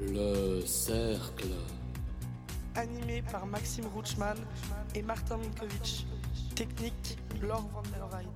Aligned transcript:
Le 0.00 0.64
cercle. 0.64 1.48
Animé 2.74 3.22
par 3.30 3.46
Maxime 3.46 3.84
Rutschmann 3.94 4.38
et 4.94 5.02
Martin 5.02 5.36
Minkovic. 5.36 6.06
Technique, 6.54 7.18
Laure 7.42 7.68
Van 7.74 7.82
der 7.82 8.06
Weide. 8.10 8.28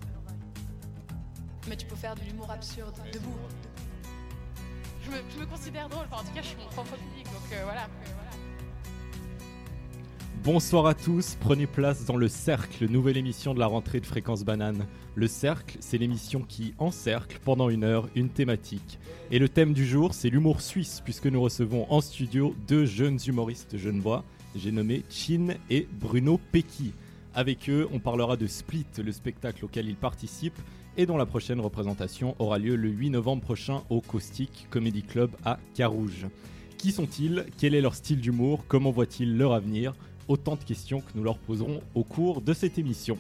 Mais 1.67 1.77
tu 1.77 1.87
peux 1.87 1.97
faire 1.97 2.15
de 2.15 2.21
l'humour 2.21 2.51
absurde, 2.51 2.95
debout. 3.13 3.35
Je 5.03 5.11
me, 5.11 5.17
je 5.31 5.39
me 5.39 5.47
considère 5.47 5.89
drôle, 5.89 6.07
enfin 6.11 6.23
en 6.23 6.27
tout 6.27 6.35
cas 6.35 6.43
je 6.43 6.49
suis 6.49 6.57
mon 6.57 6.67
propre 6.67 6.97
public, 6.97 7.25
donc 7.25 7.53
euh, 7.53 7.65
voilà. 7.65 7.89
Bonsoir 10.45 10.85
à 10.85 10.93
tous, 10.93 11.39
prenez 11.41 11.67
place 11.67 12.05
dans 12.05 12.19
le 12.19 12.29
Cercle, 12.29 12.87
nouvelle 12.91 13.17
émission 13.17 13.55
de 13.55 13.59
la 13.59 13.67
rentrée 13.67 14.01
de 14.01 14.05
Fréquence 14.05 14.45
Banane. 14.45 14.85
Le 15.15 15.27
Cercle, 15.27 15.79
c'est 15.81 15.97
l'émission 15.97 16.43
qui 16.47 16.75
encercle 16.77 17.41
pendant 17.43 17.71
une 17.71 17.83
heure 17.83 18.11
une 18.15 18.29
thématique. 18.29 18.99
Et 19.31 19.39
le 19.39 19.49
thème 19.49 19.73
du 19.73 19.87
jour, 19.87 20.13
c'est 20.13 20.29
l'humour 20.29 20.61
suisse, 20.61 21.01
puisque 21.03 21.29
nous 21.29 21.41
recevons 21.41 21.91
en 21.91 22.03
studio 22.03 22.55
deux 22.69 22.85
jeunes 22.85 23.19
humoristes 23.27 23.79
genevois, 23.79 24.23
j'ai 24.55 24.71
nommé 24.71 25.03
Chin 25.09 25.55
et 25.71 25.89
Bruno 25.99 26.39
Pecky. 26.53 26.93
Avec 27.35 27.71
eux, 27.71 27.89
on 27.91 27.99
parlera 27.99 28.37
de 28.37 28.47
Split, 28.47 28.85
le 29.03 29.13
spectacle 29.13 29.65
auquel 29.65 29.89
ils 29.89 29.97
participent, 29.97 30.61
et 30.99 31.07
dont 31.07 31.17
la 31.17 31.25
prochaine 31.25 31.59
représentation 31.59 32.37
aura 32.39 32.59
lieu 32.59 32.77
le 32.77 32.91
8 32.91 33.09
novembre 33.09 33.43
prochain 33.43 33.83
au 33.89 34.03
Caustic 34.03 34.67
Comedy 34.69 35.05
Club 35.05 35.31
à 35.43 35.59
Carouge. 35.73 36.27
Qui 36.77 36.93
sont-ils? 36.93 37.47
Quel 37.57 37.75
est 37.75 37.81
leur 37.81 37.95
style 37.95 38.21
d'humour? 38.21 38.67
Comment 38.69 38.91
voient-ils 38.91 39.39
leur 39.39 39.55
avenir? 39.55 39.95
Autant 40.29 40.57
de 40.57 40.65
questions 40.65 41.01
que 41.01 41.11
nous 41.15 41.23
leur 41.23 41.39
poserons 41.39 41.83
au 41.95 42.05
cours 42.05 42.41
de 42.41 42.55
cette 42.55 42.79
émission. 42.79 43.19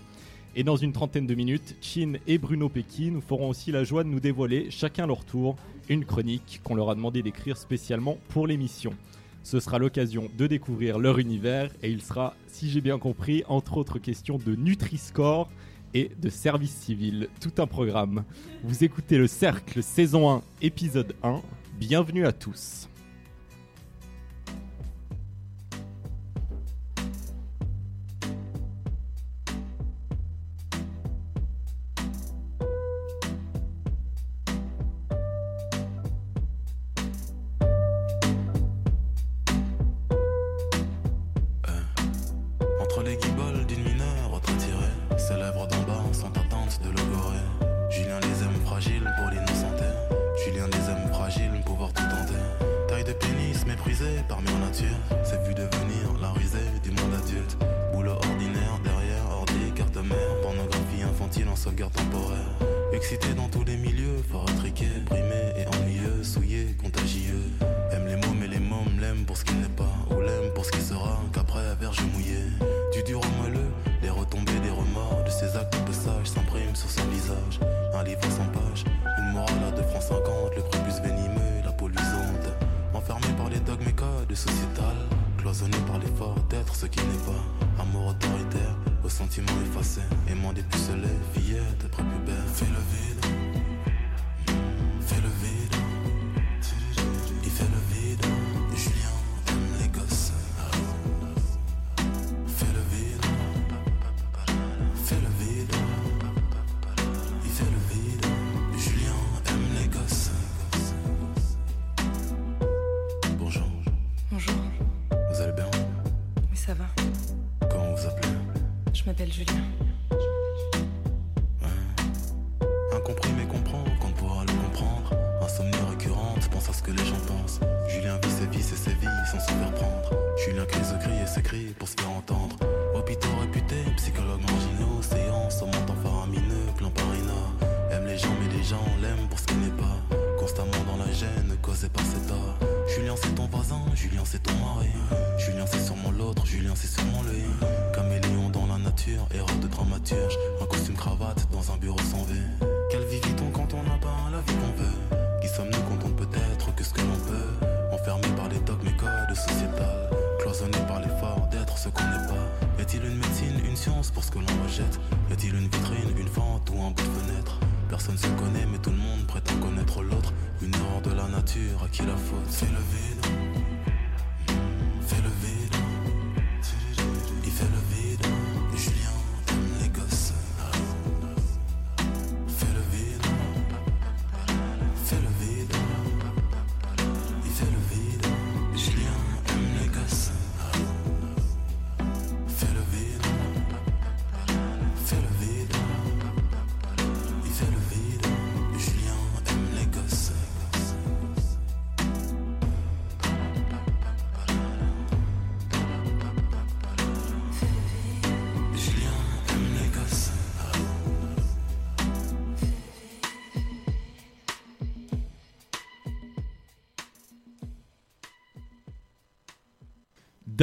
Et 0.57 0.63
dans 0.63 0.77
une 0.77 0.93
trentaine 0.93 1.27
de 1.27 1.35
minutes, 1.35 1.77
Chin 1.81 2.15
et 2.27 2.39
Bruno 2.39 2.69
Pecky 2.69 3.11
nous 3.11 3.21
feront 3.21 3.49
aussi 3.49 3.73
la 3.73 3.83
joie 3.83 4.05
de 4.05 4.09
nous 4.09 4.21
dévoiler, 4.21 4.71
chacun 4.71 5.07
leur 5.07 5.25
tour, 5.25 5.57
une 5.89 6.05
chronique 6.05 6.61
qu'on 6.63 6.77
leur 6.77 6.91
a 6.91 6.95
demandé 6.95 7.23
d'écrire 7.23 7.57
spécialement 7.57 8.19
pour 8.29 8.47
l'émission. 8.47 8.95
Ce 9.43 9.61
sera 9.61 9.79
l'occasion 9.79 10.31
de 10.39 10.47
découvrir 10.47 10.99
leur 10.99 11.19
univers 11.19 11.71
et 11.83 11.91
il 11.91 12.01
sera, 12.03 12.35
si 12.47 12.71
j'ai 12.71 12.81
bien 12.81 12.99
compris, 12.99 13.43
entre 13.49 13.77
autres 13.77 13.99
questions 13.99 14.39
de 14.39 14.55
Nutri-Score 14.55 15.51
et 15.93 16.11
de 16.21 16.29
service 16.31 16.75
civil. 16.75 17.29
Tout 17.41 17.61
un 17.61 17.67
programme. 17.67 18.25
Vous 18.63 18.85
écoutez 18.85 19.19
le 19.19 19.27
Cercle 19.27 19.83
saison 19.83 20.31
1, 20.31 20.43
épisode 20.63 21.15
1. 21.23 21.43
Bienvenue 21.79 22.27
à 22.27 22.33
tous. 22.33 22.89
Sentiments 89.15 89.61
effacés, 89.65 90.01
aimant 90.29 90.53
des 90.53 90.63
pucelets, 90.63 91.21
fillettes, 91.35 91.87
prépubères. 91.93 92.35
Fais 92.53 92.67
le 92.67 92.83
vide, 92.91 93.04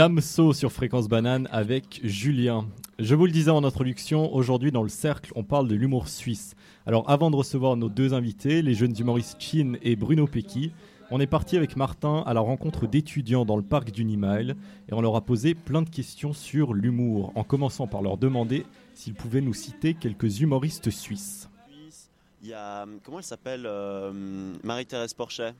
Damso 0.01 0.51
sur 0.51 0.71
Fréquence 0.71 1.07
Banane 1.07 1.47
avec 1.51 2.01
Julien. 2.03 2.67
Je 2.97 3.13
vous 3.13 3.27
le 3.27 3.31
disais 3.31 3.51
en 3.51 3.63
introduction, 3.63 4.33
aujourd'hui 4.33 4.71
dans 4.71 4.81
le 4.81 4.89
cercle, 4.89 5.31
on 5.35 5.43
parle 5.43 5.67
de 5.67 5.75
l'humour 5.75 6.07
suisse. 6.07 6.55
Alors 6.87 7.07
avant 7.07 7.29
de 7.29 7.35
recevoir 7.35 7.77
nos 7.77 7.87
deux 7.87 8.15
invités, 8.15 8.63
les 8.63 8.73
jeunes 8.73 8.95
humoristes 8.97 9.39
Chin 9.39 9.73
et 9.83 9.95
Bruno 9.95 10.25
Pecky, 10.25 10.71
on 11.11 11.19
est 11.19 11.27
parti 11.27 11.55
avec 11.55 11.75
Martin 11.75 12.23
à 12.25 12.33
la 12.33 12.39
rencontre 12.39 12.87
d'étudiants 12.87 13.45
dans 13.45 13.57
le 13.57 13.61
parc 13.61 13.91
du 13.91 14.03
Nimail 14.03 14.55
et 14.89 14.93
on 14.95 15.01
leur 15.01 15.15
a 15.15 15.21
posé 15.21 15.53
plein 15.53 15.83
de 15.83 15.89
questions 15.91 16.33
sur 16.33 16.73
l'humour, 16.73 17.31
en 17.35 17.43
commençant 17.43 17.85
par 17.85 18.01
leur 18.01 18.17
demander 18.17 18.65
s'ils 18.95 19.13
pouvaient 19.13 19.39
nous 19.39 19.53
citer 19.53 19.93
quelques 19.93 20.39
humoristes 20.39 20.89
suisses. 20.89 21.47
Suisse, 21.69 22.09
Il 22.41 22.49
y 22.49 22.53
a, 22.55 22.87
comment 23.03 23.19
elle 23.19 23.23
s'appelle 23.23 23.67
euh, 23.67 24.51
Marie-Thérèse 24.63 25.13
Porchet? 25.13 25.53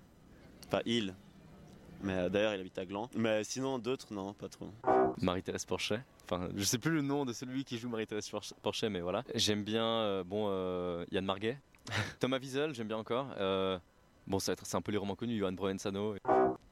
Enfin, 0.67 0.81
il. 0.87 1.13
Mais 2.03 2.13
euh, 2.13 2.30
d'ailleurs, 2.30 2.53
il 2.56 2.59
habite 2.62 2.77
à 2.77 2.86
Gland. 2.86 3.09
Mais 3.15 3.44
sinon, 3.44 3.80
d'autres, 3.80 4.07
non, 4.13 4.33
pas 4.33 4.50
trop. 4.50 4.69
Marie-Thérèse 5.21 5.65
Porchet. 5.65 6.01
Enfin, 6.25 6.50
je 6.56 6.63
sais 6.63 6.77
plus 6.77 6.92
le 6.92 7.01
nom 7.01 7.25
de 7.25 7.33
celui 7.33 7.63
qui 7.63 7.77
joue 7.77 7.89
Marie-Thérèse 7.89 8.30
Porch- 8.30 8.53
Porchet, 8.62 8.89
mais 8.89 9.01
voilà. 9.01 9.24
J'aime 9.36 9.63
bien, 9.63 9.86
euh, 9.86 10.24
bon, 10.24 10.48
euh, 10.50 11.06
Yann 11.12 11.25
Marguet. 11.25 11.57
Thomas 12.19 12.38
Wiesel, 12.39 12.74
j'aime 12.74 12.88
bien 12.88 12.98
encore. 12.98 13.27
Euh, 13.38 13.77
bon, 14.27 14.39
c'est 14.39 14.56
c'est 14.63 14.77
un 14.77 14.81
peu 14.81 14.92
les 14.92 14.98
romans 14.98 15.15
connus, 15.15 15.38
Johan 15.38 15.56
Provenzano. 15.56 16.15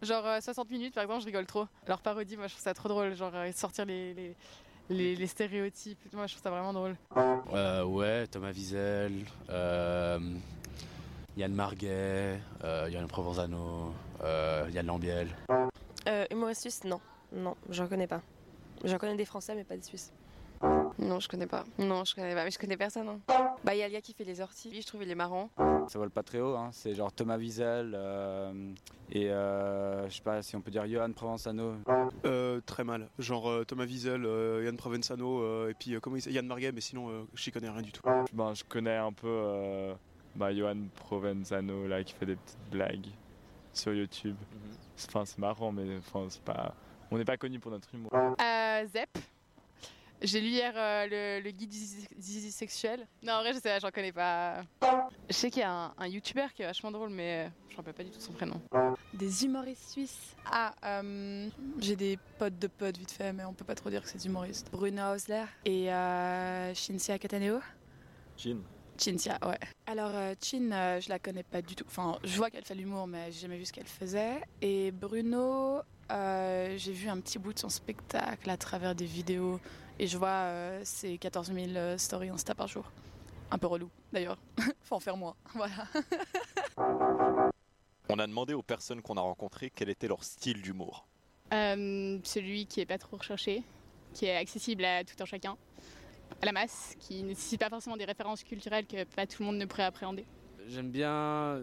Genre 0.01 0.25
euh, 0.25 0.39
60 0.39 0.69
minutes 0.71 0.93
par 0.93 1.03
exemple, 1.03 1.21
je 1.21 1.25
rigole 1.25 1.45
trop. 1.45 1.65
Leur 1.87 1.99
parodie, 2.01 2.37
moi 2.37 2.47
je 2.47 2.53
trouve 2.53 2.63
ça 2.63 2.73
trop 2.73 2.87
drôle. 2.87 3.15
Genre 3.15 3.31
euh, 3.35 3.51
sortir 3.51 3.85
les, 3.85 4.13
les, 4.13 4.35
les, 4.89 5.15
les 5.15 5.27
stéréotypes, 5.27 5.99
moi 6.13 6.25
je 6.27 6.33
trouve 6.33 6.43
ça 6.43 6.51
vraiment 6.51 6.71
drôle. 6.73 6.95
Euh, 7.53 7.83
ouais, 7.83 8.27
Thomas 8.27 8.51
Wiesel, 8.51 9.11
euh, 9.49 10.19
Yann 11.39 11.53
Marguet, 11.53 12.37
euh, 12.65 12.89
Yann 12.91 13.07
Provenzano, 13.07 13.93
euh, 14.23 14.67
Yann 14.73 14.85
Lambiel. 14.85 15.29
Euh, 16.09 16.25
humoriste 16.31 16.61
suisse, 16.63 16.83
non. 16.83 16.99
Non, 17.31 17.55
j'en 17.69 17.87
connais 17.87 18.07
pas. 18.07 18.21
J'en 18.83 18.97
connais 18.97 19.15
des 19.15 19.23
Français, 19.23 19.55
mais 19.55 19.63
pas 19.63 19.77
des 19.77 19.83
Suisses. 19.83 20.11
Non, 20.97 21.21
je 21.21 21.29
connais 21.29 21.47
pas. 21.47 21.63
Non, 21.77 22.03
je 22.03 22.13
connais 22.13 22.35
pas. 22.35 22.43
Mais 22.43 22.51
je 22.51 22.59
connais 22.59 22.75
personne. 22.75 23.07
hein. 23.07 23.19
Bah, 23.63 23.73
il 23.73 23.77
y 23.77 23.83
a 23.83 23.87
le 23.87 23.93
gars 23.93 24.01
qui 24.01 24.11
fait 24.11 24.25
les 24.25 24.41
orties. 24.41 24.69
Lui, 24.69 24.81
je 24.81 24.87
trouve 24.87 25.03
il 25.03 25.09
est 25.11 25.15
marrant. 25.15 25.49
Ça 25.87 25.97
vole 25.97 26.09
pas 26.09 26.23
très 26.23 26.41
haut, 26.41 26.55
hein. 26.57 26.69
c'est 26.73 26.93
genre 26.93 27.11
Thomas 27.13 27.37
Wiesel 27.37 27.93
euh, 27.95 28.51
et 29.11 29.31
euh, 29.31 30.07
je 30.09 30.15
sais 30.15 30.21
pas 30.21 30.41
si 30.41 30.55
on 30.57 30.61
peut 30.61 30.69
dire 30.71 30.85
Johan 30.87 31.11
Provenzano. 31.13 31.75
Euh, 32.25 32.59
très 32.65 32.83
mal. 32.83 33.07
Genre 33.17 33.49
euh, 33.49 33.63
Thomas 33.63 33.85
Wiesel, 33.85 34.25
euh, 34.25 34.63
Yann 34.65 34.75
Provenzano 34.77 35.41
euh, 35.41 35.69
et 35.69 35.73
puis 35.73 35.95
euh, 35.95 35.99
comment 36.01 36.17
il 36.17 36.21
s'appelle? 36.21 36.35
Yann 36.35 36.45
Marguet, 36.47 36.71
mais 36.73 36.81
sinon 36.81 37.09
euh, 37.09 37.23
j'y 37.33 37.51
connais 37.51 37.69
rien 37.69 37.81
du 37.81 37.91
tout. 37.93 38.01
Ben, 38.33 38.53
je 38.53 38.63
connais 38.65 38.97
un 38.97 39.13
peu 39.13 39.27
euh, 39.27 39.93
bah, 40.39 40.55
Johan 40.55 40.87
Provenzano 40.95 41.87
là, 41.87 42.03
qui 42.03 42.13
fait 42.13 42.25
des 42.25 42.37
petites 42.37 42.69
blagues 42.71 43.07
sur 43.73 43.93
YouTube. 43.93 44.37
Enfin, 45.07 45.25
c'est 45.25 45.37
marrant, 45.37 45.71
mais 45.71 45.97
enfin, 45.97 46.25
c'est 46.29 46.41
pas... 46.41 46.73
on 47.11 47.17
n'est 47.17 47.25
pas 47.25 47.37
connu 47.37 47.59
pour 47.59 47.71
notre 47.71 47.93
humour. 47.93 48.11
Euh, 48.13 48.85
Zep. 48.87 49.09
J'ai 50.21 50.41
lu 50.41 50.47
hier 50.47 50.73
euh, 50.75 51.39
le, 51.39 51.43
le 51.43 51.51
guide 51.51 51.71
zizi 51.71 52.51
sexuel. 52.51 53.07
Non, 53.23 53.35
en 53.35 53.39
vrai, 53.39 53.53
je 53.53 53.59
sais, 53.59 53.79
j'en 53.79 53.89
connais 53.89 54.11
pas. 54.11 54.63
Je 55.29 55.33
sais 55.33 55.49
qu'il 55.49 55.61
y 55.61 55.63
a 55.63 55.71
un, 55.71 55.93
un 55.97 56.07
youtubeur 56.07 56.53
qui 56.53 56.61
est 56.61 56.65
vachement 56.65 56.91
drôle, 56.91 57.09
mais 57.09 57.45
euh, 57.45 57.49
je 57.69 57.73
me 57.73 57.77
rappelle 57.77 57.93
pas 57.93 58.03
du 58.03 58.09
tout 58.09 58.19
son 58.19 58.33
prénom. 58.33 58.61
Des 59.13 59.45
humoristes 59.45 59.89
suisses. 59.91 60.35
Ah, 60.45 60.73
euh, 60.83 61.47
j'ai 61.79 61.95
des 61.95 62.19
potes 62.37 62.59
de 62.59 62.67
potes 62.67 62.97
vite 62.97 63.11
fait, 63.11 63.31
mais 63.31 63.45
on 63.45 63.53
peut 63.53 63.63
pas 63.63 63.75
trop 63.75 63.89
dire 63.89 64.01
que 64.01 64.09
c'est 64.09 64.17
des 64.17 64.25
humoristes. 64.25 64.69
Bruno 64.71 65.13
Hausler 65.13 65.45
et 65.63 65.89
euh, 65.89 66.73
Shinsia 66.73 67.17
Kataneo. 67.17 67.59
Chin. 68.35 68.57
Chinsia, 68.99 69.37
ouais. 69.45 69.59
Alors, 69.87 70.11
euh, 70.13 70.33
Chin, 70.41 70.71
euh, 70.71 70.99
je 70.99 71.09
la 71.09 71.19
connais 71.19 71.43
pas 71.43 71.61
du 71.61 71.75
tout. 71.75 71.85
Enfin, 71.87 72.19
je 72.23 72.35
vois 72.37 72.49
qu'elle 72.49 72.65
fait 72.65 72.75
l'humour, 72.75 73.07
mais 73.07 73.31
j'ai 73.31 73.41
jamais 73.41 73.57
vu 73.57 73.65
ce 73.65 73.73
qu'elle 73.73 73.87
faisait. 73.87 74.41
Et 74.61 74.91
Bruno, 74.91 75.81
euh, 76.11 76.75
j'ai 76.77 76.91
vu 76.91 77.07
un 77.07 77.19
petit 77.19 77.37
bout 77.37 77.53
de 77.53 77.59
son 77.59 77.69
spectacle 77.69 78.49
à 78.49 78.57
travers 78.57 78.95
des 78.95 79.05
vidéos. 79.05 79.59
Et 79.99 80.07
je 80.07 80.17
vois 80.17 80.29
euh, 80.29 80.81
ses 80.83 81.17
14 81.17 81.51
000 81.53 81.67
euh, 81.75 81.97
stories 81.97 82.29
Insta 82.29 82.55
par 82.55 82.67
jour. 82.67 82.89
Un 83.51 83.57
peu 83.57 83.67
relou, 83.67 83.89
d'ailleurs. 84.13 84.37
Faut 84.83 84.95
en 84.95 84.99
faire 84.99 85.17
moins. 85.17 85.35
Voilà. 85.53 85.87
On 88.07 88.17
a 88.17 88.25
demandé 88.25 88.53
aux 88.53 88.63
personnes 88.63 89.01
qu'on 89.01 89.17
a 89.17 89.21
rencontrées 89.21 89.71
quel 89.73 89.89
était 89.89 90.07
leur 90.07 90.23
style 90.23 90.61
d'humour. 90.61 91.05
Euh, 91.53 92.17
celui 92.23 92.65
qui 92.65 92.79
est 92.79 92.85
pas 92.85 92.97
trop 92.97 93.17
recherché, 93.17 93.63
qui 94.13 94.25
est 94.25 94.35
accessible 94.35 94.85
à 94.85 95.03
tout 95.03 95.15
un 95.19 95.25
chacun, 95.25 95.57
à 96.41 96.45
la 96.45 96.51
masse, 96.51 96.95
qui 96.99 97.21
ne 97.23 97.29
nécessite 97.29 97.59
pas 97.59 97.69
forcément 97.69 97.97
des 97.97 98.05
références 98.05 98.43
culturelles 98.43 98.85
que 98.85 99.03
pas 99.03 99.25
tout 99.27 99.41
le 99.43 99.47
monde 99.47 99.57
ne 99.57 99.65
pourrait 99.65 99.83
appréhender. 99.83 100.25
J'aime 100.67 100.89
bien 100.91 101.61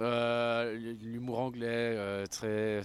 euh, 0.00 0.74
l'humour 1.02 1.38
anglais, 1.40 1.66
euh, 1.96 2.26
très. 2.26 2.82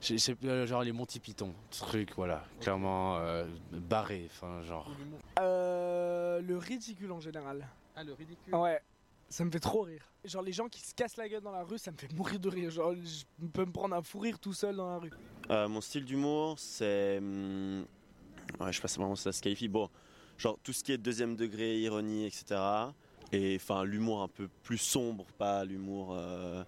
c'est- 0.00 0.18
C'est 0.18 0.44
euh, 0.44 0.66
genre 0.66 0.82
les 0.82 0.92
Monty 0.92 1.20
Python, 1.20 1.52
truc, 1.70 2.12
voilà, 2.16 2.44
clairement 2.60 3.18
euh, 3.18 3.46
barré, 3.72 4.28
enfin, 4.30 4.62
genre. 4.62 4.90
Euh, 5.40 6.40
le 6.40 6.56
ridicule 6.56 7.12
en 7.12 7.20
général. 7.20 7.66
Ah, 7.96 8.04
le 8.04 8.12
ridicule 8.12 8.54
Ouais, 8.54 8.80
ça 9.28 9.44
me 9.44 9.50
fait 9.50 9.60
trop 9.60 9.82
rire. 9.82 10.02
Genre 10.24 10.42
les 10.42 10.52
gens 10.52 10.68
qui 10.68 10.80
se 10.80 10.94
cassent 10.94 11.16
la 11.16 11.28
gueule 11.28 11.42
dans 11.42 11.52
la 11.52 11.64
rue, 11.64 11.78
ça 11.78 11.90
me 11.90 11.96
fait 11.96 12.12
mourir 12.12 12.38
de 12.38 12.48
rire. 12.48 12.70
Genre 12.70 12.94
je 12.94 13.24
peux 13.52 13.64
me 13.64 13.72
prendre 13.72 13.94
un 13.96 14.02
fou 14.02 14.20
rire 14.20 14.38
tout 14.38 14.52
seul 14.52 14.76
dans 14.76 14.88
la 14.88 14.98
rue. 14.98 15.10
Euh, 15.50 15.68
mon 15.68 15.80
style 15.80 16.04
d'humour, 16.04 16.58
c'est. 16.58 17.18
hum, 17.18 17.84
ouais, 18.60 18.70
je 18.72 18.76
sais 18.76 18.82
pas 18.82 18.88
si 18.88 18.98
vraiment 18.98 19.16
ça 19.16 19.32
se 19.32 19.40
qualifie. 19.42 19.68
Bon, 19.68 19.88
genre 20.38 20.58
tout 20.62 20.72
ce 20.72 20.82
qui 20.82 20.92
est 20.92 20.98
deuxième 20.98 21.36
degré, 21.36 21.78
ironie, 21.78 22.24
etc. 22.24 22.60
Et 23.32 23.56
enfin, 23.56 23.84
l'humour 23.84 24.22
un 24.22 24.28
peu 24.28 24.48
plus 24.62 24.78
sombre, 24.78 25.26
pas 25.36 25.64
l'humour 25.64 26.14
euh, 26.16 26.64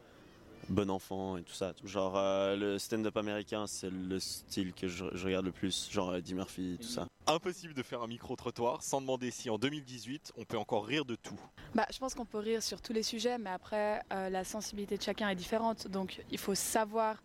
bon 0.68 0.90
enfant 0.90 1.36
et 1.36 1.42
tout 1.42 1.54
ça. 1.54 1.72
Genre 1.84 2.16
euh, 2.16 2.56
le 2.56 2.78
stand-up 2.78 3.16
américain, 3.16 3.66
c'est 3.66 3.90
le 3.90 4.18
style 4.18 4.74
que 4.74 4.88
je, 4.88 5.06
je 5.12 5.26
regarde 5.26 5.46
le 5.46 5.52
plus. 5.52 5.88
Genre 5.90 6.14
Eddie 6.14 6.34
Murphy, 6.34 6.78
tout 6.80 6.88
ça. 6.88 7.06
Impossible 7.26 7.72
de 7.72 7.82
faire 7.82 8.02
un 8.02 8.08
micro-trottoir 8.08 8.82
sans 8.82 9.00
demander 9.00 9.30
si 9.30 9.48
en 9.48 9.58
2018 9.58 10.32
on 10.36 10.44
peut 10.44 10.58
encore 10.58 10.84
rire 10.84 11.04
de 11.04 11.14
tout. 11.14 11.38
Bah, 11.74 11.86
je 11.90 11.98
pense 11.98 12.14
qu'on 12.14 12.26
peut 12.26 12.38
rire 12.38 12.62
sur 12.62 12.82
tous 12.82 12.92
les 12.92 13.02
sujets, 13.02 13.38
mais 13.38 13.50
après, 13.50 14.02
euh, 14.12 14.28
la 14.28 14.44
sensibilité 14.44 14.96
de 14.96 15.02
chacun 15.02 15.28
est 15.28 15.36
différente. 15.36 15.86
Donc, 15.88 16.22
il 16.30 16.38
faut 16.38 16.54
savoir 16.54 17.22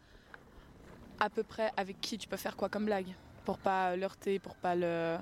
à 1.19 1.29
peu 1.29 1.43
près 1.43 1.71
avec 1.75 1.99
qui 1.99 2.17
tu 2.17 2.27
peux 2.27 2.37
faire 2.37 2.55
quoi 2.55 2.69
comme 2.69 2.85
blague, 2.85 3.15
pour 3.43 3.57
pas 3.57 3.95
l'heurter, 3.95 4.37
pour 4.37 4.55
pas 4.55 4.75
le, 4.75 5.17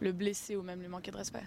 le 0.00 0.12
blesser 0.12 0.56
ou 0.56 0.62
même 0.62 0.80
lui 0.80 0.88
manquer 0.88 1.10
de 1.10 1.16
respect. 1.16 1.44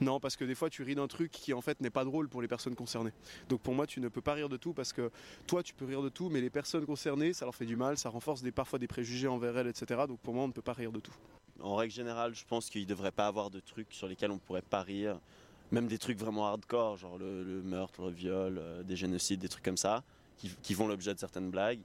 Non, 0.00 0.20
parce 0.20 0.36
que 0.36 0.44
des 0.44 0.54
fois 0.54 0.68
tu 0.68 0.82
ris 0.82 0.94
d'un 0.94 1.06
truc 1.06 1.30
qui 1.30 1.54
en 1.54 1.60
fait 1.60 1.80
n'est 1.80 1.90
pas 1.90 2.04
drôle 2.04 2.28
pour 2.28 2.42
les 2.42 2.48
personnes 2.48 2.74
concernées. 2.74 3.12
Donc 3.48 3.60
pour 3.60 3.74
moi, 3.74 3.86
tu 3.86 4.00
ne 4.00 4.08
peux 4.08 4.20
pas 4.20 4.34
rire 4.34 4.48
de 4.48 4.56
tout 4.56 4.74
parce 4.74 4.92
que 4.92 5.10
toi 5.46 5.62
tu 5.62 5.74
peux 5.74 5.86
rire 5.86 6.02
de 6.02 6.10
tout, 6.10 6.28
mais 6.28 6.40
les 6.40 6.50
personnes 6.50 6.84
concernées, 6.84 7.32
ça 7.32 7.46
leur 7.46 7.54
fait 7.54 7.64
du 7.64 7.76
mal, 7.76 7.96
ça 7.96 8.10
renforce 8.10 8.42
des, 8.42 8.52
parfois 8.52 8.78
des 8.78 8.88
préjugés 8.88 9.28
envers 9.28 9.56
elles, 9.56 9.68
etc. 9.68 10.02
Donc 10.06 10.20
pour 10.20 10.34
moi, 10.34 10.44
on 10.44 10.48
ne 10.48 10.52
peut 10.52 10.62
pas 10.62 10.74
rire 10.74 10.92
de 10.92 11.00
tout. 11.00 11.14
En 11.60 11.76
règle 11.76 11.94
générale, 11.94 12.34
je 12.34 12.44
pense 12.44 12.68
qu'il 12.68 12.82
ne 12.82 12.86
devrait 12.86 13.12
pas 13.12 13.26
avoir 13.26 13.50
de 13.50 13.60
trucs 13.60 13.92
sur 13.92 14.06
lesquels 14.06 14.30
on 14.30 14.38
pourrait 14.38 14.62
pas 14.62 14.82
rire. 14.82 15.18
Même 15.72 15.88
des 15.88 15.98
trucs 15.98 16.18
vraiment 16.18 16.46
hardcore, 16.46 16.98
genre 16.98 17.18
le, 17.18 17.42
le 17.42 17.62
meurtre, 17.62 18.02
le 18.02 18.12
viol, 18.12 18.58
euh, 18.58 18.82
des 18.82 18.94
génocides, 18.94 19.40
des 19.40 19.48
trucs 19.48 19.64
comme 19.64 19.76
ça, 19.76 20.04
qui, 20.36 20.50
qui 20.62 20.74
font 20.74 20.86
l'objet 20.86 21.12
de 21.12 21.18
certaines 21.18 21.50
blagues. 21.50 21.80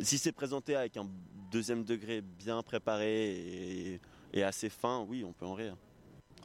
Si 0.00 0.18
c'est 0.18 0.32
présenté 0.32 0.76
avec 0.76 0.96
un 0.96 1.08
deuxième 1.50 1.84
degré 1.84 2.20
bien 2.20 2.62
préparé 2.62 3.30
et, 3.30 4.00
et 4.36 4.42
assez 4.42 4.68
fin, 4.68 5.04
oui, 5.08 5.24
on 5.24 5.32
peut 5.32 5.46
en 5.46 5.54
rire. 5.54 5.76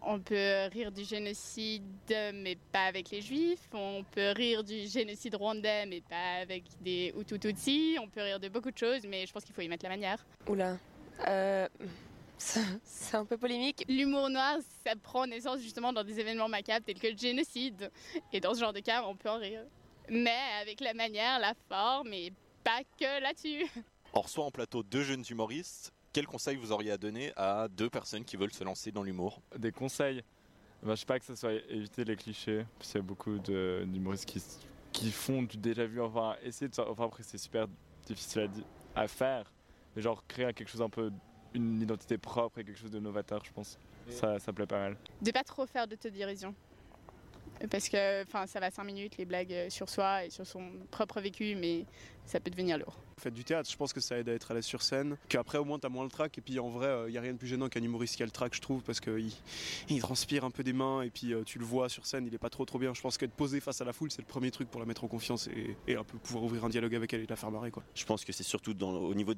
On 0.03 0.19
peut 0.19 0.67
rire 0.71 0.91
du 0.91 1.03
génocide, 1.03 1.83
mais 2.33 2.57
pas 2.71 2.85
avec 2.85 3.11
les 3.11 3.21
juifs. 3.21 3.67
On 3.71 4.03
peut 4.03 4.31
rire 4.31 4.63
du 4.63 4.87
génocide 4.87 5.35
rwandais, 5.35 5.85
mais 5.85 6.01
pas 6.01 6.41
avec 6.41 6.63
des 6.81 7.13
Hutus 7.15 7.39
Tutsis. 7.39 7.97
On 8.01 8.07
peut 8.07 8.21
rire 8.21 8.39
de 8.39 8.49
beaucoup 8.49 8.71
de 8.71 8.77
choses, 8.77 9.05
mais 9.07 9.27
je 9.27 9.31
pense 9.31 9.43
qu'il 9.43 9.53
faut 9.53 9.61
y 9.61 9.67
mettre 9.67 9.83
la 9.83 9.89
manière. 9.89 10.25
Oula. 10.47 10.77
Euh, 11.27 11.67
c'est 12.37 12.61
c'est 12.83 13.15
un 13.15 13.25
peu 13.25 13.37
polémique. 13.37 13.85
L'humour 13.87 14.29
noir, 14.29 14.57
ça 14.83 14.95
prend 14.95 15.27
naissance 15.27 15.59
justement 15.59 15.93
dans 15.93 16.03
des 16.03 16.19
événements 16.19 16.49
macabres 16.49 16.85
tels 16.85 16.99
que 16.99 17.07
le 17.07 17.17
génocide. 17.17 17.91
Et 18.33 18.39
dans 18.39 18.55
ce 18.55 18.61
genre 18.61 18.73
de 18.73 18.79
cas, 18.79 19.03
on 19.05 19.15
peut 19.15 19.29
en 19.29 19.37
rire. 19.37 19.63
Mais 20.09 20.39
avec 20.61 20.79
la 20.79 20.95
manière, 20.95 21.37
la 21.39 21.53
forme, 21.69 22.11
et 22.13 22.33
pas 22.63 22.81
que 22.99 23.21
là-dessus. 23.21 23.67
On 24.13 24.21
reçoit 24.21 24.45
en 24.45 24.51
plateau 24.51 24.81
deux 24.81 25.03
jeunes 25.03 25.23
humoristes. 25.29 25.93
Quels 26.13 26.27
conseils 26.27 26.57
vous 26.57 26.71
auriez 26.73 26.91
à 26.91 26.97
donner 26.97 27.31
à 27.37 27.67
deux 27.69 27.89
personnes 27.89 28.25
qui 28.25 28.35
veulent 28.35 28.51
se 28.51 28.63
lancer 28.65 28.91
dans 28.91 29.03
l'humour 29.03 29.41
Des 29.57 29.71
conseils 29.71 30.23
ben, 30.83 30.93
Je 30.93 30.99
sais 30.99 31.05
pas 31.05 31.17
que 31.19 31.25
ce 31.25 31.35
soit 31.35 31.53
éviter 31.69 32.03
les 32.03 32.17
clichés, 32.17 32.65
parce 32.77 32.91
qu'il 32.91 32.99
y 32.99 33.03
a 33.03 33.07
beaucoup 33.07 33.39
de- 33.39 33.85
d'humoristes 33.87 34.25
qui, 34.91 35.11
font 35.11 35.43
du 35.43 35.57
déjà 35.57 35.85
vu, 35.85 36.01
enfin, 36.01 36.35
essayer 36.43 36.67
de. 36.67 36.81
Enfin, 36.81 37.05
après, 37.05 37.23
c'est 37.23 37.37
super 37.37 37.67
difficile 38.05 38.49
à, 38.93 39.07
faire, 39.07 39.51
mais 39.95 40.01
genre 40.01 40.21
créer 40.27 40.53
quelque 40.53 40.69
chose 40.69 40.81
un 40.81 40.89
peu. 40.89 41.11
une 41.53 41.81
identité 41.81 42.17
propre 42.17 42.59
et 42.59 42.63
quelque 42.63 42.79
chose 42.79 42.91
de 42.91 42.99
novateur, 42.99 43.43
je 43.43 43.51
pense. 43.51 43.77
Ça, 44.09 44.39
ça 44.39 44.53
plaît 44.53 44.65
pas 44.65 44.79
mal. 44.79 44.97
De 45.21 45.31
pas 45.31 45.43
trop 45.43 45.65
faire 45.65 45.87
d'autodérision. 45.87 46.55
Parce 47.69 47.89
que 47.89 48.23
enfin, 48.23 48.47
ça 48.47 48.59
va 48.59 48.71
5 48.71 48.83
minutes, 48.83 49.17
les 49.17 49.25
blagues 49.25 49.53
euh, 49.53 49.69
sur 49.69 49.89
soi 49.89 50.25
et 50.25 50.29
sur 50.29 50.45
son 50.47 50.63
propre 50.89 51.21
vécu, 51.21 51.55
mais 51.55 51.85
ça 52.25 52.39
peut 52.39 52.49
devenir 52.49 52.77
lourd. 52.77 52.97
Faites 53.17 53.33
du 53.33 53.43
théâtre, 53.43 53.69
je 53.69 53.77
pense 53.77 53.93
que 53.93 53.99
ça 53.99 54.17
aide 54.17 54.29
à 54.29 54.33
être 54.33 54.49
à 54.49 54.53
l'aise 54.55 54.65
sur 54.65 54.81
scène. 54.81 55.15
Qu'après, 55.29 55.57
au 55.59 55.65
moins, 55.65 55.77
t'as 55.77 55.89
moins 55.89 56.03
le 56.03 56.09
trac. 56.09 56.35
Et 56.37 56.41
puis, 56.41 56.57
en 56.59 56.69
vrai, 56.69 57.03
il 57.07 57.11
n'y 57.11 57.17
a 57.17 57.21
rien 57.21 57.33
de 57.33 57.37
plus 57.37 57.47
gênant 57.47 57.69
qu'un 57.69 57.83
humoriste 57.83 58.15
qui 58.15 58.23
a 58.23 58.25
le 58.25 58.31
trac, 58.31 58.55
je 58.55 58.61
trouve, 58.61 58.81
parce 58.81 58.99
qu'il 58.99 59.31
il 59.89 59.99
transpire 60.01 60.43
un 60.43 60.49
peu 60.49 60.63
des 60.63 60.73
mains. 60.73 61.03
Et 61.03 61.11
puis, 61.11 61.33
euh, 61.33 61.43
tu 61.43 61.59
le 61.59 61.65
vois 61.65 61.87
sur 61.87 62.05
scène, 62.07 62.25
il 62.25 62.33
est 62.33 62.39
pas 62.39 62.49
trop 62.49 62.65
trop 62.65 62.79
bien. 62.79 62.93
Je 62.95 63.01
pense 63.01 63.17
qu'être 63.19 63.33
posé 63.33 63.59
face 63.59 63.79
à 63.81 63.85
la 63.85 63.93
foule, 63.93 64.09
c'est 64.11 64.21
le 64.23 64.27
premier 64.27 64.49
truc 64.49 64.69
pour 64.71 64.79
la 64.79 64.87
mettre 64.87 65.03
en 65.03 65.07
confiance 65.07 65.47
et, 65.47 65.75
et 65.87 65.95
un 65.95 66.03
peu 66.03 66.17
pouvoir 66.17 66.43
ouvrir 66.45 66.65
un 66.65 66.69
dialogue 66.69 66.95
avec 66.95 67.13
elle 67.13 67.21
et 67.21 67.27
la 67.27 67.35
faire 67.35 67.51
marrer, 67.51 67.69
quoi. 67.69 67.83
Je 67.93 68.05
pense 68.05 68.25
que 68.25 68.31
c'est 68.33 68.43
surtout 68.43 68.73
dans, 68.73 68.91
au 68.91 69.13
niveau 69.13 69.33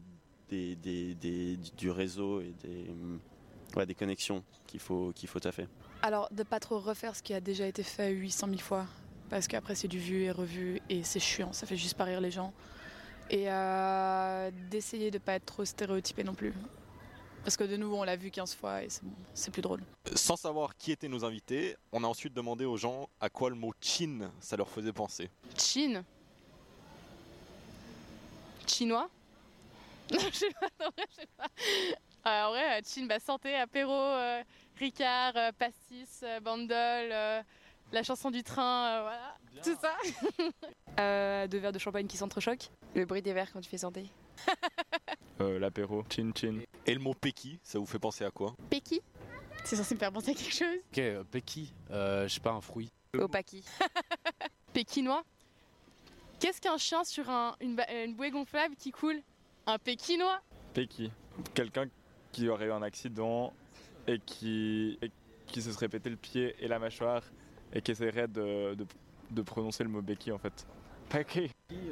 des, 0.49 0.75
des- 0.77 1.15
des- 1.15 1.57
du 1.77 1.89
réseau 1.91 2.39
et 2.39 2.53
des, 2.63 2.85
ouais, 3.75 3.85
des 3.85 3.95
connexions 3.95 4.43
qu'il 4.67 4.79
faut, 4.79 5.11
qu'il 5.15 5.29
faut 5.29 5.39
taffer. 5.39 5.67
Alors, 6.01 6.27
de 6.31 6.43
pas 6.43 6.59
trop 6.59 6.79
refaire 6.79 7.15
ce 7.15 7.23
qui 7.23 7.33
a 7.33 7.39
déjà 7.39 7.65
été 7.65 7.83
fait 7.83 8.11
800 8.11 8.47
000 8.47 8.59
fois, 8.59 8.85
parce 9.29 9.47
qu'après, 9.47 9.75
c'est 9.75 9.87
du 9.87 9.99
vu 9.99 10.23
et 10.23 10.31
revu, 10.31 10.81
et 10.89 11.03
c'est 11.03 11.19
chiant, 11.19 11.53
ça 11.53 11.65
fait 11.65 11.77
juste 11.77 11.95
pas 11.95 12.03
rire 12.03 12.21
les 12.21 12.31
gens. 12.31 12.53
Et 13.29 13.45
euh, 13.49 14.51
d'essayer 14.69 15.09
de 15.09 15.17
pas 15.17 15.33
être 15.33 15.45
trop 15.45 15.63
stéréotypé 15.65 16.23
non 16.23 16.33
plus. 16.33 16.53
Parce 17.43 17.57
que 17.57 17.63
de 17.65 17.75
nouveau, 17.75 17.97
on 17.97 18.03
l'a 18.03 18.15
vu 18.15 18.31
15 18.31 18.55
fois 18.55 18.83
et 18.83 18.89
c'est 18.89 19.03
bon, 19.03 19.11
c'est 19.33 19.51
plus 19.51 19.61
drôle. 19.61 19.81
Sans 20.15 20.37
savoir 20.37 20.77
qui 20.77 20.91
étaient 20.91 21.09
nos 21.09 21.25
invités, 21.25 21.75
on 21.91 22.03
a 22.03 22.07
ensuite 22.07 22.33
demandé 22.33 22.63
aux 22.63 22.77
gens 22.77 23.09
à 23.19 23.29
quoi 23.29 23.49
le 23.49 23.55
mot 23.55 23.73
chin 23.81 24.31
ça 24.39 24.55
leur 24.55 24.69
faisait 24.69 24.93
penser. 24.93 25.29
Chine. 25.57 26.03
Chinois? 28.67 29.09
Non, 30.11 30.19
je 30.31 30.37
sais 30.37 30.49
pas, 30.59 30.67
vrai, 30.85 31.05
je 31.09 31.15
sais 31.15 31.27
pas. 31.37 31.47
Euh, 32.25 32.43
en 32.45 32.49
vrai, 32.51 32.79
euh, 32.79 32.81
chin, 32.85 33.05
bah, 33.05 33.19
santé, 33.19 33.55
apéro, 33.55 33.91
euh, 33.93 34.41
Ricard, 34.79 35.33
euh, 35.35 35.51
pastis, 35.51 36.21
euh, 36.23 36.39
bandol, 36.39 36.69
euh, 37.11 37.41
la 37.91 38.03
chanson 38.03 38.31
du 38.31 38.43
train, 38.43 38.85
euh, 38.87 39.01
voilà, 39.01 39.35
tout 39.63 39.77
ça. 39.81 39.95
Euh, 40.99 41.47
deux 41.47 41.57
verres 41.57 41.71
de 41.71 41.79
champagne 41.79 42.05
qui 42.05 42.17
s'entrechoquent. 42.17 42.69
Le 42.93 43.05
bruit 43.05 43.23
des 43.23 43.33
verres 43.33 43.51
quand 43.51 43.61
tu 43.61 43.69
fais 43.69 43.79
santé. 43.79 44.05
Euh, 45.41 45.57
L'apéro, 45.57 46.03
chin 46.15 46.29
chin. 46.35 46.59
Et 46.85 46.93
le 46.93 46.99
mot 46.99 47.15
Peki, 47.19 47.59
ça 47.63 47.79
vous 47.79 47.87
fait 47.87 47.97
penser 47.97 48.23
à 48.23 48.29
quoi? 48.29 48.53
Péki 48.69 49.01
C'est 49.63 49.75
censé 49.75 49.95
me 49.95 49.99
faire 49.99 50.11
penser 50.11 50.29
à 50.29 50.33
quelque 50.35 50.53
chose. 50.53 50.77
Ok, 50.91 50.99
euh, 50.99 51.23
Peki, 51.31 51.73
euh, 51.89 52.27
je 52.27 52.35
sais 52.35 52.39
pas, 52.39 52.51
un 52.51 52.61
fruit. 52.61 52.91
Au 53.17 53.27
paki. 53.27 53.63
Pékinois? 54.73 55.23
Qu'est-ce 56.39 56.61
qu'un 56.61 56.77
chien 56.77 57.03
sur 57.03 57.27
un- 57.31 57.55
une, 57.59 57.81
une 57.91 58.13
bouée 58.13 58.29
gonflable 58.29 58.75
qui 58.75 58.91
coule? 58.91 59.21
Un 59.65 59.79
pékinois? 59.79 60.39
Peki. 60.75 61.11
Quelqu'un 61.55 61.87
qui 62.33 62.49
aurait 62.49 62.65
eu 62.65 62.71
un 62.71 62.81
accident 62.81 63.53
et 64.07 64.19
qui, 64.19 64.97
et 65.01 65.09
qui 65.47 65.61
se 65.61 65.71
serait 65.71 65.87
pété 65.87 66.09
le 66.09 66.17
pied 66.17 66.53
et 66.59 66.67
la 66.67 66.79
mâchoire 66.79 67.23
et 67.71 67.81
qui 67.81 67.91
essaierait 67.91 68.27
de, 68.27 68.73
de, 68.75 68.85
de 69.31 69.41
prononcer 69.41 69.83
le 69.83 69.89
mot 69.89 70.01
Becky 70.01 70.31
en 70.33 70.37
fait. 70.37 70.67
Peki. 71.09 71.49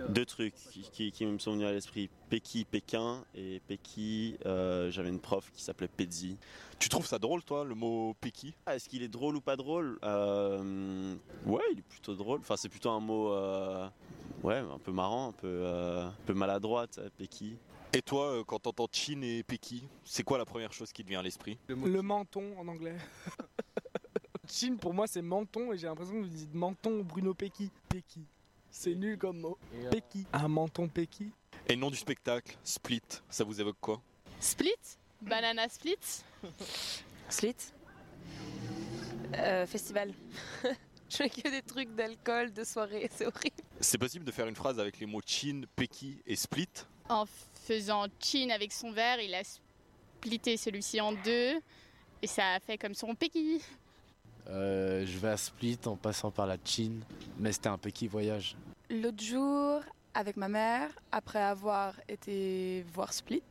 Deux 0.10 0.26
trucs 0.26 0.56
qui, 0.56 0.82
qui- 0.92 1.12
qui 1.12 1.26
me 1.26 1.38
sont 1.38 1.52
venus 1.54 1.68
à 1.68 1.72
l'esprit. 1.72 2.10
Péki, 2.30 2.66
Pékin 2.66 3.24
et 3.36 3.62
Péki, 3.68 4.36
euh, 4.46 4.90
j'avais 4.90 5.10
une 5.10 5.20
prof 5.20 5.52
qui 5.54 5.62
s'appelait 5.64 5.88
Pedzi. 5.90 6.38
Tu 6.80 6.90
trouves 6.90 7.06
ça 7.06 7.20
drôle, 7.20 7.44
toi, 7.44 7.64
le 7.64 7.76
mot 7.76 8.16
Peki 8.20 8.54
Ah, 8.66 8.76
Est-ce 8.76 8.90
qu'il 8.90 9.04
est 9.04 9.08
drôle 9.08 9.36
ou 9.36 9.42
pas 9.42 9.56
drôle? 9.56 10.00
Euh, 10.04 11.14
Ouais, 11.46 11.62
il 11.74 11.80
est 11.80 11.88
plutôt 11.88 12.16
drôle. 12.16 12.40
Enfin, 12.40 12.58
c'est 12.58 12.70
plutôt 12.70 12.90
un 12.90 13.00
mot 13.00 13.32
euh, 13.34 13.88
ouais, 14.44 14.58
un 14.58 14.80
peu 14.84 14.92
marrant, 14.92 15.30
un 15.30 15.34
peu, 15.34 15.48
euh, 15.48 16.06
un 16.08 16.14
peu 16.26 16.34
maladroit, 16.34 16.88
Péki. 17.18 17.58
Et 17.94 18.02
toi, 18.02 18.32
euh, 18.32 18.44
quand 18.46 18.60
t'entends 18.60 18.88
Chin 18.90 19.22
et 19.22 19.44
Peki, 19.44 19.84
c'est 20.06 20.24
quoi 20.24 20.38
la 20.38 20.46
première 20.46 20.72
chose 20.72 20.94
qui 20.94 21.04
te 21.04 21.10
vient 21.10 21.20
à 21.20 21.24
l'esprit 21.24 21.58
Le 21.68 22.02
menton 22.02 22.58
en 22.58 22.68
anglais. 22.70 22.96
Chin 24.48 24.78
pour 24.78 24.94
moi 24.94 25.08
c'est 25.08 25.22
menton 25.22 25.74
et 25.74 25.78
j'ai 25.78 25.88
l'impression 25.88 26.14
que 26.14 26.22
vous 26.22 26.30
dites 26.30 26.54
menton 26.54 27.02
Bruno 27.04 27.34
Pecky. 27.34 27.70
Pecky. 27.90 28.22
C'est 28.70 28.96
nul 28.96 29.18
comme 29.18 29.40
mot. 29.40 29.58
Pecky. 29.92 30.26
Un 30.32 30.48
menton 30.48 30.88
Pecky. 30.88 31.32
Et 31.68 31.76
le 31.76 31.82
nom 31.82 31.92
du 31.92 31.98
spectacle, 31.98 32.58
Split, 32.64 33.02
ça 33.30 33.44
vous 33.44 33.60
évoque 33.60 33.78
quoi? 33.82 34.02
Split? 34.40 34.72
Banana 35.22 35.68
split? 35.68 36.24
Slit. 37.30 37.56
Euh, 39.36 39.66
festival. 39.68 40.14
Je 41.10 41.18
fais 41.18 41.30
que 41.30 41.50
des 41.50 41.62
trucs 41.62 41.94
d'alcool, 41.94 42.54
de 42.54 42.64
soirée, 42.64 43.10
c'est 43.14 43.26
horrible. 43.26 43.56
C'est 43.82 43.98
possible 43.98 44.24
de 44.24 44.32
faire 44.32 44.48
une 44.48 44.56
phrase 44.56 44.80
avec 44.80 44.98
les 45.00 45.06
mots 45.06 45.22
Chin, 45.26 45.64
Peki 45.76 46.22
et 46.26 46.38
Split? 46.38 46.70
En 47.12 47.26
faisant 47.66 48.06
chin 48.22 48.52
avec 48.52 48.72
son 48.72 48.94
verre, 48.94 49.20
il 49.20 49.36
a 49.36 49.42
splitté 49.44 50.56
celui-ci 50.56 51.02
en 51.02 51.12
deux 51.12 51.60
et 52.22 52.28
ça 52.28 52.54
a 52.54 52.60
fait 52.62 52.78
comme 52.78 52.94
son 52.94 53.16
péki. 53.16 53.62
Euh, 54.48 55.06
je 55.06 55.18
vais 55.18 55.28
à 55.28 55.36
Split 55.36 55.78
en 55.88 55.98
passant 55.98 56.32
par 56.32 56.48
la 56.48 56.56
Chine, 56.64 57.04
mais 57.38 57.52
c'était 57.52 57.68
un 57.68 57.78
Peki 57.78 58.08
voyage. 58.08 58.56
L'autre 58.90 59.22
jour, 59.22 59.82
avec 60.14 60.38
ma 60.38 60.48
mère, 60.48 60.90
après 61.12 61.42
avoir 61.42 61.96
été 62.08 62.86
voir 62.94 63.12
Split, 63.12 63.44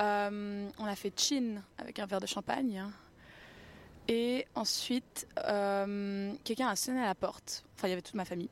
euh, 0.00 0.68
on 0.78 0.84
a 0.84 0.96
fait 0.96 1.12
chin 1.16 1.62
avec 1.78 2.00
un 2.00 2.06
verre 2.06 2.20
de 2.20 2.26
champagne. 2.26 2.84
Et 4.08 4.46
ensuite, 4.56 5.28
euh, 5.46 6.32
quelqu'un 6.42 6.66
a 6.66 6.74
sonné 6.74 7.02
à 7.02 7.06
la 7.06 7.14
porte. 7.14 7.64
Enfin, 7.76 7.86
il 7.86 7.90
y 7.90 7.92
avait 7.92 8.02
toute 8.02 8.14
ma 8.14 8.24
famille. 8.24 8.50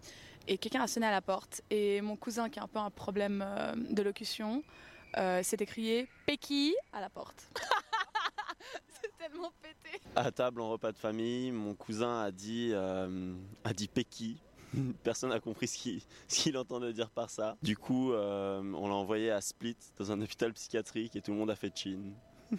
Et 0.48 0.58
quelqu'un 0.58 0.82
a 0.82 0.86
sonné 0.86 1.06
à 1.06 1.10
la 1.10 1.22
porte. 1.22 1.62
Et 1.70 2.00
mon 2.00 2.16
cousin, 2.16 2.48
qui 2.48 2.58
a 2.58 2.62
un 2.62 2.68
peu 2.68 2.78
un 2.78 2.90
problème 2.90 3.44
euh, 3.46 3.74
de 3.74 4.02
locution, 4.02 4.62
euh, 5.16 5.42
s'est 5.42 5.56
écrié 5.60 6.08
Peki 6.26 6.74
à 6.92 7.00
la 7.00 7.08
porte. 7.08 7.48
C'est 9.02 9.16
tellement 9.18 9.52
pété. 9.62 10.00
À 10.14 10.30
table 10.30 10.60
en 10.60 10.70
repas 10.70 10.92
de 10.92 10.98
famille, 10.98 11.50
mon 11.52 11.74
cousin 11.74 12.20
a 12.20 12.30
dit, 12.30 12.70
euh, 12.72 13.34
a 13.64 13.72
dit 13.72 13.88
Péki. 13.88 14.40
Personne 15.02 15.30
n'a 15.30 15.40
compris 15.40 15.68
ce 15.68 15.78
qu'il 15.78 16.02
ce 16.28 16.42
qu'il 16.42 16.56
entendait 16.56 16.92
dire 16.92 17.10
par 17.10 17.30
ça. 17.30 17.56
Du 17.62 17.76
coup, 17.76 18.12
euh, 18.12 18.60
on 18.74 18.88
l'a 18.88 18.94
envoyé 18.94 19.30
à 19.30 19.40
Split 19.40 19.76
dans 19.98 20.12
un 20.12 20.20
hôpital 20.20 20.52
psychiatrique 20.52 21.16
et 21.16 21.22
tout 21.22 21.32
le 21.32 21.38
monde 21.38 21.50
a 21.50 21.56
fait 21.56 21.76
chin. 21.76 22.12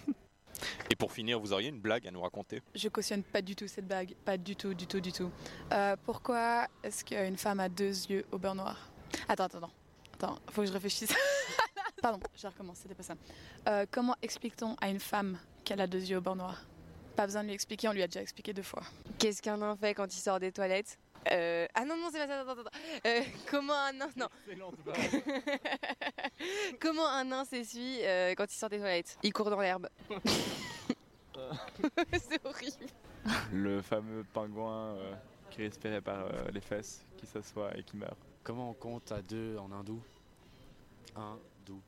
Et 0.90 0.96
pour 0.96 1.12
finir, 1.12 1.40
vous 1.40 1.54
auriez 1.54 1.70
une 1.70 1.80
blague 1.80 2.08
à 2.08 2.12
nous 2.12 2.22
raconter? 2.22 2.62
Je 2.76 2.90
cautionne 2.90 3.24
pas 3.24 3.42
du 3.42 3.56
tout 3.56 3.68
cette 3.68 3.88
bague, 3.88 4.16
pas 4.26 4.38
du 4.38 4.56
tout, 4.56 4.74
du 4.74 4.88
tout, 4.88 5.00
du 5.00 5.12
tout. 5.12 5.32
Euh, 5.72 5.96
pourquoi 6.06 6.68
est-ce 6.84 7.04
qu'une 7.04 7.38
femme 7.38 7.60
a 7.60 7.70
deux 7.70 8.06
yeux 8.10 8.26
au 8.32 8.38
beurre 8.38 8.56
noir? 8.56 8.90
Attends, 9.28 9.46
attends, 9.46 9.58
attends. 9.60 9.72
Attends, 10.16 10.40
faut 10.52 10.62
que 10.62 10.68
je 10.68 10.74
réfléchisse. 10.74 11.14
Pardon, 12.02 12.20
je 12.36 12.48
recommence, 12.48 12.80
c'était 12.80 12.96
pas 12.96 13.04
ça. 13.04 13.16
Euh, 13.68 13.86
comment 13.90 14.16
explique-t-on 14.22 14.76
à 14.82 14.90
une 14.90 15.00
femme 15.00 15.38
qu'elle 15.64 15.82
a 15.82 15.88
deux 15.88 16.04
yeux 16.04 16.18
au 16.18 16.22
beurre 16.22 16.36
noir? 16.36 16.64
Pas 17.16 17.26
besoin 17.26 17.42
de 17.42 17.48
lui 17.48 17.56
expliquer, 17.56 17.88
on 17.88 17.94
lui 17.94 18.04
a 18.04 18.08
déjà 18.08 18.22
expliqué 18.22 18.54
deux 18.54 18.62
fois. 18.62 18.84
Qu'est-ce 19.18 19.42
qu'un 19.42 19.58
nain 19.58 19.76
fait 19.76 19.96
quand 19.96 20.16
il 20.16 20.20
sort 20.20 20.40
des 20.40 20.52
toilettes 20.52 21.00
Euh, 21.32 21.68
Ah 21.74 21.86
non, 21.86 21.98
non, 21.98 22.10
c'est 22.12 22.20
pas 22.20 22.28
ça, 22.28 22.40
attends, 22.42 22.52
attends. 22.52 22.62
attends. 22.62 22.78
Euh, 23.06 23.22
comment 23.50 23.74
un 23.74 23.94
nain. 23.94 24.10
Non. 24.16 24.28
comment 26.80 27.08
un 27.08 27.24
nain 27.26 27.46
s'essuie 27.46 28.00
euh, 28.04 28.34
quand 28.36 28.46
il 28.52 28.56
sort 28.58 28.70
des 28.70 28.80
toilettes 28.80 29.18
Il 29.24 29.34
court 29.34 29.50
dans 29.50 29.60
l'herbe. 29.60 29.90
c'est 32.14 32.46
horrible. 32.46 32.88
Le 33.52 33.82
fameux 33.82 34.24
pingouin 34.34 34.96
euh, 34.96 35.14
qui 35.50 35.62
respirait 35.64 36.02
par 36.02 36.26
euh, 36.26 36.50
les 36.54 36.62
fesses, 36.62 37.06
qui 37.18 37.26
s'assoit 37.26 37.76
et 37.78 37.84
qui 37.84 37.98
meurt. 37.98 38.18
Comment 38.44 38.72
on 38.72 38.74
compte 38.74 39.12
à 39.12 39.22
deux 39.22 39.58
en 39.58 39.72
hindou? 39.72 40.02
Un, 41.16 41.38
dou. 41.66 41.82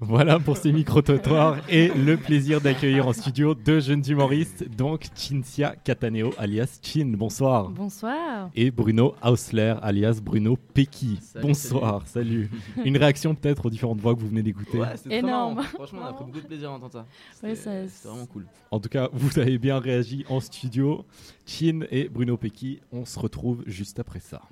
Voilà 0.00 0.38
pour 0.38 0.56
ces 0.56 0.72
micro-trottoirs 0.72 1.58
et 1.68 1.88
le 1.88 2.16
plaisir 2.16 2.60
d'accueillir 2.60 3.06
en 3.08 3.12
studio 3.12 3.54
deux 3.54 3.80
jeunes 3.80 4.02
humoristes, 4.06 4.64
donc 4.76 5.06
Cinzia 5.14 5.74
Cataneo 5.76 6.32
alias 6.36 6.78
Chin, 6.82 7.12
bonsoir. 7.16 7.70
Bonsoir. 7.70 8.50
Et 8.54 8.70
Bruno 8.70 9.14
Hausler 9.22 9.74
alias 9.82 10.20
Bruno. 10.22 10.58
Salut, 10.74 11.18
bonsoir, 11.46 12.06
salut. 12.06 12.50
Une 12.84 12.96
réaction 12.96 13.34
peut-être 13.34 13.66
aux 13.66 13.70
différentes 13.70 14.00
voix 14.00 14.14
que 14.14 14.20
vous 14.20 14.28
venez 14.28 14.42
d'écouter 14.42 14.78
Ouais, 14.78 14.88
Énorme. 15.10 15.54
marrant. 15.56 15.68
Franchement, 15.68 16.00
on 16.02 16.06
a 16.08 16.12
pris 16.12 16.24
beaucoup 16.24 16.40
de 16.40 16.46
plaisir 16.46 16.70
à 16.70 16.72
entendre 16.74 16.92
ça. 16.92 16.98
Ouais, 17.46 17.54
C'était- 17.54 17.86
ça- 17.86 17.88
C'était 17.88 18.08
vraiment 18.08 18.26
cool. 18.26 18.46
En 18.70 18.80
tout 18.80 18.88
cas, 18.88 19.08
vous 19.12 19.38
avez 19.38 19.58
bien 19.58 19.78
réagi 19.78 20.24
en 20.28 20.40
studio. 20.40 21.04
Chin 21.46 21.80
et 21.90 22.08
Bruno 22.08 22.36
Peki, 22.36 22.80
on 22.92 23.04
se 23.04 23.18
retrouve 23.18 23.62
juste 23.66 24.00
après 24.00 24.20
ça. 24.20 24.42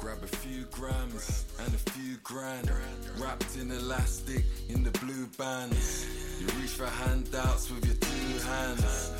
Grab 0.00 0.18
a 0.22 0.26
few 0.28 0.64
grams 0.70 1.18
and 1.60 1.74
a 1.74 1.90
few 1.90 2.16
grand. 2.22 2.70
Wrapped 3.18 3.56
in 3.56 3.70
elastic 3.70 4.44
in 4.68 4.84
the 4.84 4.90
blue 5.00 5.26
bands. 5.38 6.06
You 6.40 6.46
reach 6.60 6.70
for 6.70 6.86
handouts 6.86 7.70
with 7.70 7.84
your 7.84 7.96
two 7.96 8.48
hands. 8.48 9.12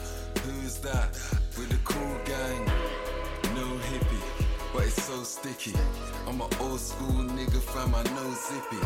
Who's 0.44 0.78
that? 0.78 1.14
With 1.58 1.72
a 1.72 1.80
cool 1.84 2.16
gang. 2.24 2.64
No 3.54 3.66
hippie, 3.90 4.22
but 4.72 4.84
it's 4.84 5.02
so 5.02 5.22
sticky. 5.24 5.74
I'm 6.26 6.40
an 6.40 6.48
old 6.60 6.78
school 6.80 7.24
nigga 7.36 7.60
fam, 7.60 7.94
I 7.94 8.02
know 8.14 8.30
zippy. 8.34 8.78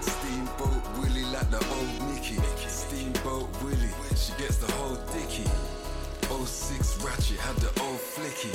Steamboat 0.00 0.82
Willie 0.98 1.24
like 1.32 1.50
the 1.50 1.58
old 1.58 2.14
Nicky. 2.14 2.36
Steamboat 2.68 3.48
Willie, 3.62 3.94
she 4.14 4.32
gets 4.38 4.58
the 4.58 4.70
whole 4.72 4.96
dicky. 5.12 5.44
06 6.28 7.04
ratchet, 7.04 7.38
had 7.38 7.56
the 7.56 7.68
old 7.82 7.98
flicky. 7.98 8.50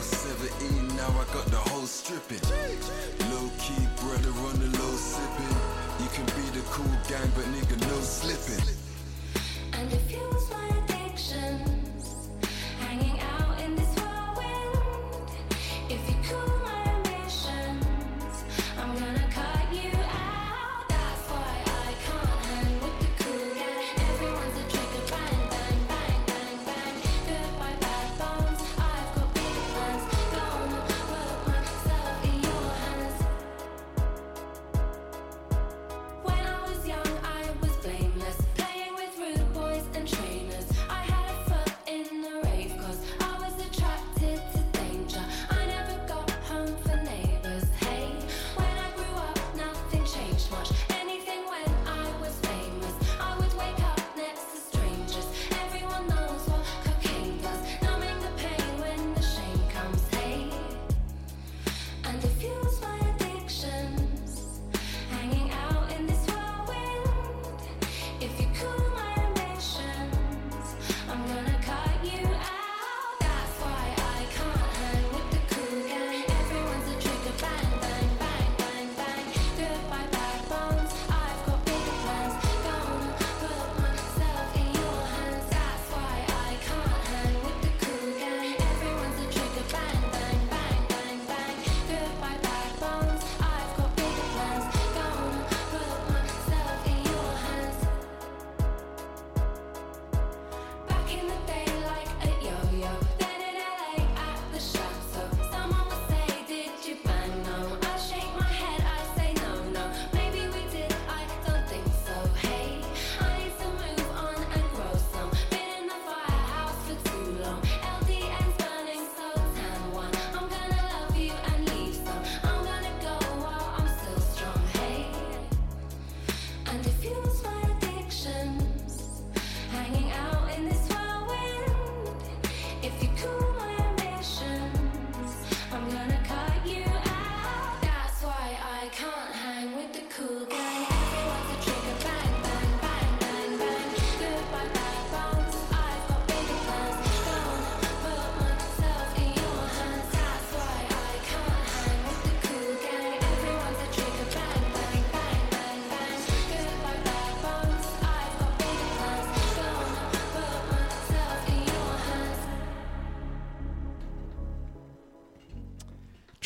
017, 0.00 0.96
now 0.96 1.08
I 1.08 1.24
got 1.32 1.46
the 1.46 1.56
whole 1.56 1.86
stripping. 1.86 2.42
Low 3.32 3.48
key 3.58 3.86
brother 4.00 4.32
on 4.48 4.58
the 4.60 4.68
low 4.78 4.94
sipping. 4.96 5.56
You 6.00 6.08
can 6.12 6.26
be 6.36 6.44
the 6.52 6.64
cool 6.68 6.84
gang, 7.08 7.30
but 7.34 7.46
nigga, 7.46 7.80
no 7.88 8.00
slipping. 8.00 8.64
And 9.72 9.88
diffuse 9.90 10.50
my 10.50 10.66
addictions, 10.84 12.28
hanging 12.80 13.18
out 13.20 13.47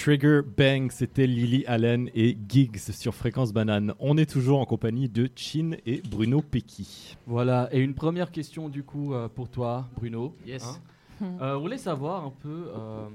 Trigger 0.02 0.40
Bang, 0.56 0.90
c'était 0.90 1.28
Lily 1.28 1.64
Allen 1.68 2.10
et 2.12 2.36
Gigs 2.48 2.76
sur 2.76 3.14
Fréquence 3.14 3.52
Banane. 3.52 3.94
On 4.00 4.16
est 4.18 4.28
toujours 4.28 4.58
en 4.58 4.64
compagnie 4.64 5.08
de 5.08 5.30
Chin 5.36 5.76
et 5.86 6.02
Bruno 6.10 6.42
Pecky. 6.42 7.16
Voilà, 7.24 7.68
et 7.70 7.78
une 7.78 7.94
première 7.94 8.32
question 8.32 8.68
du 8.68 8.82
coup 8.82 9.14
euh, 9.14 9.28
pour 9.28 9.48
toi, 9.48 9.88
Bruno. 9.94 10.34
Yes. 10.44 10.80
Hein. 11.20 11.26
Euh, 11.40 11.54
on 11.56 11.60
voulait 11.60 11.78
savoir 11.78 12.24
un 12.24 12.30
peu 12.32 12.72
euh, 12.76 13.06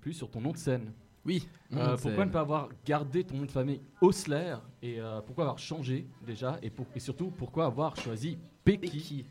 plus 0.00 0.14
sur 0.14 0.28
ton 0.32 0.40
nom 0.40 0.50
de 0.50 0.56
scène. 0.56 0.90
Oui, 1.24 1.46
Euh, 1.74 1.92
pourquoi 1.92 2.10
scène. 2.16 2.26
ne 2.26 2.32
pas 2.32 2.40
avoir 2.40 2.68
gardé 2.84 3.22
ton 3.22 3.36
nom 3.36 3.44
de 3.44 3.50
famille 3.52 3.80
Osler 4.00 4.56
et 4.82 4.96
euh, 4.98 5.20
pourquoi 5.24 5.44
avoir 5.44 5.60
changé 5.60 6.06
déjà 6.26 6.58
et, 6.60 6.70
pour- 6.70 6.86
et 6.96 6.98
surtout 6.98 7.30
pourquoi 7.30 7.66
avoir 7.66 7.94
choisi 7.96 8.36
Pecky 8.64 9.26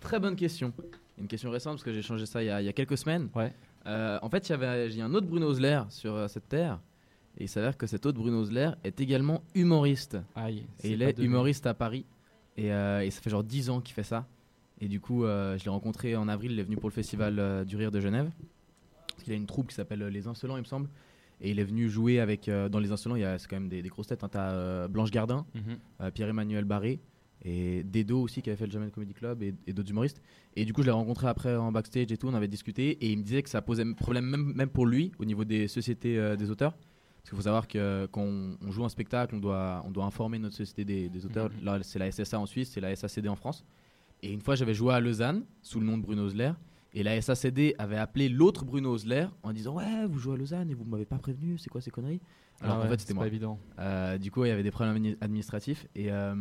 Très 0.00 0.18
bonne 0.18 0.36
question. 0.36 0.72
Une 1.18 1.26
question 1.28 1.50
récente 1.50 1.74
parce 1.74 1.84
que 1.84 1.92
j'ai 1.92 2.00
changé 2.02 2.24
ça 2.24 2.42
il 2.42 2.46
y 2.46 2.50
a, 2.50 2.62
il 2.62 2.64
y 2.64 2.68
a 2.70 2.72
quelques 2.72 2.96
semaines. 2.96 3.28
Ouais. 3.34 3.52
Euh, 3.86 4.18
en 4.22 4.28
fait, 4.28 4.48
il 4.48 4.52
y 4.52 4.54
avait 4.54 5.00
un 5.00 5.14
autre 5.14 5.26
Bruno 5.26 5.46
Osler 5.48 5.82
sur 5.90 6.14
euh, 6.14 6.28
cette 6.28 6.48
terre. 6.48 6.80
Et 7.38 7.44
il 7.44 7.48
s'avère 7.48 7.76
que 7.76 7.86
cet 7.86 8.06
autre 8.06 8.18
Bruno 8.18 8.40
Osler 8.40 8.70
est 8.82 9.00
également 9.00 9.42
humoriste. 9.54 10.18
Aïe, 10.34 10.64
et 10.82 10.92
il 10.92 11.02
est 11.02 11.18
humoriste 11.18 11.66
à 11.66 11.74
Paris. 11.74 12.04
Et, 12.56 12.72
euh, 12.72 13.00
et 13.04 13.10
ça 13.10 13.20
fait 13.20 13.30
genre 13.30 13.44
10 13.44 13.70
ans 13.70 13.80
qu'il 13.80 13.94
fait 13.94 14.02
ça. 14.02 14.26
Et 14.80 14.88
du 14.88 15.00
coup, 15.00 15.24
euh, 15.24 15.56
je 15.58 15.64
l'ai 15.64 15.70
rencontré 15.70 16.16
en 16.16 16.28
avril. 16.28 16.52
Il 16.52 16.58
est 16.60 16.62
venu 16.64 16.76
pour 16.76 16.88
le 16.88 16.94
festival 16.94 17.64
du 17.66 17.76
Rire 17.76 17.90
de 17.90 18.00
Genève. 18.00 18.30
Parce 19.08 19.22
qu'il 19.24 19.32
a 19.32 19.36
une 19.36 19.46
troupe 19.46 19.68
qui 19.68 19.74
s'appelle 19.74 20.02
Les 20.06 20.26
Insolents, 20.26 20.56
il 20.56 20.60
me 20.60 20.64
semble. 20.66 20.88
Et 21.40 21.50
il 21.50 21.58
est 21.60 21.64
venu 21.64 21.88
jouer 21.88 22.20
avec. 22.20 22.50
dans 22.70 22.78
Les 22.78 22.90
Insolents, 22.92 23.16
il 23.16 23.22
y 23.22 23.24
a 23.26 23.36
quand 23.38 23.56
même 23.56 23.68
des, 23.68 23.82
des 23.82 23.88
grosses 23.90 24.06
têtes. 24.08 24.24
hein. 24.24 24.28
T'as 24.30 24.88
Blanche 24.88 25.10
Gardin, 25.10 25.46
Mhm. 25.54 26.10
Pierre-Emmanuel 26.12 26.64
Barré 26.64 26.98
et 27.46 27.84
Dedo 27.84 28.20
aussi 28.20 28.42
qui 28.42 28.50
avait 28.50 28.56
fait 28.56 28.66
le 28.66 28.72
Jamel 28.72 28.90
Comedy 28.90 29.14
Club 29.14 29.40
et, 29.40 29.54
et 29.68 29.72
d'autres 29.72 29.90
humoristes. 29.90 30.20
Et 30.56 30.64
du 30.64 30.72
coup, 30.72 30.82
je 30.82 30.86
l'ai 30.86 30.92
rencontré 30.92 31.28
après 31.28 31.54
en 31.54 31.70
backstage 31.70 32.10
et 32.10 32.16
tout. 32.16 32.26
On 32.26 32.34
avait 32.34 32.48
discuté 32.48 32.90
et 32.90 33.12
il 33.12 33.18
me 33.18 33.22
disait 33.22 33.42
que 33.42 33.48
ça 33.48 33.62
posait 33.62 33.84
problème 33.94 34.26
même, 34.26 34.52
même 34.54 34.68
pour 34.68 34.84
lui 34.84 35.12
au 35.20 35.24
niveau 35.24 35.44
des 35.44 35.68
sociétés 35.68 36.18
euh, 36.18 36.34
des 36.34 36.50
auteurs. 36.50 36.72
Parce 36.72 37.30
qu'il 37.30 37.36
faut 37.36 37.44
savoir 37.44 37.68
que 37.68 38.06
quand 38.10 38.22
on, 38.22 38.56
on 38.60 38.72
joue 38.72 38.84
un 38.84 38.88
spectacle, 38.88 39.36
on 39.36 39.38
doit, 39.38 39.82
on 39.86 39.90
doit 39.92 40.04
informer 40.04 40.40
notre 40.40 40.56
société 40.56 40.84
des, 40.84 41.08
des 41.08 41.24
auteurs. 41.24 41.50
Mhm. 41.50 41.64
Là, 41.64 41.78
c'est 41.82 42.00
la 42.00 42.10
SSA 42.10 42.40
en 42.40 42.46
Suisse, 42.46 42.70
c'est 42.72 42.80
la 42.80 42.94
SACD 42.96 43.28
en 43.28 43.36
France. 43.36 43.64
Et 44.22 44.32
une 44.32 44.40
fois, 44.40 44.56
j'avais 44.56 44.74
joué 44.74 44.94
à 44.94 44.98
Lausanne 45.00 45.44
sous 45.62 45.78
le 45.78 45.86
nom 45.86 45.98
de 45.98 46.02
Bruno 46.02 46.24
Osler. 46.24 46.52
Et 46.94 47.02
la 47.04 47.20
SACD 47.20 47.74
avait 47.78 47.98
appelé 47.98 48.28
l'autre 48.28 48.64
Bruno 48.64 48.92
Osler 48.92 49.26
en 49.44 49.52
disant 49.52 49.76
Ouais, 49.76 50.06
vous 50.06 50.18
jouez 50.18 50.34
à 50.34 50.36
Lausanne 50.36 50.70
et 50.70 50.74
vous 50.74 50.84
m'avez 50.84 51.04
pas 51.04 51.18
prévenu, 51.18 51.58
c'est 51.58 51.68
quoi 51.68 51.80
ces 51.80 51.90
conneries? 51.90 52.20
Alors 52.62 52.76
Ah 52.78 52.82
ouais, 52.84 52.88
fait, 52.88 53.00
c'était 53.00 53.14
moi. 53.14 53.24
pas 53.24 53.28
évident. 53.28 53.58
Euh, 53.78 54.16
du 54.18 54.30
coup, 54.30 54.44
il 54.44 54.48
y 54.48 54.50
avait 54.50 54.62
des 54.62 54.70
problèmes 54.70 54.96
admi- 54.96 55.16
administratifs 55.20 55.86
et, 55.94 56.10
euh, 56.10 56.34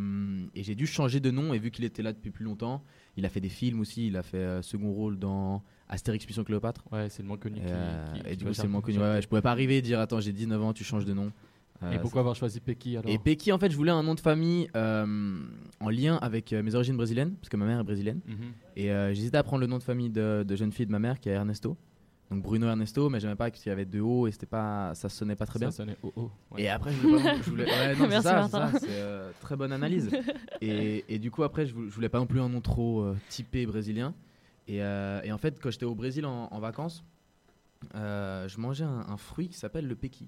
et 0.55 0.63
j'ai 0.63 0.73
dû 0.75 0.87
changer 0.87 1.19
de 1.19 1.29
nom. 1.31 1.53
Et 1.53 1.59
vu 1.59 1.71
qu'il 1.71 1.83
était 1.83 2.01
là 2.03 2.13
depuis 2.13 2.31
plus 2.31 2.45
longtemps, 2.45 2.83
il 3.17 3.25
a 3.25 3.29
fait 3.29 3.41
des 3.41 3.49
films 3.49 3.81
aussi. 3.81 4.07
Il 4.07 4.15
a 4.15 4.23
fait 4.23 4.37
euh, 4.37 4.61
second 4.61 4.91
rôle 4.91 5.19
dans 5.19 5.61
Astérix 5.89 6.25
Mission 6.25 6.43
Cléopâtre. 6.45 6.83
Ouais, 6.91 7.09
c'est 7.09 7.21
le 7.21 7.27
moins 7.27 7.37
connu. 7.37 7.57
Et, 7.57 7.61
qui- 7.65 7.67
euh, 7.69 8.05
qui- 8.13 8.21
et 8.31 8.35
du 8.37 8.45
coup, 8.45 8.53
c'est 8.53 8.63
le 8.63 8.69
moins 8.69 8.81
connu. 8.81 8.97
Ouais, 8.97 9.03
ouais, 9.03 9.21
je 9.21 9.27
pouvais 9.27 9.41
pas 9.41 9.51
arriver 9.51 9.77
et 9.77 9.81
dire 9.81 9.99
Attends, 9.99 10.21
j'ai 10.21 10.31
19 10.33 10.61
ans, 10.63 10.71
tu 10.73 10.83
changes 10.85 11.05
de 11.05 11.13
nom. 11.13 11.31
Et 11.91 11.99
pourquoi 11.99 12.21
avoir 12.21 12.35
choisi 12.35 12.61
Pecky 12.61 12.95
alors 12.97 13.11
et 13.11 13.19
Pecky, 13.19 13.51
en 13.51 13.59
fait, 13.59 13.69
je 13.69 13.75
voulais 13.75 13.91
un 13.91 14.01
nom 14.01 14.15
de 14.15 14.19
famille 14.21 14.69
en 14.73 15.89
lien 15.89 16.15
avec 16.21 16.53
mes 16.53 16.73
origines 16.75 16.95
brésiliennes, 16.97 17.33
parce 17.35 17.49
que 17.49 17.57
ma 17.57 17.65
mère 17.65 17.79
est 17.81 17.83
brésilienne. 17.83 18.21
Mhm. 18.25 18.35
Et 18.77 18.87
j'hésitais 19.13 19.37
à 19.37 19.43
prendre 19.43 19.59
le 19.61 19.67
nom 19.67 19.77
de 19.77 19.83
famille 19.83 20.09
de, 20.09 20.43
de 20.47 20.55
jeune 20.55 20.71
fille 20.71 20.85
de 20.85 20.91
ma 20.91 20.99
mère, 20.99 21.19
qui 21.19 21.29
est 21.29 21.33
Ernesto. 21.33 21.77
Donc 22.31 22.41
Bruno 22.41 22.65
Ernesto, 22.67 23.07
mais 23.09 23.19
j'aimais 23.19 23.35
pas 23.35 23.51
qu'il 23.51 23.67
y 23.69 23.71
avait 23.71 23.85
deux 23.85 23.99
O 24.01 24.25
et 24.27 24.31
c'était 24.31 24.47
pas, 24.47 24.95
ça 24.95 25.09
sonnait 25.09 25.35
pas 25.35 25.45
très 25.45 25.59
Ça 25.59 25.65
bien. 25.65 25.71
sonnait 25.71 25.95
ouais. 26.03 26.63
Et 26.63 26.69
après, 26.69 26.91
je 26.91 26.97
voulais 27.01 27.21
pas, 27.23 27.35
je 27.37 27.49
voulais- 27.49 27.65
ouais, 27.65 27.89
non, 27.95 28.03
c'est 28.05 28.07
Merci, 28.07 28.23
ça, 28.23 28.47
c'est 28.49 28.57
Martin. 28.57 28.71
ça, 28.71 28.79
c'est 28.79 28.87
euh, 28.89 29.29
très 29.41 29.55
bonne 29.55 29.71
analyse. 29.71 30.09
et, 30.61 31.05
et 31.07 31.19
du 31.19 31.29
coup, 31.29 31.43
après, 31.43 31.67
je 31.67 31.73
voulais, 31.75 32.09
pas 32.09 32.17
non 32.17 32.25
plus 32.25 32.41
un 32.41 32.49
nom 32.49 32.61
trop 32.61 33.01
euh, 33.01 33.15
typé 33.29 33.65
brésilien. 33.67 34.13
Et, 34.67 34.81
euh, 34.81 35.21
et 35.23 35.31
en 35.31 35.37
fait, 35.37 35.59
quand 35.61 35.69
j'étais 35.69 35.85
au 35.85 35.93
Brésil 35.93 36.25
en, 36.25 36.47
en 36.51 36.59
vacances, 36.59 37.03
euh, 37.93 38.47
je 38.47 38.59
mangeais 38.59 38.83
un, 38.85 39.05
un 39.07 39.17
fruit 39.17 39.49
qui 39.49 39.57
s'appelle 39.57 39.87
le 39.87 39.95
pequi. 39.95 40.27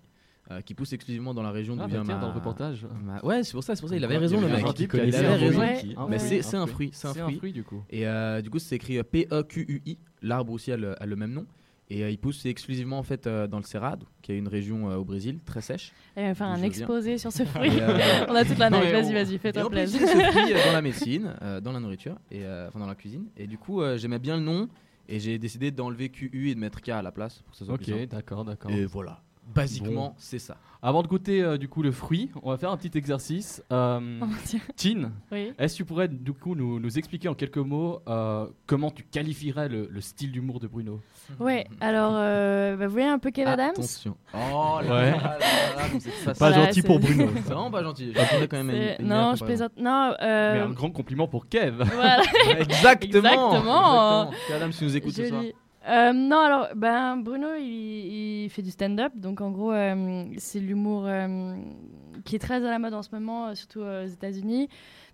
euh, 0.52 0.62
qui 0.62 0.76
pousse 0.76 0.94
exclusivement 0.94 1.34
dans 1.34 1.42
la 1.42 1.52
région 1.52 1.74
Ah, 1.80 1.84
d'où 1.84 1.90
bah 1.90 1.96
vient 1.96 2.04
tiens, 2.06 2.16
ma... 2.16 2.22
dans 2.22 2.28
le 2.28 2.34
reportage. 2.36 2.86
ma- 3.04 3.20
Ouais, 3.26 3.44
c'est 3.44 3.54
pour 3.54 3.64
ça, 3.64 3.76
c'est 3.76 3.82
pour 3.82 3.90
ça. 3.90 3.96
Il 3.98 4.06
avait 4.06 4.18
raison, 4.18 4.40
le 4.40 4.48
mec. 4.48 4.64
Il 4.94 5.16
avait 5.16 5.36
raison. 5.36 5.62
Mais 6.10 6.20
fruit, 6.20 6.44
c'est 6.44 6.56
un 6.58 6.68
fruit. 6.68 6.90
c'est 6.94 7.08
un 7.08 7.14
fruit. 7.32 7.52
du 7.54 7.64
coup. 7.64 7.84
Et 7.90 8.08
euh, 8.08 8.42
du 8.42 8.50
coup, 8.52 8.60
c'est 8.60 8.76
écrit 8.76 9.00
euh, 9.00 9.04
P-E-Q-U-I. 9.04 9.98
L'arbre 10.22 10.54
aussi 10.54 10.72
a 10.72 10.78
le, 10.78 11.02
a 11.02 11.06
le 11.08 11.16
même 11.16 11.32
nom. 11.34 11.46
Et 11.90 12.04
euh, 12.04 12.10
il 12.10 12.18
pousse 12.18 12.46
exclusivement 12.46 13.00
en 13.00 13.04
fait 13.04 13.28
euh, 13.28 13.48
dans 13.48 13.58
le 13.58 13.64
Cerrado, 13.64 14.06
qui 14.22 14.34
est 14.34 14.38
une 14.38 14.50
région 14.50 14.90
euh, 14.90 14.96
au 14.98 15.06
Brésil 15.06 15.40
très 15.46 15.62
sèche. 15.62 15.94
Elle 16.16 16.26
va 16.28 16.36
faire 16.36 16.48
un 16.48 16.56
viens. 16.56 16.66
exposé 16.66 17.18
sur 17.18 17.32
ce 17.32 17.44
fruit. 17.46 17.70
Et, 17.78 17.82
euh, 17.82 17.98
On 18.30 18.36
a 18.36 18.44
toute 18.44 18.58
la 18.58 18.70
night. 18.70 18.92
Vas-y, 18.92 19.06
on- 19.10 19.14
vas-y, 19.14 19.36
et 19.36 19.38
fais-toi 19.38 19.66
on 19.66 19.70
plaisir. 19.70 20.02
ce 20.02 20.06
fruit 20.08 20.54
dans 20.66 20.74
la 20.74 20.82
médecine, 20.82 21.34
euh, 21.42 21.62
dans 21.62 21.72
la 21.72 21.80
nourriture, 21.80 22.18
et 22.30 22.44
euh, 22.44 22.68
enfin 22.68 22.80
dans 22.80 22.88
la 22.88 22.96
cuisine. 22.96 23.28
Et 23.38 23.48
du 23.48 23.58
coup, 23.58 23.82
euh, 23.82 23.98
j'aimais 23.98 24.20
bien 24.20 24.36
le 24.36 24.44
nom, 24.44 24.68
et 25.08 25.20
j'ai 25.22 25.40
décidé 25.40 25.72
d'enlever 25.72 26.10
QU 26.10 26.50
et 26.50 26.56
de 26.56 26.60
mettre 26.60 26.82
K 26.82 26.90
à 26.90 27.02
la 27.02 27.14
place 27.14 27.40
pour 27.44 27.52
que 27.54 27.58
ça 27.58 27.64
soit 27.66 27.78
plus 27.78 27.94
Ok, 27.94 28.10
d'accord, 28.10 28.44
d'accord. 28.44 28.72
Et 28.72 28.86
voilà. 28.86 29.22
Basiquement, 29.54 30.08
Bon. 30.10 30.14
c'est 30.18 30.40
ça. 30.40 30.58
Avant 30.84 31.02
de 31.02 31.08
goûter 31.08 31.42
euh, 31.42 31.58
du 31.58 31.68
coup 31.68 31.82
le 31.82 31.92
fruit, 31.92 32.30
on 32.44 32.52
va 32.52 32.58
faire 32.58 32.70
un 32.72 32.78
petit 32.78 32.96
exercice. 32.98 33.64
Euh, 33.72 34.00
Oh 34.22 34.26
mon 34.26 34.36
Dieu. 34.46 34.60
Tin, 34.76 35.12
Oui. 35.32 35.52
est-ce 35.58 35.74
que 35.74 35.78
tu 35.78 35.86
pourrais 35.86 36.08
du 36.08 36.34
coup 36.34 36.54
nous, 36.54 36.80
nous 36.80 36.98
expliquer 37.00 37.28
en 37.30 37.34
quelques 37.34 37.58
mots 37.58 38.00
euh, 38.08 38.46
comment 38.68 38.92
tu 38.92 39.04
qualifierais 39.04 39.70
le, 39.70 39.88
le 39.92 40.02
style 40.02 40.32
d'humour 40.32 40.60
de 40.60 40.68
Bruno? 40.68 41.02
Ouais, 41.40 41.66
alors, 41.82 42.14
euh, 42.16 42.76
bah, 42.78 42.86
vous 42.88 42.94
voyez 42.94 43.08
un 43.08 43.18
peu 43.20 43.32
Kev 43.32 43.50
Adams? 43.50 43.70
Attention. 43.72 44.16
Oh 44.34 44.80
là 44.84 44.90
Ouais. 44.90 45.12
là 45.12 45.38
là. 45.40 46.34
Pas 46.40 46.52
gentil 46.54 46.82
pour 46.84 47.00
Bruno. 47.00 47.28
C'est 47.36 47.42
vraiment 47.54 47.72
pas 47.72 47.84
gentil. 47.84 48.12
J'attendais 48.14 48.48
quand 48.48 48.64
même 48.64 48.70
une, 48.70 48.96
une 49.04 49.08
Non, 49.08 49.34
je 49.36 49.44
plaisante. 49.44 49.72
Non, 49.78 50.14
euh, 50.22 50.54
Mais 50.54 50.60
un 50.60 50.70
grand 50.70 50.92
compliment 50.92 51.28
pour 51.28 51.48
Kev. 51.50 51.84
Voilà. 51.84 52.22
Exactement. 52.60 53.54
Exactement. 53.54 54.32
Exactement. 54.32 54.32
Adam, 54.56 54.72
si 54.72 54.84
nous 54.84 54.96
écoutes 54.96 55.14
ce 55.14 55.26
soir. 55.26 55.42
Euh, 55.88 56.12
non, 56.14 56.40
alors, 56.40 56.68
ben, 56.76 57.18
Bruno, 57.18 57.48
il, 57.58 58.44
il 58.46 58.50
fait 58.50 58.62
du 58.62 58.72
stand-up. 58.72 59.14
Donc, 59.16 59.40
en 59.42 59.52
gros, 59.52 59.72
euh, 59.72 60.26
c'est 60.38 60.60
l'humour 60.60 61.04
euh, 61.06 61.56
qui 62.26 62.36
est 62.36 62.40
très 62.40 62.56
à 62.56 62.70
la 62.70 62.80
mode 62.80 62.94
en 62.94 63.02
ce 63.04 63.10
moment, 63.14 63.56
surtout 63.56 63.82
aux 63.82 64.06
États-Unis. 64.06 64.68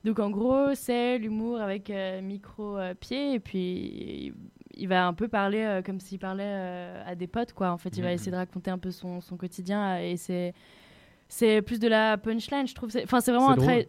Donc, 0.04 0.20
en 0.20 0.30
gros, 0.30 0.74
c'est 0.74 1.18
l'humour 1.20 1.62
avec 1.62 1.92
micro-pied. 2.24 3.34
et 3.36 3.40
puis, 3.40 4.34
il 4.76 4.88
va 4.88 5.06
un 5.06 5.14
peu 5.14 5.28
parler 5.28 5.82
comme 5.86 6.00
s'il 6.00 6.20
parlait 6.20 7.00
à 7.06 7.14
des 7.16 7.28
potes, 7.28 7.54
quoi. 7.54 7.72
En 7.72 7.78
fait, 7.78 7.96
il 7.96 8.02
va 8.02 8.10
Mhm. 8.10 8.16
essayer 8.16 8.32
de 8.32 8.38
raconter 8.38 8.72
un 8.72 8.78
peu 8.80 8.92
son, 8.92 9.22
son 9.22 9.38
quotidien. 9.38 10.00
Et 10.00 10.18
c'est. 10.18 10.54
C'est 11.30 11.62
plus 11.64 11.80
de 11.80 11.88
la 11.88 12.18
punchline, 12.18 12.68
je 12.68 12.76
trouve. 12.76 12.90
Enfin, 13.04 13.20
c'est 13.22 13.32
vraiment 13.32 13.50
un 13.52 13.56
très. 13.56 13.88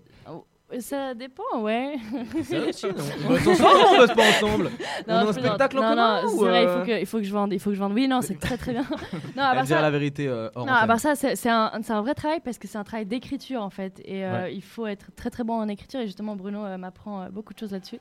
Ça 0.80 1.14
dépend, 1.14 1.60
ouais. 1.60 1.96
Non 2.12 2.60
On 3.24 3.96
bosse 3.96 4.14
pas 4.14 4.28
ensemble 4.28 4.70
On 5.06 5.12
a 5.12 5.20
un 5.22 5.32
spectacle 5.32 5.78
en 5.78 5.82
non, 5.82 5.88
commun 5.88 6.22
non, 6.22 6.28
ou, 6.28 6.38
c'est 6.38 6.44
vrai, 6.48 6.62
il 6.62 6.66
euh 6.68 6.78
faut 6.78 6.86
que, 6.86 7.00
il 7.00 7.06
faut 7.06 7.18
que 7.18 7.24
je 7.24 7.32
vende, 7.32 7.52
il 7.52 7.60
faut 7.60 7.70
que 7.70 7.76
je 7.76 7.80
vende. 7.80 7.92
Oui, 7.92 8.08
non, 8.08 8.20
c'est 8.22 8.38
très 8.38 8.56
très 8.56 8.72
bien. 8.72 8.84
non, 9.36 9.42
à 9.42 9.54
part 9.54 9.66
ça, 9.66 9.80
la 9.80 9.90
vérité 9.90 10.26
euh, 10.28 10.48
hors 10.54 10.66
non, 10.66 10.72
à 10.72 10.86
part 10.86 11.00
ça, 11.00 11.14
c'est 11.14 11.36
c'est 11.36 11.50
un, 11.50 11.70
c'est 11.82 11.92
un 11.92 12.02
vrai 12.02 12.14
travail 12.14 12.40
parce 12.44 12.58
que 12.58 12.66
c'est 12.68 12.78
un 12.78 12.84
travail 12.84 13.06
d'écriture 13.06 13.62
en 13.62 13.70
fait, 13.70 14.00
et 14.04 14.24
euh, 14.24 14.42
Ouais. 14.44 14.54
il 14.54 14.62
faut 14.62 14.86
être 14.86 15.06
très 15.16 15.30
très 15.30 15.44
bon 15.44 15.54
en 15.54 15.68
écriture. 15.68 16.00
Et 16.00 16.06
justement, 16.06 16.34
Bruno 16.36 16.64
euh, 16.64 16.76
m'apprend 16.76 17.22
euh, 17.22 17.28
beaucoup 17.30 17.52
de 17.54 17.58
choses 17.58 17.72
là-dessus. 17.72 17.98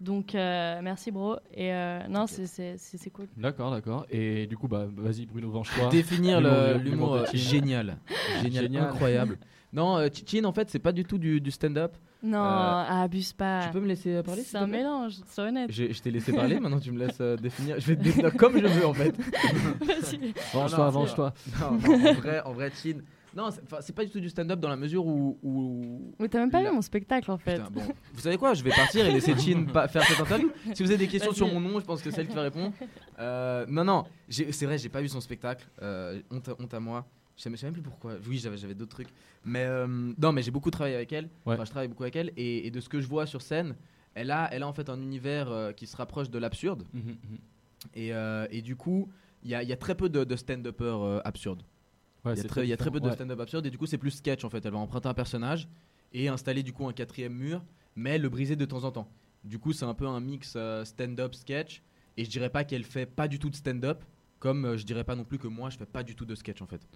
Donc, 0.00 0.34
euh, 0.34 0.80
merci, 0.82 1.10
bro. 1.10 1.36
Et 1.54 1.72
euh, 1.74 2.00
non, 2.08 2.26
c'est- 2.26 2.46
c'est 2.78 3.10
cool. 3.10 3.26
D'accord, 3.36 3.70
d'accord. 3.70 4.06
Et 4.10 4.46
du 4.46 4.56
coup, 4.56 4.66
bah, 4.66 4.86
vas-y 4.96 5.26
Bruno, 5.26 5.50
venge-toi. 5.50 5.88
Définir 5.90 6.40
le- 6.40 6.78
L'humour- 6.78 7.14
euh, 7.16 7.26
génial. 7.34 7.96
génial. 8.42 8.62
Génial. 8.64 8.84
incroyable. 8.84 9.38
Non, 9.72 9.98
euh, 9.98 10.08
Chin, 10.26 10.42
en 10.46 10.52
fait, 10.52 10.68
c'est 10.68 10.80
pas 10.80 10.90
du 10.90 11.04
tout 11.04 11.16
du, 11.16 11.40
du 11.40 11.52
stand-up. 11.52 11.92
Non, 12.24 12.42
Euh, 12.42 13.04
abuse 13.04 13.32
pas. 13.32 13.66
Tu 13.66 13.70
peux 13.70 13.78
me 13.78 13.86
laisser 13.86 14.20
parler 14.24 14.42
C'est 14.42 14.56
un 14.58 14.66
plaît 14.66 14.78
mélange, 14.78 15.12
sois 15.32 15.44
honnête. 15.44 15.70
Je, 15.72 15.92
je 15.92 16.02
t'ai 16.02 16.10
laissé 16.10 16.32
parler, 16.32 16.58
maintenant 16.60 16.80
tu 16.80 16.90
me 16.90 16.98
laisses 16.98 17.20
euh, 17.20 17.36
définir. 17.36 17.78
Je 17.78 17.86
vais 17.86 17.94
te 17.96 18.02
définir 18.02 18.34
comme 18.34 18.58
je 18.60 18.66
veux 18.66 18.84
en 18.84 18.92
fait. 18.94 19.14
Vas-y. 19.80 20.34
Venge-toi, 20.52 20.90
venge-toi. 20.90 21.32
Non, 21.60 21.70
non, 21.70 22.08
en 22.08 22.12
vrai, 22.14 22.40
en 22.44 22.52
vrai, 22.52 22.72
Chin. 22.74 22.98
Non, 23.36 23.48
c'est 23.80 23.94
pas 23.94 24.04
du 24.04 24.10
tout 24.10 24.18
du 24.20 24.28
stand-up 24.28 24.58
dans 24.60 24.68
la 24.68 24.76
mesure 24.76 25.06
où. 25.06 25.38
où... 25.42 26.14
Mais 26.18 26.28
t'as 26.28 26.38
même 26.40 26.50
pas 26.50 26.62
La- 26.62 26.70
vu 26.70 26.74
mon 26.76 26.82
spectacle 26.82 27.30
en 27.30 27.38
fait. 27.38 27.56
Putain, 27.58 27.70
bon. 27.70 27.82
Vous 28.12 28.20
savez 28.20 28.36
quoi 28.36 28.54
Je 28.54 28.62
vais 28.64 28.70
partir 28.70 29.06
et 29.06 29.12
laisser 29.12 29.36
Chin 29.38 29.66
pa- 29.72 29.86
faire 29.88 30.02
cette 30.04 30.18
interview. 30.20 30.50
Si 30.74 30.82
vous 30.82 30.90
avez 30.90 30.98
des 30.98 31.08
questions 31.08 31.32
sur 31.32 31.46
mon 31.46 31.60
nom, 31.60 31.78
je 31.80 31.84
pense 31.84 32.02
que 32.02 32.10
c'est 32.10 32.22
elle 32.22 32.28
qui 32.28 32.34
va 32.34 32.42
répondre. 32.42 32.72
Euh, 33.18 33.64
non, 33.68 33.84
non, 33.84 34.04
j'ai- 34.28 34.50
c'est 34.52 34.66
vrai, 34.66 34.78
j'ai 34.78 34.88
pas 34.88 35.00
vu 35.00 35.08
son 35.08 35.20
spectacle. 35.20 35.66
Euh, 35.82 36.20
honte, 36.30 36.48
à- 36.48 36.56
honte 36.58 36.74
à 36.74 36.80
moi. 36.80 37.06
Je 37.36 37.42
sais, 37.44 37.50
je 37.50 37.56
sais 37.56 37.66
même 37.66 37.72
plus 37.72 37.82
pourquoi. 37.82 38.14
Oui, 38.28 38.38
j'avais 38.38 38.56
j'avais 38.58 38.74
d'autres 38.74 38.90
trucs. 38.94 39.08
Mais 39.44 39.64
euh, 39.64 39.86
non, 39.86 40.32
mais 40.32 40.42
j'ai 40.42 40.50
beaucoup 40.50 40.70
travaillé 40.70 40.94
avec 40.96 41.12
elle. 41.12 41.30
Ouais. 41.46 41.54
Enfin, 41.54 41.64
je 41.64 41.70
travaille 41.70 41.88
beaucoup 41.88 42.02
avec 42.02 42.16
elle. 42.16 42.32
Et, 42.36 42.66
et 42.66 42.70
de 42.70 42.80
ce 42.80 42.88
que 42.88 43.00
je 43.00 43.06
vois 43.06 43.24
sur 43.26 43.40
scène, 43.42 43.76
elle 44.14 44.30
a, 44.30 44.48
elle 44.52 44.62
a 44.62 44.68
en 44.68 44.72
fait 44.72 44.90
un 44.90 45.00
univers 45.00 45.50
euh, 45.50 45.72
qui 45.72 45.86
se 45.86 45.96
rapproche 45.96 46.28
de 46.30 46.38
l'absurde. 46.38 46.82
Mhm. 46.92 47.16
Et, 47.94 48.12
euh, 48.12 48.46
et 48.50 48.60
du 48.60 48.76
coup, 48.76 49.08
il 49.42 49.50
y 49.50 49.54
a, 49.54 49.62
il 49.62 49.68
y 49.68 49.72
a 49.72 49.76
très 49.76 49.94
peu 49.94 50.08
de, 50.10 50.24
de 50.24 50.36
stand-uppers 50.36 51.02
euh, 51.02 51.20
absurdes. 51.24 51.62
Ouais, 52.24 52.34
Il 52.34 52.38
y, 52.38 52.40
a 52.40 52.44
très- 52.48 52.64
il 52.66 52.68
y 52.68 52.72
a 52.72 52.76
très 52.76 52.90
peu 52.90 53.00
de 53.00 53.06
ouais. 53.06 53.14
stand-up 53.14 53.40
absurde 53.40 53.64
et 53.66 53.70
du 53.70 53.78
coup 53.78 53.86
c'est 53.86 53.96
plus 53.98 54.10
sketch 54.10 54.44
en 54.44 54.50
fait. 54.50 54.64
Elle 54.66 54.72
va 54.72 54.78
emprunter 54.78 55.08
un 55.08 55.14
personnage 55.14 55.68
et 56.12 56.28
installer 56.28 56.62
du 56.62 56.72
coup 56.72 56.86
un 56.86 56.92
quatrième 56.92 57.32
mur, 57.34 57.64
mais 57.96 58.18
le 58.18 58.28
briser 58.28 58.56
de 58.56 58.64
temps 58.66 58.84
en 58.84 58.90
temps. 58.92 59.10
Du 59.44 59.58
coup 59.58 59.72
c'est 59.72 59.86
un 59.86 59.94
peu 59.94 60.06
un 60.06 60.20
mix 60.20 60.52
euh, 60.56 60.84
stand-up 60.84 61.34
sketch 61.34 61.82
et 62.18 62.24
je 62.26 62.30
dirais 62.30 62.50
pas 62.50 62.64
qu'elle 62.64 62.84
fait 62.84 63.06
pas 63.06 63.26
du 63.26 63.38
tout 63.38 63.48
de 63.48 63.56
stand-up, 63.56 64.04
comme 64.38 64.64
euh, 64.66 64.76
je 64.76 64.84
dirais 64.84 65.04
pas 65.04 65.16
non 65.16 65.24
plus 65.24 65.38
que 65.38 65.48
moi 65.48 65.70
je 65.70 65.78
fais 65.78 65.86
pas 65.86 66.02
du 66.02 66.14
tout 66.14 66.26
de 66.26 66.34
sketch 66.34 66.60
en 66.60 66.66
fait. 66.66 66.86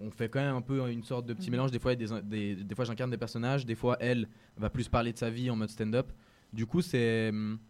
On 0.00 0.10
fait 0.10 0.28
quand 0.28 0.40
même 0.40 0.56
un 0.56 0.60
peu 0.60 0.90
une 0.90 1.04
sorte 1.04 1.24
de 1.26 1.34
petit 1.34 1.50
Mhm. 1.50 1.52
mélange. 1.52 1.70
Des 1.70 1.78
fois, 1.78 1.94
des, 1.94 2.06
des, 2.24 2.56
des 2.56 2.74
fois 2.74 2.84
j'incarne 2.84 3.12
des 3.12 3.16
personnages, 3.18 3.64
des 3.64 3.76
fois 3.76 3.96
elle 4.00 4.26
va 4.56 4.70
plus 4.70 4.88
parler 4.88 5.12
de 5.12 5.18
sa 5.18 5.30
vie 5.30 5.50
en 5.50 5.56
mode 5.56 5.70
stand-up. 5.70 6.10
Du 6.52 6.66
coup 6.66 6.82
c'est 6.82 7.28
hum, 7.28 7.60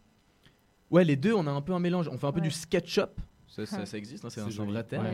ouais 0.90 1.04
les 1.04 1.16
deux 1.16 1.34
on 1.34 1.46
a 1.46 1.50
un 1.50 1.60
peu 1.60 1.74
un 1.74 1.80
mélange. 1.80 2.08
On 2.08 2.16
fait 2.16 2.26
un 2.26 2.32
peu 2.32 2.40
du 2.40 2.50
sketch-up. 2.50 3.20
Ça, 3.46 3.66
ça- 3.66 3.80
Ouais. 3.80 3.86
ça 3.86 3.98
existe, 3.98 4.24
hein, 4.24 4.30
c'est 4.30 4.40
un, 4.40 4.64
vrai 4.64 4.82
terme. 4.84 5.06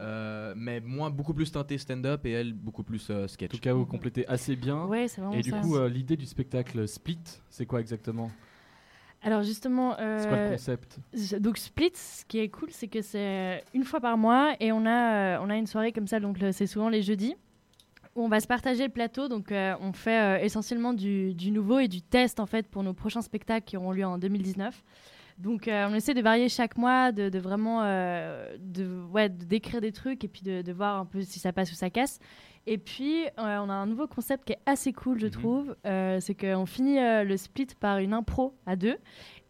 Euh, 0.00 0.54
mais 0.56 0.80
moins, 0.80 1.10
beaucoup 1.10 1.34
plus 1.34 1.50
teinté 1.50 1.76
stand-up 1.76 2.24
et 2.24 2.30
elle 2.30 2.52
beaucoup 2.52 2.84
plus 2.84 3.08
euh, 3.10 3.26
sketch. 3.26 3.52
En 3.52 3.56
tout 3.56 3.60
cas, 3.62 3.72
vous 3.72 3.84
complétez 3.86 4.26
assez 4.28 4.54
bien. 4.54 4.84
Ouais, 4.84 5.08
c'est 5.08 5.20
vraiment 5.20 5.36
Et 5.36 5.42
du 5.42 5.50
ça. 5.50 5.60
coup, 5.60 5.76
euh, 5.76 5.88
l'idée 5.88 6.16
du 6.16 6.26
spectacle 6.26 6.86
Split, 6.86 7.18
c'est 7.50 7.66
quoi 7.66 7.80
exactement? 7.80 8.30
Alors 9.22 9.42
justement, 9.42 9.96
euh, 9.98 10.22
C'est 10.22 10.28
quoi 10.28 10.44
le 10.44 10.50
concept? 10.50 10.98
Donc 11.40 11.58
Split, 11.58 11.90
ce 11.94 12.24
qui 12.24 12.38
est 12.38 12.48
cool, 12.48 12.68
c'est 12.70 12.86
que 12.86 13.02
c'est 13.02 13.64
une 13.74 13.82
fois 13.82 14.00
par 14.00 14.16
mois 14.16 14.54
et 14.60 14.70
on 14.70 14.86
a, 14.86 15.36
euh, 15.36 15.42
on 15.42 15.50
a 15.50 15.56
une 15.56 15.66
soirée 15.66 15.90
comme 15.90 16.06
ça, 16.06 16.20
donc 16.20 16.38
c'est 16.52 16.68
souvent 16.68 16.88
les 16.88 17.02
jeudis, 17.02 17.34
où 18.14 18.22
on 18.22 18.28
va 18.28 18.38
se 18.38 18.46
partager 18.46 18.84
le 18.84 18.92
plateau. 18.92 19.26
Donc 19.26 19.50
euh, 19.50 19.74
on 19.80 19.92
fait 19.92 20.20
euh, 20.20 20.44
essentiellement 20.44 20.92
du, 20.92 21.34
du 21.34 21.50
nouveau 21.50 21.80
et 21.80 21.88
du 21.88 22.00
test 22.02 22.38
en 22.38 22.46
fait 22.46 22.68
pour 22.68 22.84
nos 22.84 22.94
prochains 22.94 23.22
spectacles 23.22 23.66
qui 23.66 23.76
auront 23.76 23.90
lieu 23.90 24.04
en 24.06 24.18
2019. 24.18 24.84
Donc 25.38 25.68
euh, 25.68 25.86
on 25.88 25.94
essaie 25.94 26.14
de 26.14 26.20
varier 26.22 26.48
chaque 26.48 26.76
mois, 26.76 27.12
de, 27.12 27.28
de 27.28 27.38
vraiment 27.38 27.82
euh, 27.84 28.56
de, 28.58 29.00
ouais, 29.12 29.28
de 29.28 29.44
décrire 29.44 29.80
des 29.80 29.92
trucs 29.92 30.24
et 30.24 30.28
puis 30.28 30.42
de, 30.42 30.62
de 30.62 30.72
voir 30.72 30.98
un 30.98 31.04
peu 31.06 31.22
si 31.22 31.38
ça 31.38 31.52
passe 31.52 31.70
ou 31.70 31.74
ça 31.74 31.90
casse. 31.90 32.18
Et 32.66 32.76
puis 32.76 33.24
euh, 33.24 33.28
on 33.38 33.70
a 33.70 33.72
un 33.74 33.86
nouveau 33.86 34.06
concept 34.08 34.44
qui 34.46 34.52
est 34.54 34.58
assez 34.66 34.92
cool, 34.92 35.20
je 35.20 35.26
Mhm. 35.26 35.30
trouve. 35.32 35.76
Euh, 35.86 36.18
c'est 36.20 36.34
qu'on 36.34 36.66
finit 36.66 36.98
euh, 36.98 37.22
le 37.24 37.36
split 37.36 37.68
par 37.78 37.98
une 37.98 38.12
impro 38.14 38.54
à 38.66 38.74
deux 38.76 38.96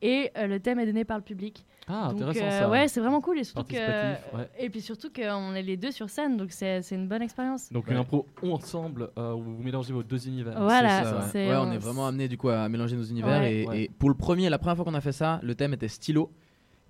et 0.03 0.31
le 0.37 0.59
thème 0.59 0.79
est 0.79 0.87
donné 0.87 1.05
par 1.05 1.17
le 1.17 1.25
public. 1.25 1.65
Ah, 1.89 2.09
Donc, 2.13 2.21
intéressant, 2.23 2.45
euh, 2.45 2.59
ça. 2.61 2.69
Ouais, 2.71 2.87
c'est 2.89 3.01
vraiment 3.01 3.21
cool 3.21 3.39
et 3.39 3.45
surtout 3.45 3.65
que 3.73 3.77
ouais. 3.77 4.49
et 4.59 4.69
puis 4.71 4.81
surtout 4.83 5.09
qu'on 5.11 5.55
est 5.55 5.63
les 5.63 5.77
deux 5.77 5.91
sur 5.91 6.11
scène, 6.11 6.37
donc 6.37 6.53
c'est 6.53 6.83
c'est 6.83 6.95
une 6.95 7.09
bonne 7.09 7.23
expérience. 7.23 7.73
Donc 7.73 7.89
une 7.89 7.97
impro 7.97 8.27
ensemble 8.43 9.11
euh, 9.19 9.33
où 9.33 9.43
vous 9.43 9.63
mélangez 9.63 9.93
vos 9.93 10.03
deux 10.03 10.27
univers. 10.29 10.61
Voilà, 10.61 11.23
C'est 11.33 11.49
ouais. 11.49 11.57
on 11.57 11.63
on- 11.69 11.73
est 11.73 11.79
vraiment 11.79 12.07
amené 12.07 12.29
du 12.29 12.37
coup 12.37 12.49
à 12.51 12.69
mélanger 12.69 12.97
nos 12.97 13.05
univers 13.05 13.41
Ouais. 13.41 13.55
et, 13.63 13.67
Ouais. 13.67 13.83
et 13.85 13.91
pour 13.99 14.09
le 14.11 14.15
premier, 14.15 14.49
la 14.51 14.59
première 14.59 14.77
fois 14.77 14.85
qu'on 14.85 14.95
a 14.95 15.01
fait 15.01 15.13
ça, 15.13 15.41
le 15.43 15.55
thème 15.55 15.73
était 15.75 15.89
stylo 15.89 16.31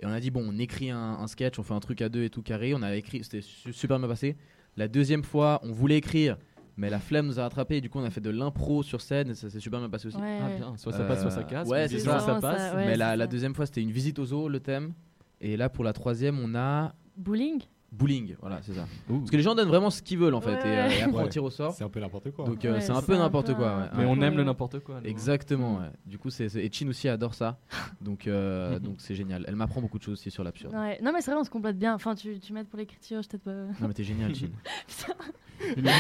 et 0.01 0.07
on 0.07 0.11
a 0.11 0.21
dit 0.21 0.31
bon, 0.31 0.45
on 0.49 0.59
écrit 0.59 0.91
un, 0.91 0.99
un 1.21 1.27
sketch, 1.27 1.59
on 1.59 1.63
fait 1.63 1.75
un 1.75 1.81
truc 1.81 2.03
à 2.03 2.09
deux 2.09 2.25
et 2.25 2.31
tout 2.31 2.43
carré. 2.43 2.75
On 2.75 2.83
a 2.83 2.95
écrit, 2.97 3.23
c'était 3.25 3.41
su- 3.41 3.73
super 3.73 3.99
bien 3.99 4.09
passé. 4.09 4.37
La 4.77 4.89
deuxième 4.89 5.23
fois, 5.25 5.61
on 5.65 5.73
voulait 5.73 5.97
écrire. 5.99 6.37
Mais 6.79 6.89
la 6.91 7.01
flemme 7.01 7.27
nous 7.27 7.41
a 7.41 7.43
rattrapé 7.43 7.79
et 7.79 7.81
du 7.81 7.91
coup 7.91 7.99
on 7.99 8.05
a 8.05 8.11
fait 8.11 8.21
de 8.21 8.31
l'impro 8.31 8.85
sur 8.85 9.01
scène 9.01 9.31
et 9.31 9.35
ça 9.35 9.51
s'est 9.51 9.59
super 9.59 9.81
bien 9.81 9.91
passé 9.91 10.07
aussi. 10.07 10.17
Ouais, 10.17 10.39
Ah, 10.41 10.57
bien. 10.57 10.77
Soit 10.77 10.93
ça 10.93 11.05
passe, 11.05 11.21
soit 11.23 11.31
ça 11.33 11.43
casse. 11.43 11.69
Ouais, 11.69 11.83
Mais 11.83 11.89
c'est 11.89 11.99
ça. 11.99 12.21
ça 12.21 12.41
passe. 12.41 12.73
ouais, 12.75 12.87
mais 12.87 12.97
la, 12.97 13.27
deuxième 13.27 13.53
fois 13.55 13.67
c'était 13.67 13.83
une 13.83 13.91
visite 13.91 14.19
au 14.21 14.25
zoo 14.25 14.49
le 14.49 14.61
thème 14.61 14.95
et 15.41 15.57
là 15.57 15.69
pour 15.69 15.83
la 15.85 15.93
troisième 15.93 16.39
on 16.39 16.55
a 16.55 16.95
Bowling? 17.17 17.61
Bowling. 17.93 18.37
Voilà 18.41 18.61
c'est 18.63 18.75
ça. 18.75 18.87
Parce 19.09 19.31
que 19.31 19.37
les 19.37 19.43
gens 19.43 19.55
donnent 19.55 19.69
vraiment 19.69 19.91
ce 19.91 20.03
qu'ils 20.03 20.19
veulent 20.19 20.35
en 20.35 20.41
fait 20.41 20.53
Ouais, 20.57 20.69
et, 20.69 20.79
euh, 20.79 20.89
ouais. 20.89 20.99
et 20.99 21.03
après 21.03 21.23
on 21.25 21.29
tire 21.29 21.45
au 21.45 21.51
sort. 21.51 21.73
C'est 21.73 21.85
un 21.85 21.89
peu 21.89 22.01
n'importe 22.01 22.31
quoi. 22.33 22.45
Donc 22.45 22.65
euh, 22.65 22.75
Ouais, 22.75 22.81
c'est 22.81 22.93
un 22.93 23.03
peu 23.03 23.17
n'importe 23.17 23.55
quoi. 23.55 23.77
ouais. 23.79 23.85
Mais 23.97 24.05
on 24.05 24.21
aime 24.21 24.37
le 24.37 24.45
n'importe 24.45 24.81
quoi. 24.81 25.01
Exactement, 25.05 25.77
ouais. 25.79 25.91
Du 26.07 26.19
coup, 26.19 26.31
c'est 26.31 26.55
et 26.57 26.71
Chin 26.73 26.89
aussi 26.89 27.09
adore 27.09 27.35
ça. 27.35 27.59
Donc, 28.01 28.27
euh, 28.27 28.79
donc 28.81 28.97
c'est 28.99 29.15
génial. 29.15 29.45
Elle 29.49 29.57
m'apprend 29.57 29.81
beaucoup 29.81 29.99
de 29.99 30.03
choses 30.03 30.15
aussi 30.15 30.31
sur 30.31 30.45
l'absurde. 30.45 30.75
Ouais. 30.75 30.99
Non 31.03 31.13
mais 31.13 31.21
c'est 31.23 31.31
vrai, 31.31 31.41
on 31.41 31.45
se 31.45 31.51
complète 31.51 31.79
bien. 31.79 31.95
Enfin, 31.95 32.15
tu, 32.15 32.39
tu 32.41 32.53
m'aides 32.53 32.69
pour 32.69 32.79
l'écriture, 32.79 33.23
je 33.23 33.29
t'aide 33.29 33.41
pas. 33.41 33.51
Non, 33.53 33.89
mais 33.89 33.95
t'es 33.95 34.05
génial, 34.05 34.35
Chin. 34.35 34.49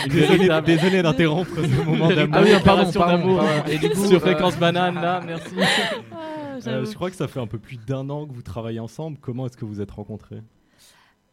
Désolé, 0.09 0.49
désolé 0.65 1.03
d'interrompre 1.03 1.51
ce 1.57 1.85
moment 1.85 2.09
d'amour. 2.09 2.37
Ah 2.39 2.43
oui, 2.45 2.51
pardon, 2.65 2.91
pardon, 2.93 3.37
pardon. 3.37 3.65
Et 3.69 3.79
du 3.79 3.91
coup, 3.91 4.05
Sur 4.07 4.21
Fréquence 4.21 4.55
Fréquence 4.55 4.59
Banane, 4.59 4.95
là, 4.95 5.21
merci. 5.27 5.55
Ah, 6.13 6.71
Euh, 6.71 6.85
je 6.85 6.93
crois 6.95 7.09
que 7.11 7.17
ça 7.17 7.29
fait 7.29 7.39
un 7.41 7.47
peu 7.47 7.59
plus 7.59 7.77
d'un 7.77 8.09
an 8.11 8.27
que 8.27 8.33
vous 8.33 8.43
travaillez 8.43 8.81
ensemble. 8.81 9.19
Comment 9.21 9.47
est-ce 9.47 9.57
que 9.57 9.65
vous 9.65 9.81
êtes 9.81 9.91
rencontrés? 9.93 10.43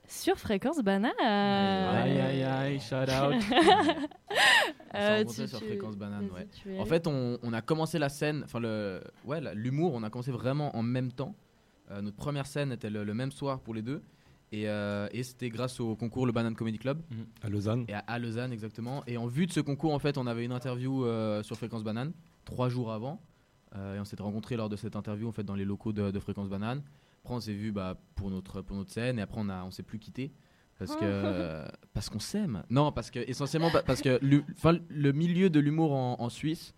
Sur 0.08 0.38
fréquence 0.38 0.80
banane. 0.82 1.12
Aïe, 1.20 2.20
aïe, 2.20 2.44
aïe, 2.44 2.80
shout 2.80 2.96
out. 2.96 3.36
On 4.94 4.98
s'est 4.98 5.02
Euh, 5.02 5.26
tu- 5.26 5.48
sur 5.48 5.60
Fréquence 5.60 5.98
Banane, 5.98 6.30
ouais. 6.34 6.80
En 6.80 6.86
fait, 6.86 7.06
on, 7.08 7.38
on 7.44 7.52
a 7.52 7.62
commencé 7.62 8.00
la 8.00 8.08
scène, 8.08 8.44
enfin 8.46 8.60
le, 8.62 9.02
ouais, 9.26 9.42
l'humour, 9.54 9.94
on 9.94 10.04
a 10.04 10.10
commencé 10.10 10.32
vraiment 10.32 10.76
en 10.78 10.84
même 10.84 11.12
temps. 11.12 11.36
Euh, 11.92 12.02
notre 12.02 12.16
première 12.16 12.46
scène 12.46 12.72
était 12.72 12.90
le, 12.90 13.04
le 13.04 13.14
même 13.14 13.32
soir 13.32 13.60
pour 13.60 13.74
les 13.74 13.82
deux. 13.82 14.02
Et, 14.54 14.70
euh, 14.70 15.08
et 15.12 15.24
c'était 15.24 15.50
grâce 15.50 15.80
au 15.82 15.96
concours 15.98 16.26
Le 16.26 16.32
Banane 16.32 16.56
Comedy 16.56 16.78
Club. 16.78 17.02
À 17.44 17.50
Lausanne 17.50 17.84
Et 17.90 17.94
à, 17.94 18.00
à 18.08 18.20
Lausanne, 18.20 18.54
exactement. 18.54 19.04
Et 19.06 19.18
en 19.18 19.28
vue 19.28 19.48
de 19.48 19.52
ce 19.52 19.60
concours, 19.60 19.94
en 19.94 20.00
fait, 20.00 20.18
on 20.18 20.28
avait 20.28 20.46
une 20.46 20.54
interview 20.54 21.04
euh, 21.04 21.44
sur 21.44 21.58
Fréquence 21.58 21.84
Banane, 21.84 22.14
trois 22.46 22.70
jours 22.70 22.94
avant. 22.94 23.22
Euh, 23.76 23.98
et 23.98 24.00
on 24.00 24.06
s'était 24.06 24.24
rencontrés 24.24 24.56
lors 24.56 24.70
de 24.70 24.78
cette 24.78 24.96
interview, 24.96 25.28
en 25.28 25.34
fait, 25.34 25.44
dans 25.44 25.56
les 25.56 25.66
locaux 25.66 25.92
de, 25.92 26.10
de 26.12 26.20
Fréquence 26.20 26.48
Banane. 26.48 26.82
Après, 27.26 27.34
on 27.34 27.40
s'est 27.40 27.54
vu 27.56 27.72
bah, 27.72 28.00
pour, 28.14 28.30
notre, 28.30 28.62
pour 28.62 28.78
notre 28.78 28.92
scène. 28.92 29.18
Et 29.18 29.22
après, 29.24 29.42
on, 29.42 29.50
a, 29.50 29.64
on 29.64 29.72
s'est 29.72 29.82
plus 29.82 29.98
quitté. 29.98 30.32
Parce 30.78 30.96
que 30.96 31.66
parce 31.94 32.10
qu'on 32.10 32.20
s'aime. 32.20 32.62
Non, 32.70 32.92
parce 32.92 33.10
que 33.10 33.18
essentiellement 33.28 33.72
pa- 33.72 33.82
parce 33.82 34.02
que 34.04 34.20
le 34.22 35.12
milieu 35.12 35.50
de 35.50 35.60
l'humour 35.60 35.94
en, 35.94 36.18
en 36.22 36.30
Suisse, 36.30 36.74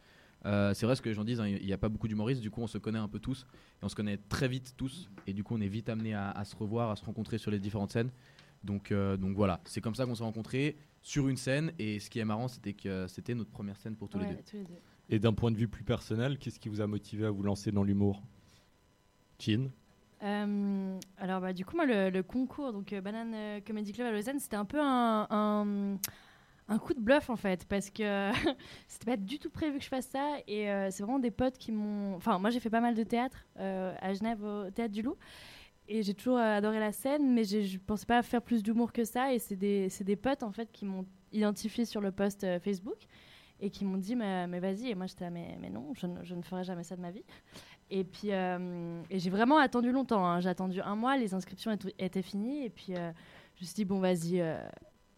euh, 0.45 0.73
c'est 0.73 0.85
vrai 0.85 0.95
ce 0.95 1.01
que 1.01 1.09
les 1.09 1.15
gens 1.15 1.25
disent, 1.25 1.41
hein, 1.41 1.47
il 1.47 1.65
n'y 1.65 1.73
a 1.73 1.77
pas 1.77 1.89
beaucoup 1.89 2.07
d'humoristes, 2.07 2.41
du 2.41 2.49
coup 2.49 2.61
on 2.61 2.67
se 2.67 2.77
connaît 2.77 2.99
un 2.99 3.07
peu 3.09 3.19
tous, 3.19 3.45
et 3.81 3.85
on 3.85 3.89
se 3.89 3.95
connaît 3.95 4.17
très 4.29 4.47
vite 4.47 4.75
tous, 4.77 5.09
et 5.25 5.33
du 5.33 5.43
coup 5.43 5.55
on 5.57 5.61
est 5.61 5.67
vite 5.67 5.89
amené 5.89 6.13
à, 6.13 6.29
à 6.31 6.45
se 6.45 6.55
revoir, 6.55 6.91
à 6.91 6.95
se 6.95 7.03
rencontrer 7.03 7.37
sur 7.39 7.51
les 7.51 7.59
différentes 7.59 7.91
scènes. 7.91 8.11
Donc, 8.63 8.91
euh, 8.91 9.17
donc 9.17 9.35
voilà, 9.35 9.59
c'est 9.65 9.81
comme 9.81 9.95
ça 9.95 10.05
qu'on 10.05 10.15
s'est 10.15 10.23
rencontrés 10.23 10.77
sur 11.01 11.27
une 11.27 11.35
scène, 11.37 11.73
et 11.79 11.99
ce 11.99 12.09
qui 12.09 12.19
est 12.19 12.25
marrant 12.25 12.47
c'était 12.47 12.73
que 12.73 13.07
c'était 13.07 13.33
notre 13.35 13.49
première 13.51 13.77
scène 13.77 13.95
pour 13.97 14.07
tous 14.09 14.19
les 14.19 14.27
deux. 14.27 14.37
tous 14.49 14.57
les 14.57 14.63
deux. 14.63 14.79
Et 15.09 15.17
d'un 15.19 15.33
point 15.33 15.49
de 15.51 15.57
vue 15.57 15.67
plus 15.67 15.83
personnel, 15.83 16.37
qu'est-ce 16.37 16.59
qui 16.59 16.69
vous 16.69 16.81
a 16.81 16.87
motivé 16.87 17.25
à 17.25 17.31
vous 17.31 17.41
lancer 17.43 17.71
dans 17.71 17.83
l'humour? 17.83 18.21
Chin 19.39 19.69
Euh, 20.23 20.99
alors 21.19 21.41
bah, 21.41 21.53
du 21.53 21.63
coup 21.63 21.75
moi 21.75 21.85
le, 21.85 22.21
concours 22.21 22.73
donc 22.73 22.91
euh, 22.91 23.01
Banane 23.01 23.33
euh, 23.35 23.59
Comedy 23.61 23.93
Club 23.93 24.07
à 24.07 24.11
Lausanne 24.11 24.39
c'était 24.39 24.55
un 24.55 24.65
peu 24.65 24.79
un, 24.81 25.27
un, 26.67 26.79
coup 26.79 26.95
de 26.95 26.99
bluff 26.99 27.29
en 27.29 27.35
fait 27.35 27.65
parce 27.65 27.91
que 27.91 28.31
c'était 28.87 29.05
pas 29.05 29.17
du 29.17 29.37
tout 29.37 29.51
prévu 29.51 29.77
que 29.77 29.83
je 29.83 29.89
fasse 29.89 30.07
ça 30.07 30.37
et 30.47 30.71
euh, 30.71 30.89
c'est 30.89 31.03
vraiment 31.03 31.19
des 31.19 31.29
potes 31.29 31.59
qui 31.59 31.71
m'ont 31.71 32.15
enfin 32.15 32.39
moi 32.39 32.49
j'ai 32.49 32.59
fait 32.59 32.71
pas 32.71 32.81
mal 32.81 32.95
de 32.95 33.03
théâtre 33.03 33.45
euh, 33.59 33.93
à 34.01 34.13
Genève 34.13 34.43
au 34.43 34.71
théâtre 34.71 34.91
du 34.91 35.03
Loup 35.03 35.17
et 35.87 36.03
j'ai 36.03 36.13
toujours 36.13 36.37
euh, 36.37 36.57
adoré 36.57 36.79
la 36.79 36.91
scène 36.91 37.33
mais 37.33 37.43
je 37.43 37.77
pensais 37.77 38.05
pas 38.05 38.21
faire 38.21 38.41
plus 38.41 38.63
d'humour 38.63 38.91
que 38.91 39.03
ça 39.03 39.33
et 39.33 39.39
c'est 39.39 39.55
des, 39.55 39.87
des 40.01 40.15
potes 40.15 40.43
en 40.43 40.51
fait 40.51 40.71
qui 40.71 40.85
m'ont 40.85 41.05
identifié 41.31 41.85
sur 41.85 42.01
le 42.01 42.11
post 42.11 42.43
euh, 42.43 42.59
Facebook 42.59 42.97
et 43.59 43.69
qui 43.69 43.85
m'ont 43.85 43.97
dit 43.97 44.15
mais, 44.15 44.59
vas-y. 44.59 44.89
Et 44.89 44.95
moi 44.95 45.07
j'étais 45.07 45.29
mais, 45.29 45.57
non 45.71 45.93
je 45.93 46.33
ne 46.33 46.41
ferai 46.41 46.63
jamais 46.63 46.83
ça 46.83 46.95
de 46.95 47.01
ma 47.01 47.11
vie 47.11 47.23
et 47.89 48.03
puis 48.03 48.31
euh, 48.31 49.01
et 49.09 49.19
j'ai 49.19 49.29
vraiment 49.29 49.57
attendu 49.57 49.91
longtemps 49.91 50.25
hein. 50.25 50.39
j'ai 50.41 50.49
attendu 50.49 50.81
un 50.81 50.95
mois 50.95 51.17
les 51.17 51.33
inscriptions 51.33 51.71
étaient, 51.99 52.21
finies. 52.21 52.65
Et 52.65 52.69
puis 52.69 52.95
euh, 52.95 53.11
je 53.55 53.61
me 53.61 53.65
suis 53.65 53.75
dit 53.75 53.85
bon 53.85 53.99
vas-y 53.99 54.41
euh, 54.41 54.57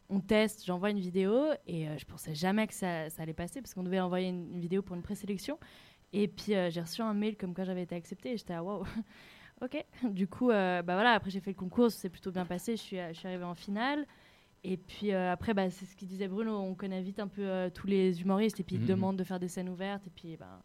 on 0.10 0.20
teste 0.20 0.66
j'envoie 0.66 0.92
une 0.92 1.00
vidéo. 1.00 1.46
Et 1.68 1.88
euh, 1.88 1.98
je 1.98 2.06
pensais 2.06 2.36
jamais 2.36 2.68
que 2.68 2.74
ça, 2.74 3.10
ça 3.10 3.24
allait 3.24 3.34
passer 3.34 3.62
parce 3.62 3.74
qu'on 3.74 3.84
devait 3.84 4.00
envoyer 4.00 4.30
une, 4.30 4.54
une 4.54 4.60
vidéo 4.60 4.82
pour 4.82 4.96
une 4.96 5.02
présélection. 5.02 5.60
Et 6.14 6.28
puis 6.28 6.54
j'ai 6.70 6.82
reçu 6.82 7.02
un 7.02 7.14
mail 7.14 7.38
comme 7.38 7.54
quoi 7.54 7.64
j'avais 7.64 7.84
été 7.84 7.96
acceptée. 7.96 8.34
Et 8.34 8.38
j'étais 8.38 8.54
à 8.54 8.64
wow 8.64 8.84
ok. 9.62 9.86
Du 10.04 10.28
coup 10.28 10.48
bah 10.50 10.82
voilà 10.84 11.12
après 11.12 11.30
j'ai 11.30 11.40
fait 11.40 11.52
le 11.52 11.58
concours 11.58 11.92
c'est 11.92 12.10
plutôt 12.10 12.32
bien 12.32 12.46
passé. 12.46 12.76
Je 12.76 12.82
suis 12.82 12.98
je 12.98 13.14
suis 13.14 13.28
arrivée 13.28 13.44
en 13.44 13.56
finale. 13.56 14.06
Et 14.64 14.78
puis 14.78 15.14
euh, 15.14 15.32
après, 15.32 15.54
bah, 15.54 15.70
c'est 15.70 15.86
ce 15.86 15.96
qu'il 15.96 16.08
disait 16.08 16.28
Bruno, 16.28 16.58
on 16.58 16.76
connaît 16.76 17.02
vite 17.02 17.20
un 17.20 17.28
peu 17.28 17.44
euh, 17.44 17.70
tous 17.70 17.88
les 17.88 18.22
humoristes. 18.22 18.60
Et 18.60 18.64
puis 18.64 18.76
ils 18.76 18.82
te 18.82 18.88
demandent 18.88 19.18
de 19.18 19.24
faire 19.24 19.40
des 19.40 19.48
scènes 19.48 19.70
ouvertes. 19.70 20.06
Et 20.08 20.10
puis 20.10 20.36
bah, 20.38 20.62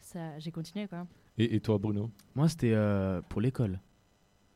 ça, 0.00 0.38
j'ai 0.38 0.50
continué 0.50 0.88
quoi. 0.88 1.06
Et, 1.38 1.60
toi, 1.60 1.78
Bruno 1.78 2.10
Moi, 2.34 2.48
c'était 2.48 2.72
euh, 2.74 3.20
pour 3.28 3.40
l'école. 3.40 3.80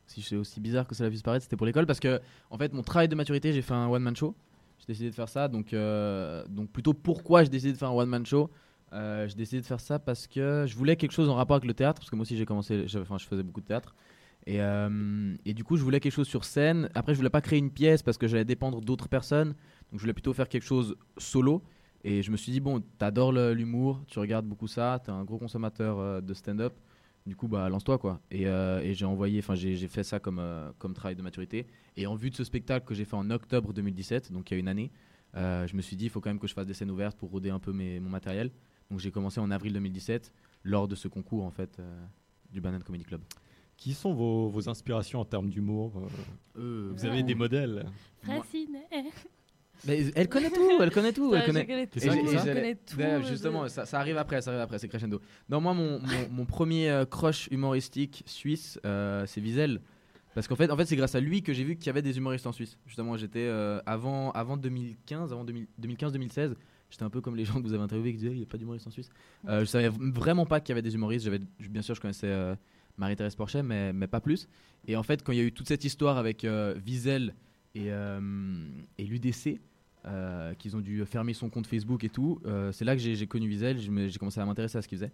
Si 0.07 0.21
c'est 0.21 0.35
aussi 0.35 0.59
bizarre 0.59 0.87
que 0.87 0.95
cela 0.95 1.09
puisse 1.09 1.21
paraître, 1.21 1.43
c'était 1.43 1.55
pour 1.55 1.65
l'école 1.65 1.85
parce 1.85 1.99
que, 1.99 2.19
en 2.49 2.57
fait, 2.57 2.73
mon 2.73 2.81
travail 2.81 3.07
de 3.07 3.15
maturité, 3.15 3.53
j'ai 3.53 3.61
fait 3.61 3.73
un 3.73 3.87
one-man 3.87 4.15
show. 4.15 4.35
J'ai 4.79 4.87
décidé 4.87 5.09
de 5.09 5.15
faire 5.15 5.29
ça. 5.29 5.47
Donc, 5.47 5.73
euh, 5.73 6.43
donc 6.49 6.69
plutôt 6.71 6.93
pourquoi 6.93 7.43
j'ai 7.43 7.49
décidé 7.49 7.71
de 7.73 7.77
faire 7.77 7.89
un 7.89 7.95
one-man 7.95 8.25
show 8.25 8.49
Euh, 8.93 9.25
J'ai 9.27 9.35
décidé 9.35 9.61
de 9.61 9.65
faire 9.65 9.79
ça 9.79 9.99
parce 9.99 10.27
que 10.27 10.65
je 10.67 10.75
voulais 10.75 10.97
quelque 10.97 11.13
chose 11.13 11.29
en 11.29 11.35
rapport 11.35 11.55
avec 11.55 11.67
le 11.67 11.73
théâtre. 11.73 12.01
Parce 12.01 12.09
que 12.09 12.15
moi 12.15 12.23
aussi, 12.23 12.35
j'ai 12.35 12.45
commencé, 12.45 12.85
enfin, 12.97 13.17
je 13.17 13.25
faisais 13.25 13.43
beaucoup 13.43 13.61
de 13.61 13.67
théâtre. 13.67 13.95
Et, 14.47 14.59
euh, 14.59 15.35
et 15.45 15.53
du 15.53 15.63
coup, 15.63 15.77
je 15.77 15.83
voulais 15.83 15.99
quelque 15.99 16.11
chose 16.13 16.27
sur 16.27 16.43
scène. 16.43 16.89
Après, 16.95 17.13
je 17.13 17.17
voulais 17.17 17.29
pas 17.29 17.41
créer 17.41 17.59
une 17.59 17.71
pièce 17.71 18.01
parce 18.01 18.17
que 18.17 18.27
j'allais 18.27 18.43
dépendre 18.43 18.81
d'autres 18.81 19.07
personnes. 19.07 19.49
Donc, 19.49 19.93
je 19.93 19.99
voulais 19.99 20.13
plutôt 20.13 20.33
faire 20.33 20.49
quelque 20.49 20.65
chose 20.65 20.95
solo. 21.17 21.61
Et 22.03 22.23
je 22.23 22.31
me 22.31 22.37
suis 22.37 22.51
dit, 22.51 22.59
bon, 22.59 22.81
t'adores 22.97 23.31
l'humour, 23.31 24.01
tu 24.07 24.19
regardes 24.19 24.45
beaucoup 24.45 24.67
ça, 24.67 24.99
t'es 25.03 25.11
un 25.11 25.23
gros 25.23 25.37
consommateur 25.37 25.99
euh, 25.99 26.21
de 26.21 26.33
stand-up. 26.33 26.73
Du 27.27 27.35
coup, 27.35 27.47
bah, 27.47 27.69
lance-toi, 27.69 27.99
quoi. 27.99 28.19
Et, 28.31 28.47
euh, 28.47 28.81
et 28.81 28.95
j'ai 28.95 29.05
envoyé, 29.05 29.39
enfin, 29.39 29.53
j'ai 29.53 29.87
fait 29.87 30.03
ça 30.03 30.19
comme, 30.19 30.39
euh, 30.39 30.71
comme 30.79 30.93
travail 30.95 31.15
de 31.15 31.21
maturité. 31.21 31.67
Et 31.95 32.07
en 32.07 32.15
vue 32.15 32.31
de 32.31 32.35
ce 32.35 32.43
spectacle 32.43 32.85
que 32.87 32.95
j'ai 32.95 33.05
fait 33.05 33.15
en 33.15 33.29
octobre 33.29 33.73
2017, 33.73 34.31
donc 34.31 34.49
il 34.49 34.55
y 34.55 34.57
a 34.57 34.59
une 34.59 34.67
année, 34.67 34.91
euh, 35.35 35.67
je 35.67 35.75
me 35.75 35.81
suis 35.81 35.95
dit, 35.95 36.05
il 36.05 36.09
faut 36.09 36.19
quand 36.19 36.31
même 36.31 36.39
que 36.39 36.47
je 36.47 36.53
fasse 36.53 36.65
des 36.65 36.73
scènes 36.73 36.89
ouvertes 36.89 37.17
pour 37.17 37.29
roder 37.29 37.51
un 37.51 37.59
peu 37.59 37.71
mes, 37.73 37.99
mon 37.99 38.09
matériel. 38.09 38.51
Donc, 38.89 38.99
j'ai 38.99 39.11
commencé 39.11 39.39
en 39.39 39.51
avril 39.51 39.71
2017, 39.73 40.33
lors 40.63 40.87
de 40.87 40.95
ce 40.95 41.07
concours, 41.07 41.43
en 41.43 41.51
fait, 41.51 41.77
euh, 41.79 42.03
du 42.51 42.59
Banana 42.59 42.83
Comedy 42.83 43.03
Club. 43.03 43.21
Qui 43.77 43.93
sont 43.93 44.13
vos, 44.13 44.49
vos 44.49 44.67
inspirations 44.67 45.19
en 45.19 45.25
termes 45.25 45.49
d'humour 45.49 45.93
Vous 46.55 47.05
avez 47.05 47.23
des 47.23 47.35
modèles? 47.35 47.85
Fracinet. 48.23 48.87
Mais 49.85 50.11
elle 50.15 50.29
connaît 50.29 50.51
tout, 50.51 50.69
elle 50.79 50.91
connaît 50.91 51.11
tout, 51.11 51.31
Ça, 51.31 51.37
elle 51.37 51.41
je 51.41 51.47
connaît. 51.47 51.65
connais 51.65 51.87
tout, 51.87 51.99
Et 51.99 52.07
connais 52.07 52.75
tout, 52.75 53.27
Justement, 53.27 53.67
ça, 53.67 53.85
ça 53.85 53.99
arrive 53.99 54.17
après, 54.17 54.41
ça 54.41 54.51
arrive 54.51 54.61
après, 54.61 54.77
c'est 54.79 54.87
crescendo. 54.87 55.19
Non, 55.49 55.59
moi, 55.59 55.73
mon, 55.73 55.99
mon, 55.99 56.07
mon 56.31 56.45
premier 56.45 56.89
euh, 56.89 57.05
crush 57.05 57.47
humoristique 57.51 58.23
suisse, 58.25 58.79
euh, 58.85 59.25
c'est 59.25 59.41
Wiesel. 59.41 59.81
Parce 60.33 60.47
qu'en 60.47 60.55
fait, 60.55 60.71
en 60.71 60.77
fait 60.77 60.85
c'est 60.85 60.95
grâce 60.95 61.15
à 61.15 61.19
lui 61.19 61.41
que 61.43 61.51
j'ai 61.51 61.63
vu 61.63 61.75
qu'il 61.75 61.87
y 61.87 61.89
avait 61.89 62.01
des 62.01 62.17
humoristes 62.17 62.47
en 62.47 62.53
Suisse. 62.53 62.77
Justement, 62.85 63.17
j'étais 63.17 63.39
euh, 63.39 63.81
avant, 63.85 64.31
avant 64.31 64.55
2015, 64.55 65.33
avant 65.33 65.43
2015-2016, 65.45 66.53
j'étais 66.89 67.03
un 67.03 67.09
peu 67.09 67.19
comme 67.19 67.35
les 67.35 67.43
gens 67.43 67.55
que 67.55 67.67
vous 67.67 67.73
avez 67.73 67.83
interviewés 67.83 68.11
qui 68.11 68.19
disaient 68.19 68.31
il 68.31 68.37
n'y 68.37 68.43
a 68.43 68.45
pas 68.45 68.57
d'humoristes 68.57 68.87
en 68.87 68.91
Suisse. 68.91 69.09
Euh, 69.49 69.61
je 69.61 69.65
savais 69.65 69.89
vraiment 69.89 70.45
pas 70.45 70.61
qu'il 70.61 70.69
y 70.69 70.73
avait 70.73 70.81
des 70.81 70.93
humoristes. 70.95 71.25
J'avais, 71.25 71.39
bien 71.59 71.81
sûr, 71.81 71.95
je 71.95 72.01
connaissais 72.01 72.27
euh, 72.27 72.55
Marie-Thérèse 72.97 73.35
Porchet, 73.35 73.61
mais, 73.63 73.91
mais 73.91 74.07
pas 74.07 74.21
plus. 74.21 74.47
Et 74.87 74.95
en 74.95 75.03
fait, 75.03 75.21
quand 75.21 75.33
il 75.33 75.37
y 75.37 75.41
a 75.41 75.43
eu 75.43 75.51
toute 75.51 75.67
cette 75.67 75.83
histoire 75.83 76.17
avec 76.17 76.45
euh, 76.45 76.75
Wiesel 76.85 77.33
Et, 77.75 77.91
euh, 77.91 78.19
et 78.97 79.05
l'UDC, 79.05 79.59
euh, 80.05 80.55
qu'ils 80.55 80.75
ont 80.75 80.79
dû 80.79 81.05
fermer 81.05 81.33
son 81.33 81.49
compte 81.49 81.67
Facebook 81.67 82.03
et 82.03 82.09
tout, 82.09 82.41
euh, 82.47 82.71
c'est 82.71 82.85
là 82.85 82.95
que 82.95 83.01
j'ai 83.01 83.27
connu 83.27 83.47
Wiesel, 83.47 83.79
j'ai 83.79 84.17
commencé 84.17 84.39
à 84.39 84.45
m'intéresser 84.45 84.79
à 84.79 84.81
ce 84.81 84.87
qu'il 84.87 84.97
faisait. 84.97 85.11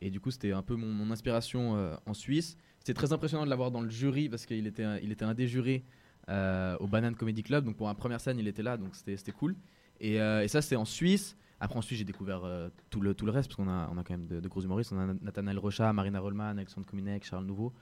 Et 0.00 0.08
du 0.08 0.18
coup, 0.18 0.30
c'était 0.30 0.52
un 0.52 0.62
peu 0.62 0.76
mon, 0.76 1.10
inspiration 1.10 1.76
euh, 1.76 1.94
en 2.06 2.14
Suisse. 2.14 2.56
C'était 2.78 2.94
très 2.94 3.12
impressionnant 3.12 3.44
de 3.44 3.50
l'avoir 3.50 3.70
dans 3.70 3.82
le 3.82 3.90
jury 3.90 4.30
parce 4.30 4.46
qu'il 4.46 4.66
était, 4.66 4.86
il 5.02 5.12
était 5.12 5.26
un 5.26 5.34
des 5.34 5.46
jurés 5.46 5.84
au 6.28 6.86
Banane 6.86 7.16
Comedy 7.16 7.42
Club. 7.42 7.66
Donc 7.66 7.76
pour 7.76 7.86
la 7.86 7.94
première 7.94 8.20
scène, 8.20 8.38
il 8.38 8.48
était 8.48 8.62
là, 8.62 8.78
donc 8.78 8.94
c'était 8.94 9.32
cool. 9.32 9.56
Et, 10.00 10.16
ça, 10.48 10.62
c'était 10.62 10.76
en 10.76 10.86
Suisse. 10.86 11.36
Après, 11.58 11.78
en 11.78 11.82
Suisse, 11.82 11.98
j'ai 11.98 12.04
découvert 12.06 12.42
tout, 12.88 13.02
le, 13.02 13.12
tout 13.12 13.26
le 13.26 13.32
reste 13.32 13.50
parce 13.50 13.56
qu'on 13.56 13.68
a, 13.68 13.90
on 13.92 13.98
a 13.98 14.04
quand 14.04 14.14
même 14.14 14.26
de, 14.26 14.40
de 14.40 14.48
gros 14.48 14.62
humoristes. 14.62 14.92
On 14.94 14.98
a 14.98 15.12
Nathanaël 15.20 15.58
Rocha, 15.58 15.92
Marina 15.92 16.20
Rollman, 16.20 16.50
Alexandre 16.50 16.86
Kominek, 16.86 17.24
Charles 17.24 17.44
Nouveau, 17.44 17.74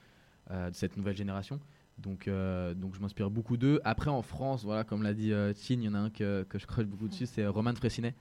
de 0.50 0.72
cette 0.72 0.96
nouvelle 0.96 1.16
génération. 1.16 1.60
Donc, 1.98 2.28
euh, 2.28 2.74
donc 2.74 2.94
je 2.94 3.00
m'inspire 3.00 3.30
beaucoup 3.30 3.56
d'eux. 3.56 3.80
Après, 3.84 4.10
en 4.10 4.22
France, 4.22 4.62
voilà, 4.64 4.84
comme 4.84 5.02
l'a 5.02 5.14
dit 5.14 5.32
euh, 5.32 5.52
Chin, 5.54 5.74
il 5.74 5.82
y 5.84 5.88
en 5.88 5.94
a 5.94 5.98
un 5.98 6.10
que, 6.10 6.44
que 6.48 6.58
je 6.58 6.66
croche 6.66 6.86
beaucoup 6.86 7.08
dessus, 7.08 7.26
c'est 7.26 7.46
Roman 7.46 7.74
Fressinet, 7.74 8.14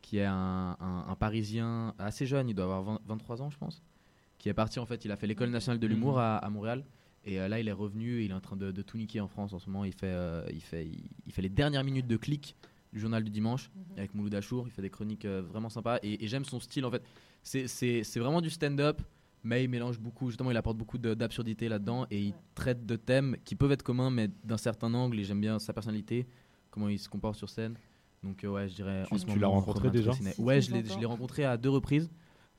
qui 0.00 0.18
est 0.18 0.24
un, 0.24 0.76
un- 0.80 1.04
un 1.08 1.14
Parisien 1.16 1.94
assez 1.98 2.24
jeune, 2.26 2.48
il 2.48 2.54
doit 2.54 2.64
avoir 2.66 2.82
20 2.82 3.00
23 3.06 3.42
ans, 3.42 3.50
je 3.50 3.58
pense, 3.58 3.82
qui 4.38 4.48
est 4.48 4.54
parti, 4.54 4.78
en 4.78 4.86
fait, 4.86 5.04
il 5.04 5.10
a 5.10 5.16
fait 5.16 5.26
l'école 5.26 5.50
nationale 5.50 5.80
de 5.80 5.86
l'humour 5.86 6.14
Mhm. 6.14 6.18
à, 6.20 6.36
à 6.38 6.50
Montréal. 6.50 6.84
Et 7.24 7.40
euh, 7.40 7.48
là, 7.48 7.58
il 7.58 7.66
est 7.66 7.72
revenu, 7.72 8.20
et 8.20 8.24
il 8.26 8.30
est 8.30 8.34
en 8.34 8.40
train 8.40 8.54
de, 8.56 8.70
de 8.70 8.82
tout 8.82 8.96
niquer 8.96 9.20
en 9.20 9.26
France 9.26 9.52
en 9.52 9.58
ce 9.58 9.68
moment. 9.68 9.84
Il 9.84 9.92
fait, 9.92 10.06
euh, 10.06 10.44
il 10.52 10.60
fait, 10.62 10.86
il, 10.86 11.10
il 11.26 11.32
fait 11.32 11.42
les 11.42 11.48
dernières 11.48 11.82
minutes 11.82 12.06
de 12.06 12.16
clic 12.16 12.54
du 12.92 13.00
journal 13.00 13.24
du 13.24 13.30
dimanche 13.30 13.68
avec 13.96 14.14
Mouloud 14.14 14.32
Achour. 14.36 14.68
Il 14.68 14.70
fait 14.70 14.82
des 14.82 14.90
chroniques 14.90 15.24
euh, 15.24 15.42
vraiment 15.42 15.68
sympas. 15.68 15.98
Et, 16.04 16.24
et 16.24 16.28
j'aime 16.28 16.44
son 16.44 16.60
style, 16.60 16.84
en 16.84 16.90
fait. 16.92 17.02
C'est- 17.42 17.66
C'est 17.66 18.04
c'est 18.04 18.20
vraiment 18.20 18.40
du 18.40 18.50
stand-up, 18.50 19.02
mais 19.46 19.62
il 19.64 19.68
mélange 19.70 19.98
beaucoup, 20.00 20.28
justement, 20.28 20.50
il 20.50 20.56
apporte 20.56 20.76
beaucoup 20.76 20.98
de- 20.98 21.14
d'absurdité 21.14 21.68
là-dedans. 21.68 22.06
Et 22.10 22.20
il 22.20 22.34
traite 22.54 22.84
de 22.84 22.96
thèmes 22.96 23.36
qui 23.44 23.54
peuvent 23.54 23.72
être 23.72 23.82
communs, 23.84 24.10
mais 24.10 24.28
d'un 24.44 24.56
certain 24.56 24.92
angle. 24.94 25.18
Et 25.20 25.24
j'aime 25.24 25.40
bien 25.40 25.58
sa 25.58 25.72
personnalité, 25.72 26.26
comment 26.70 26.88
il 26.88 26.98
se 26.98 27.08
comporte 27.08 27.36
sur 27.36 27.48
scène. 27.48 27.74
Donc, 28.24 28.42
euh, 28.42 28.48
ouais, 28.48 28.68
je 28.68 28.74
dirais. 28.74 29.04
Tu- 29.06 29.14
en 29.14 29.18
ce 29.18 29.26
tu 29.26 29.38
l'as 29.38 29.46
rencontré 29.46 29.90
déjà. 29.90 30.12
Si 30.12 30.22
Ouais, 30.40 30.60
je 30.60 30.72
l'ai 30.72 30.82
l'entends. 30.82 30.94
je 30.94 30.98
l'ai 31.00 31.06
rencontré 31.06 31.44
à 31.44 31.56
deux 31.56 31.70
reprises. 31.70 32.10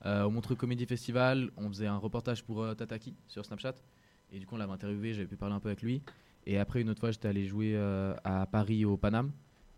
Euh, 0.06 0.24
au 0.24 0.30
Montreux 0.30 0.54
Comédie 0.54 0.86
Festival, 0.86 1.50
on 1.56 1.68
faisait 1.68 1.88
un 1.88 1.96
reportage 1.98 2.42
pour 2.44 2.62
euh, 2.62 2.74
Tataki 2.74 3.14
sur 3.26 3.44
Snapchat. 3.44 3.74
Et 4.32 4.38
du 4.38 4.46
coup, 4.46 4.54
on 4.54 4.58
l'avait 4.58 4.72
interviewé, 4.72 5.12
j'avais 5.12 5.26
pu 5.26 5.36
parler 5.36 5.54
un 5.54 5.60
peu 5.60 5.68
avec 5.68 5.82
lui. 5.82 6.02
Et 6.46 6.58
après, 6.58 6.80
une 6.80 6.88
autre 6.88 7.00
fois, 7.00 7.10
j'étais 7.10 7.28
allé 7.28 7.46
jouer 7.46 7.72
euh, 7.74 8.14
à 8.24 8.46
Paris 8.46 8.84
au 8.84 8.96
Paname. 8.96 9.32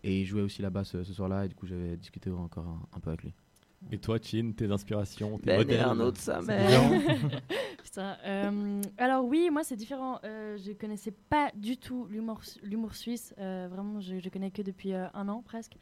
Et 0.04 0.20
il 0.20 0.24
jouait 0.26 0.42
aussi 0.42 0.62
là-bas 0.62 0.84
ce, 0.84 1.02
ce 1.02 1.12
soir-là. 1.12 1.44
Et 1.46 1.48
du 1.48 1.54
coup, 1.54 1.66
j'avais 1.66 1.96
discuté 1.96 2.30
encore 2.30 2.66
un, 2.66 2.80
un 2.96 3.00
peu 3.00 3.08
avec 3.10 3.22
lui. 3.24 3.34
Et 3.90 3.98
toi, 3.98 4.18
Chin, 4.22 4.52
tes 4.56 4.70
inspirations, 4.70 5.38
tes 5.38 5.46
Ben, 5.46 5.58
modèles? 5.58 5.78
et 5.80 5.82
un 5.82 5.98
autre, 6.00 6.18
sa 6.18 6.40
mère. 6.42 6.66
différent 6.66 6.90
Putain, 7.82 8.16
euh, 8.24 8.82
alors 8.98 9.24
oui, 9.24 9.48
moi 9.50 9.64
c'est 9.64 9.76
différent. 9.76 10.20
Euh, 10.24 10.56
je 10.58 10.72
connaissais 10.72 11.10
pas 11.12 11.50
du 11.56 11.76
tout 11.78 12.06
l'humour 12.10 12.44
su- 12.44 12.60
l'humour 12.62 12.94
suisse. 12.94 13.34
Euh, 13.38 13.68
vraiment, 13.70 14.00
je, 14.00 14.18
je 14.20 14.28
connais 14.28 14.50
que 14.50 14.62
depuis 14.62 14.92
euh, 14.92 15.06
un 15.14 15.28
an 15.28 15.42
presque. 15.42 15.76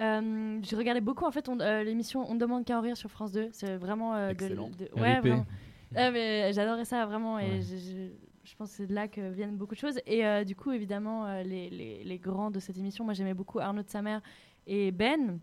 Euh, 0.00 0.58
je 0.62 0.76
regardais 0.76 1.00
beaucoup 1.00 1.24
en 1.24 1.30
fait 1.30 1.48
on- 1.48 1.60
euh, 1.60 1.82
l'émission 1.84 2.24
On 2.30 2.34
ne 2.34 2.38
demande 2.40 2.64
qu'à 2.64 2.78
en 2.78 2.82
rire 2.82 2.96
sur 2.96 3.10
France 3.10 3.32
2. 3.32 3.48
C'est 3.52 3.76
vraiment 3.76 4.14
euh, 4.14 4.28
de- 4.28 4.32
Excellent. 4.32 4.70
de, 4.70 5.00
ouais, 5.00 5.14
RIP. 5.14 5.20
vraiment. 5.26 5.46
Ah, 5.94 6.10
mais 6.10 6.52
j'adorais 6.52 6.84
ça 6.84 7.06
vraiment 7.06 7.38
et 7.38 7.44
Ouais. 7.50 7.60
je, 7.62 7.76
je- 7.76 8.10
je 8.50 8.54
pense 8.56 8.70
que 8.70 8.76
c'est 8.76 8.86
de 8.86 8.94
là 8.94 9.08
que 9.08 9.30
viennent 9.30 9.56
beaucoup 9.56 9.74
de 9.74 9.80
choses. 9.80 9.98
Et 10.06 10.24
euh, 10.26 10.42
du 10.44 10.56
coup, 10.56 10.72
évidemment, 10.72 11.26
euh, 11.26 11.42
les, 11.42 11.68
les- 11.70 12.02
les 12.02 12.18
grands 12.18 12.50
de 12.50 12.60
cette 12.60 12.78
émission, 12.78 13.04
moi 13.04 13.12
j'aimais 13.14 13.34
beaucoup 13.34 13.58
Arnaud 13.60 13.82
de 13.82 13.88
Samer 13.90 14.18
et 14.66 14.90
Ben, 14.90 15.38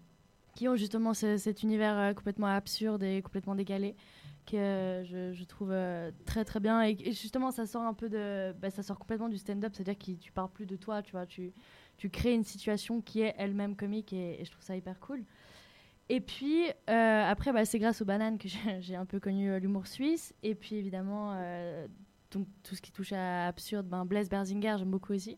qui 0.56 0.68
ont 0.68 0.76
justement 0.76 1.14
ce- 1.14 1.38
cet 1.38 1.64
univers 1.64 1.98
euh, 1.98 2.14
complètement 2.14 2.48
absurde 2.48 3.04
et 3.04 3.22
complètement 3.22 3.56
décalé 3.56 3.96
que 4.46 4.58
euh, 4.58 5.34
je, 5.34 5.44
trouve 5.46 5.72
euh, 5.72 6.12
très 6.26 6.44
très 6.44 6.60
bien. 6.60 6.82
Et, 6.84 6.96
justement 7.12 7.52
ça 7.52 7.66
sort 7.66 7.84
un 7.84 7.94
peu 7.94 8.10
de 8.10 8.54
bah, 8.60 8.70
ça 8.70 8.84
sort 8.84 9.00
complètement 9.00 9.30
du 9.30 9.38
stand-up 9.38 9.74
c'est 9.76 9.82
à 9.82 9.94
dire 9.94 9.98
que 9.98 10.12
tu 10.12 10.32
parles 10.32 10.52
plus 10.52 10.66
de 10.66 10.76
toi 10.76 11.02
tu 11.02 11.12
vois 11.12 11.26
tu, 11.26 11.54
tu 11.98 12.10
crées 12.10 12.34
une 12.34 12.44
situation 12.44 13.02
qui 13.02 13.22
est 13.22 13.34
elle-même 13.38 13.76
comique 13.76 14.14
et, 14.14 14.44
je 14.44 14.52
trouve 14.52 14.64
ça 14.64 14.76
hyper 14.76 15.00
cool. 15.00 15.24
Et 16.10 16.20
puis 16.20 16.66
après 16.88 17.54
bah, 17.54 17.66
c'est 17.66 17.80
grâce 17.80 18.02
aux 18.02 18.06
bananes 18.06 18.38
que 18.38 18.48
j'ai 18.80 18.96
un 18.96 19.06
peu 19.06 19.20
connu 19.20 19.60
l'humour 19.60 19.88
suisse. 19.88 20.34
Et 20.44 20.56
puis 20.56 20.76
évidemment 20.76 21.36
donc 22.32 22.48
tout 22.64 22.76
ce 22.76 22.82
qui 22.82 22.92
touche 22.92 23.14
à 23.14 23.48
absurde 23.48 23.88
ben 23.88 24.06
Blaise 24.06 24.30
Berzinger 24.30 24.76
j'aime 24.78 24.92
beaucoup 24.92 25.14
aussi 25.14 25.38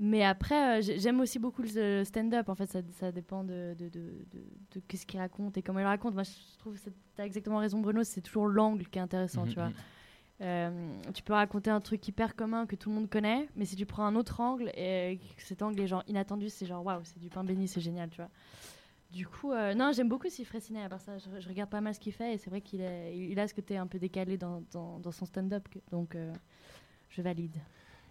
mais 0.00 0.24
après, 0.24 0.78
euh, 0.78 0.82
j'ai- 0.82 0.98
j'aime 0.98 1.20
aussi 1.20 1.38
beaucoup 1.38 1.62
le 1.62 2.02
stand-up. 2.04 2.48
En 2.48 2.54
fait, 2.54 2.66
ça, 2.66 2.80
ça 2.98 3.12
dépend 3.12 3.44
de, 3.44 3.76
de, 3.78 3.88
de, 3.90 4.00
de, 4.32 4.40
de 4.74 4.80
qu'est-ce 4.88 5.04
qu'il 5.06 5.20
raconte 5.20 5.56
et 5.58 5.62
comment 5.62 5.78
il 5.78 5.84
raconte. 5.84 6.14
Moi, 6.14 6.22
je 6.24 6.58
trouve 6.58 6.74
que 6.74 6.88
tu 6.90 7.20
as 7.20 7.26
exactement 7.26 7.58
raison, 7.58 7.80
Bruno. 7.80 8.02
C'est 8.02 8.22
toujours 8.22 8.48
l'angle 8.48 8.86
qui 8.86 8.98
est 8.98 9.02
intéressant, 9.02 9.42
Mhm, 9.42 9.48
tu 9.48 9.54
vois. 9.56 9.68
mhm. 9.68 9.74
Euh, 10.42 10.94
tu 11.12 11.22
peux 11.22 11.34
raconter 11.34 11.68
un 11.68 11.82
truc 11.82 12.08
hyper 12.08 12.34
commun 12.34 12.64
que 12.64 12.74
tout 12.74 12.88
le 12.88 12.94
monde 12.94 13.10
connaît, 13.10 13.46
mais 13.56 13.66
si 13.66 13.76
tu 13.76 13.84
prends 13.84 14.06
un 14.06 14.16
autre 14.16 14.40
angle 14.40 14.70
et 14.74 15.20
que 15.36 15.42
cet 15.42 15.60
angle 15.60 15.78
est 15.82 15.86
genre 15.86 16.02
inattendu, 16.06 16.48
c'est 16.48 16.64
genre 16.64 16.82
waouh, 16.82 17.02
c'est 17.04 17.18
du 17.18 17.28
pain 17.28 17.44
béni, 17.44 17.68
c'est 17.68 17.82
génial, 17.82 18.08
tu 18.08 18.16
vois. 18.22 18.30
Du 19.12 19.26
coup, 19.26 19.52
euh, 19.52 19.74
non, 19.74 19.90
j'aime 19.92 20.08
beaucoup 20.08 20.30
Sifré 20.30 20.60
Ciné, 20.60 20.82
à 20.82 20.88
part 20.88 21.00
ça. 21.02 21.18
Je, 21.18 21.40
je 21.40 21.46
regarde 21.48 21.68
pas 21.68 21.82
mal 21.82 21.92
ce 21.94 22.00
qu'il 22.00 22.14
fait 22.14 22.32
et 22.34 22.38
c'est 22.38 22.48
vrai 22.48 22.62
qu'il 22.62 22.80
il 22.80 23.38
a 23.38 23.46
ce 23.48 23.52
côté 23.52 23.76
un 23.76 23.86
peu 23.86 23.98
décalé 23.98 24.38
dans, 24.38 24.62
dans, 24.72 24.98
dans 25.00 25.12
son 25.12 25.26
stand-up, 25.26 25.68
donc 25.90 26.14
euh, 26.14 26.32
je 27.10 27.20
valide. 27.20 27.56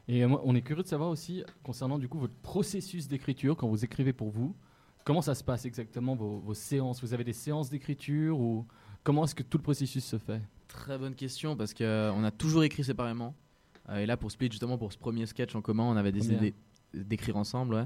Et 0.09 0.23
euh, 0.23 0.27
moi, 0.27 0.41
on 0.43 0.55
est 0.55 0.61
curieux 0.61 0.81
de 0.81 0.87
savoir 0.87 1.11
aussi, 1.11 1.43
concernant 1.63 1.99
du 1.99 2.09
coup 2.09 2.17
votre 2.17 2.33
processus 2.33 3.07
d'écriture, 3.07 3.55
quand 3.55 3.69
vous 3.69 3.85
écrivez 3.85 4.11
pour 4.11 4.31
vous, 4.31 4.55
comment 5.03 5.21
ça 5.21 5.35
se 5.35 5.43
passe 5.43 5.65
exactement, 5.65 6.15
vos, 6.15 6.39
vos 6.39 6.55
séances? 6.55 6.99
Vous 7.01 7.13
avez 7.13 7.23
des 7.23 7.31
séances 7.31 7.69
d'écriture 7.69 8.39
ou 8.39 8.65
comment 9.03 9.25
est-ce 9.25 9.35
que 9.35 9.43
tout 9.43 9.59
le 9.59 9.63
processus 9.63 10.03
se 10.03 10.17
fait? 10.17 10.41
Très 10.67 10.97
bonne 10.97 11.13
question 11.13 11.55
parce 11.55 11.75
qu'on 11.75 12.23
a 12.23 12.31
toujours 12.31 12.63
écrit 12.63 12.83
séparément. 12.83 13.35
Euh, 13.89 13.99
et 13.99 14.07
là, 14.07 14.17
pour 14.17 14.31
Split, 14.31 14.49
justement, 14.49 14.79
pour 14.79 14.91
ce 14.91 14.97
premier 14.97 15.27
sketch 15.27 15.53
en 15.53 15.61
commun, 15.61 15.83
on 15.83 15.95
avait 15.95 16.11
décidé 16.11 16.55
d'écrire 16.91 17.37
ensemble 17.37 17.75
ouais, 17.75 17.85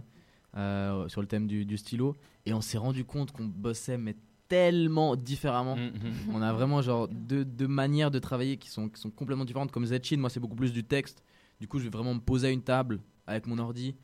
euh, 0.56 1.10
sur 1.10 1.20
le 1.20 1.28
thème 1.28 1.46
du, 1.46 1.66
du 1.66 1.78
stylo. 1.78 2.16
Et 2.46 2.54
on 2.54 2.62
s'est 2.62 2.78
rendu 2.78 3.04
compte 3.04 3.34
qu'on 3.34 3.46
bossait, 3.46 3.98
mais 3.98 4.16
tellement 4.48 5.18
différemment. 5.18 5.76
On 6.32 6.42
a 6.42 6.54
vraiment 6.54 6.82
genre 6.82 7.10
deux, 7.10 7.44
deux 7.44 7.68
manières 7.68 8.12
de 8.12 8.20
travailler 8.20 8.56
qui 8.56 8.70
sont, 8.70 8.88
qui 8.88 9.02
sont 9.02 9.10
complètement 9.10 9.44
différentes. 9.44 9.74
Comme 9.74 9.86
Zetchin, 9.86 10.18
moi, 10.18 10.30
c'est 10.30 10.40
beaucoup 10.40 10.56
plus 10.56 10.72
du 10.72 10.86
texte. 10.86 11.22
Du 11.64 11.70
coup, 11.70 11.80
je 11.80 11.86
vais 11.86 11.90
vraiment 11.92 12.14
me 12.14 12.20
poser 12.20 12.48
à 12.48 12.52
une 12.52 12.62
table 12.62 13.00
avec 13.26 13.48
mon 13.48 13.58
ordi 13.58 13.96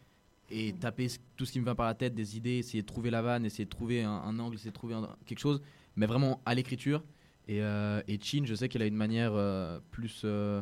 et 0.49 0.71
taper 0.71 1.07
tout 1.35 1.43
ce 1.43 1.51
qui 1.51 1.59
me 1.59 1.65
vient 1.65 1.75
par 1.75 1.87
la 1.87 1.93
tête, 1.93 2.15
des 2.15 2.37
idées, 2.37 2.59
essayer 2.59 2.83
de 2.83 2.87
trouver 2.87 3.09
la 3.09 3.21
vanne, 3.21 3.45
essayer 3.45 3.65
de 3.65 3.69
trouver 3.69 4.01
un, 4.01 4.39
angle, 4.39 4.55
essayer 4.55 4.69
de 4.69 4.75
trouver 4.75 4.95
quelque 5.25 5.39
chose, 5.39 5.61
mais 5.97 6.05
vraiment 6.05 6.41
à 6.45 6.55
l'écriture. 6.55 7.03
Et, 7.49 7.61
euh, 7.61 8.01
et 8.07 8.17
Chin, 8.17 8.43
je 8.45 8.55
sais 8.55 8.69
qu'elle 8.69 8.81
a 8.81 8.85
une 8.85 8.95
manière 8.95 9.33
euh, 9.33 9.77
plus, 9.91 10.21
euh, 10.23 10.61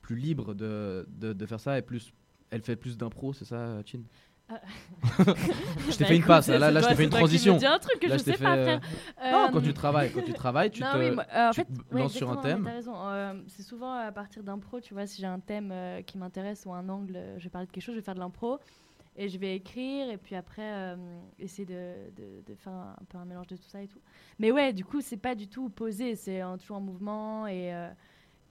plus 0.00 0.16
libre 0.16 0.52
de, 0.52 1.06
de, 1.10 1.32
de 1.32 1.46
faire 1.46 1.60
ça 1.60 1.78
et 1.78 1.82
plus, 1.82 2.12
elle 2.50 2.62
fait 2.62 2.74
plus 2.74 2.96
d'impro, 2.96 3.32
c'est 3.32 3.44
ça, 3.44 3.80
Chin? 3.84 4.00
Je 5.18 5.96
t'ai 5.96 6.04
Bah, 6.04 6.08
fait 6.08 6.16
une 6.16 6.24
passe, 6.24 6.48
là, 6.48 6.80
je 6.80 6.86
t'ai 6.88 6.94
fait 6.94 7.04
une 7.04 7.10
transition. 7.10 7.56
dis 7.56 7.66
un 7.66 7.78
truc 7.78 7.98
que 8.00 8.06
Là, 8.06 8.16
je 8.18 8.22
t'ai 8.24 8.32
sais 8.32 8.36
fait, 8.38 8.44
pas 8.44 8.56
euh, 8.56 8.64
faire. 8.64 8.80
Non, 9.32 9.44
Euh, 9.46 9.48
quand 9.52 9.60
tu 9.60 9.72
travailles, 9.74 10.12
quand 10.12 10.22
tu 10.22 10.32
travailles, 10.32 10.70
tu 10.70 10.82
non, 10.82 10.92
te, 10.92 10.98
oui, 10.98 11.10
moi, 11.10 11.24
euh, 11.34 11.48
en 11.48 11.50
tu 11.50 11.56
fait, 11.60 11.64
te 11.64 11.94
ouais, 11.94 12.00
lances 12.00 12.12
sur 12.12 12.30
un 12.30 12.36
thème. 12.36 12.68
Euh, 12.68 13.32
c'est 13.48 13.62
souvent 13.62 13.94
à 13.94 14.12
partir 14.12 14.42
d'impro, 14.42 14.80
tu 14.80 14.94
vois, 14.94 15.06
si 15.06 15.20
j'ai 15.20 15.26
un 15.26 15.40
thème 15.40 15.72
qui 16.06 16.18
m'intéresse 16.18 16.64
ou 16.66 16.72
un 16.72 16.88
angle, 16.88 17.18
je 17.38 17.44
vais 17.44 17.50
parler 17.50 17.66
de 17.66 17.72
quelque 17.72 17.84
chose, 17.84 17.94
je 17.94 18.00
vais 18.00 18.04
faire 18.04 18.14
de 18.14 18.20
l'impro 18.20 18.58
et 19.16 19.28
je 19.28 19.38
vais 19.38 19.56
écrire 19.56 20.08
et 20.10 20.16
puis 20.16 20.34
après 20.34 20.96
essayer 21.38 21.66
de, 21.66 21.92
de- 22.16 22.42
de 22.46 22.54
faire 22.54 22.72
un, 22.72 22.96
peu 23.08 23.18
un 23.18 23.24
mélange 23.24 23.46
de 23.48 23.56
tout 23.56 23.68
ça 23.68 23.82
et 23.82 23.86
tout. 23.88 24.00
Mais 24.38 24.50
ouais, 24.52 24.72
du 24.72 24.84
coup, 24.84 25.00
c'est 25.00 25.16
pas 25.18 25.34
du 25.34 25.48
tout 25.48 25.68
posé, 25.68 26.14
c'est 26.16 26.40
toujours 26.60 26.78
en 26.78 26.80
mouvement 26.80 27.46
et 27.46 27.72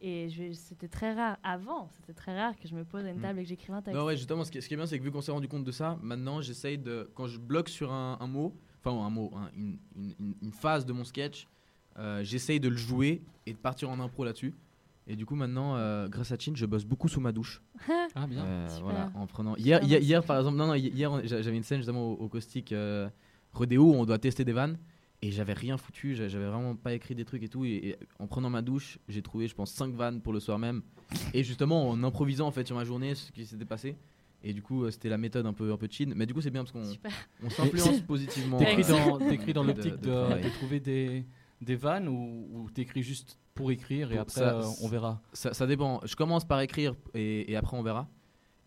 et 0.01 0.29
c'était 0.53 0.87
très 0.87 1.13
rare 1.13 1.37
avant, 1.43 1.87
c'était 1.95 2.13
très 2.13 2.37
rare 2.39 2.53
que 2.59 2.67
je 2.67 2.75
me 2.75 2.83
pose 2.83 3.05
à 3.05 3.09
une 3.09 3.17
Mm. 3.19 3.21
table 3.21 3.39
et 3.39 3.43
que 3.43 3.49
j'écrive 3.49 3.73
un 3.75 3.81
texte. 3.81 3.97
Non, 3.99 4.05
ouais, 4.05 4.17
justement, 4.17 4.43
ce 4.43 4.51
qui, 4.51 4.61
ce 4.61 4.67
qui 4.67 4.73
est 4.73 4.77
bien, 4.77 4.85
c'est 4.85 4.97
que 4.99 5.03
vu 5.03 5.11
qu'on 5.11 5.21
s'est 5.21 5.31
rendu 5.31 5.47
compte 5.47 5.63
de 5.63 5.71
ça, 5.71 5.97
maintenant 6.01 6.41
j'essaye 6.41 6.77
de. 6.77 7.09
Quand 7.15 7.27
je 7.27 7.37
bloque 7.39 7.69
sur 7.69 7.91
un, 7.91 8.17
un 8.19 8.27
mot, 8.27 8.55
enfin 8.83 8.97
un 9.05 9.09
mot, 9.09 9.31
un- 9.35 9.49
une, 9.55 9.77
une- 10.41 10.51
phase 10.51 10.85
de 10.85 10.93
mon 10.93 11.03
sketch, 11.03 11.47
euh, 11.99 12.23
j'essaye 12.23 12.59
de 12.59 12.69
le 12.69 12.77
jouer 12.77 13.21
et 13.45 13.53
de 13.53 13.57
partir 13.57 13.89
en 13.89 13.99
impro 13.99 14.23
là-dessus. 14.23 14.53
Et 15.07 15.15
du 15.15 15.25
coup, 15.25 15.35
maintenant, 15.35 15.75
euh, 15.75 16.07
grâce 16.07 16.31
à 16.31 16.37
Chin, 16.37 16.53
je 16.55 16.65
bosse 16.65 16.85
beaucoup 16.85 17.07
sous 17.07 17.19
ma 17.19 17.31
douche. 17.31 17.61
Ah, 18.15 18.27
bien. 18.27 18.45
Euh, 18.45 18.67
voilà, 18.81 19.11
en 19.15 19.25
prenant. 19.27 19.55
Hier, 19.55 19.81
hier, 19.83 20.23
par 20.23 20.37
exemple, 20.37 20.57
non, 20.57 20.67
non, 20.67 20.73
hi- 20.75 20.89
hier, 20.93 21.11
j'avais 21.25 21.55
une 21.57 21.63
scène 21.63 21.77
justement 21.79 22.11
au, 22.11 22.13
au 22.15 22.27
caustique 22.27 22.71
euh, 22.71 23.09
Rodéo 23.53 23.83
où 23.91 23.95
on 23.95 24.05
doit 24.05 24.19
tester 24.19 24.43
des 24.45 24.51
vannes. 24.53 24.77
Et 25.23 25.31
j'avais 25.31 25.53
rien 25.53 25.77
foutu, 25.77 26.15
j'a- 26.15 26.27
j'avais 26.27 26.47
vraiment 26.47 26.75
pas 26.75 26.93
écrit 26.93 27.13
des 27.13 27.25
trucs 27.25 27.43
et 27.43 27.47
tout. 27.49 27.63
Et, 27.63 27.69
et 27.89 27.97
en 28.19 28.25
prenant 28.27 28.49
ma 28.49 28.61
douche, 28.63 28.97
j'ai 29.07 29.21
trouvé, 29.21 29.47
je 29.47 29.53
pense, 29.53 29.71
5 29.71 29.93
vannes 29.93 30.19
pour 30.21 30.33
le 30.33 30.39
soir 30.39 30.57
même. 30.57 30.81
Et 31.33 31.43
justement, 31.43 31.89
en 31.89 32.03
improvisant 32.03 32.47
en 32.47 32.51
fait 32.51 32.65
sur 32.65 32.75
ma 32.75 32.83
journée 32.83 33.13
ce 33.15 33.31
qui 33.31 33.45
s'était 33.45 33.65
passé. 33.65 33.95
Et 34.43 34.53
du 34.53 34.63
coup, 34.63 34.83
euh, 34.85 34.89
c'était 34.89 35.09
la 35.09 35.19
méthode 35.19 35.45
un 35.45 35.53
peu, 35.53 35.71
un 35.71 35.77
peu 35.77 35.87
chill. 35.91 36.13
Mais 36.15 36.25
du 36.25 36.33
coup, 36.33 36.41
c'est 36.41 36.49
bien 36.49 36.63
parce 36.63 36.71
qu'on 36.71 36.91
on 37.43 37.49
s'influence 37.51 37.99
positivement. 38.07 38.57
T'écris 38.57 38.83
euh, 38.91 38.97
dans, 38.97 39.17
t'écris 39.19 39.53
dans 39.53 39.63
l'optique 39.63 39.97
de 40.01 40.09
de, 40.37 40.41
de 40.43 40.49
trouver 40.49 40.79
des, 40.79 41.23
des 41.61 41.75
vannes 41.75 42.07
ou, 42.07 42.47
ou 42.51 42.69
t'écris 42.71 43.03
juste 43.03 43.37
pour 43.53 43.69
écrire 43.71 44.11
et 44.11 44.15
Pour- 44.15 44.21
après 44.23 44.41
ça- 44.41 44.55
euh, 44.59 44.63
on 44.81 44.87
verra 44.87 45.21
Ça, 45.33 45.53
ça 45.53 45.67
dépend. 45.67 46.01
Je 46.05 46.15
commence 46.15 46.45
par 46.45 46.59
écrire 46.61 46.95
et, 47.13 47.51
et 47.51 47.55
après 47.55 47.77
on 47.77 47.83
verra. 47.83 48.09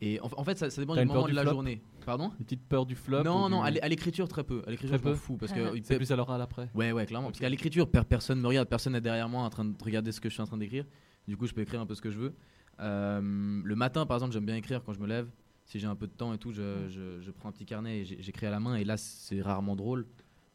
Et 0.00 0.20
en, 0.20 0.28
en 0.36 0.44
fait, 0.44 0.58
ça, 0.58 0.68
ça 0.70 0.80
dépend 0.82 0.94
du 0.96 1.04
moment 1.04 1.26
de 1.26 1.32
la 1.32 1.42
flop 1.42 1.52
journée. 1.52 1.80
Pardon? 2.04 2.30
Une 2.38 2.44
petite 2.44 2.66
peur 2.68 2.84
du 2.84 2.94
flop 2.94 3.22
Non, 3.22 3.48
non, 3.48 3.60
du- 3.60 3.66
à 3.66 3.70
l'é- 3.70 3.80
à 3.80 3.88
l'écriture 3.88 4.28
très 4.28 4.44
peu. 4.44 4.62
À 4.66 4.70
l'écriture, 4.70 4.98
je 4.98 5.02
m'en 5.04 5.10
peu 5.10 5.16
fous 5.16 5.36
parce 5.36 5.52
que 5.52 5.80
C'est 5.82 5.96
plus 5.96 6.10
à 6.12 6.16
l'oral 6.16 6.40
après. 6.42 6.68
Ouais, 6.74 6.92
ouais, 6.92 7.06
clairement. 7.06 7.28
Parce 7.28 7.38
qu'à 7.40 7.48
l'écriture, 7.48 7.88
per- 7.90 8.02
personne 8.08 8.40
me 8.40 8.46
regarde, 8.48 8.68
personne 8.68 8.92
n'est 8.94 9.00
derrière 9.00 9.28
moi 9.28 9.42
en 9.42 9.50
train 9.50 9.64
de 9.64 9.74
regarder 9.82 10.12
ce 10.12 10.20
que 10.20 10.28
je 10.28 10.34
suis 10.34 10.42
en 10.42 10.46
train 10.46 10.58
d'écrire. 10.58 10.84
Du 11.28 11.36
coup, 11.36 11.46
je 11.46 11.54
peux 11.54 11.62
écrire 11.62 11.80
un 11.80 11.86
peu 11.86 11.94
ce 11.94 12.02
que 12.02 12.10
je 12.10 12.18
veux. 12.18 12.34
Euh, 12.80 13.60
le 13.64 13.76
matin, 13.76 14.04
par 14.04 14.16
exemple, 14.16 14.32
j'aime 14.32 14.44
bien 14.46 14.56
écrire 14.56 14.82
quand 14.84 14.92
je 14.92 15.00
me 15.00 15.06
lève. 15.06 15.28
si 15.66 15.78
j'ai 15.80 15.86
un 15.86 15.96
peu 15.96 16.06
de 16.06 16.12
temps 16.12 16.34
et 16.34 16.38
tout, 16.38 16.52
je, 16.52 16.88
je- 16.90 17.22
je 17.22 17.30
prends 17.30 17.48
un 17.48 17.52
petit 17.52 17.64
carnet 17.64 18.00
et 18.00 18.04
j'écris 18.04 18.44
à 18.44 18.50
la 18.50 18.60
main. 18.60 18.74
Et 18.76 18.84
là, 18.84 18.98
c'est 18.98 19.40
rarement 19.40 19.76
drôle. 19.76 20.06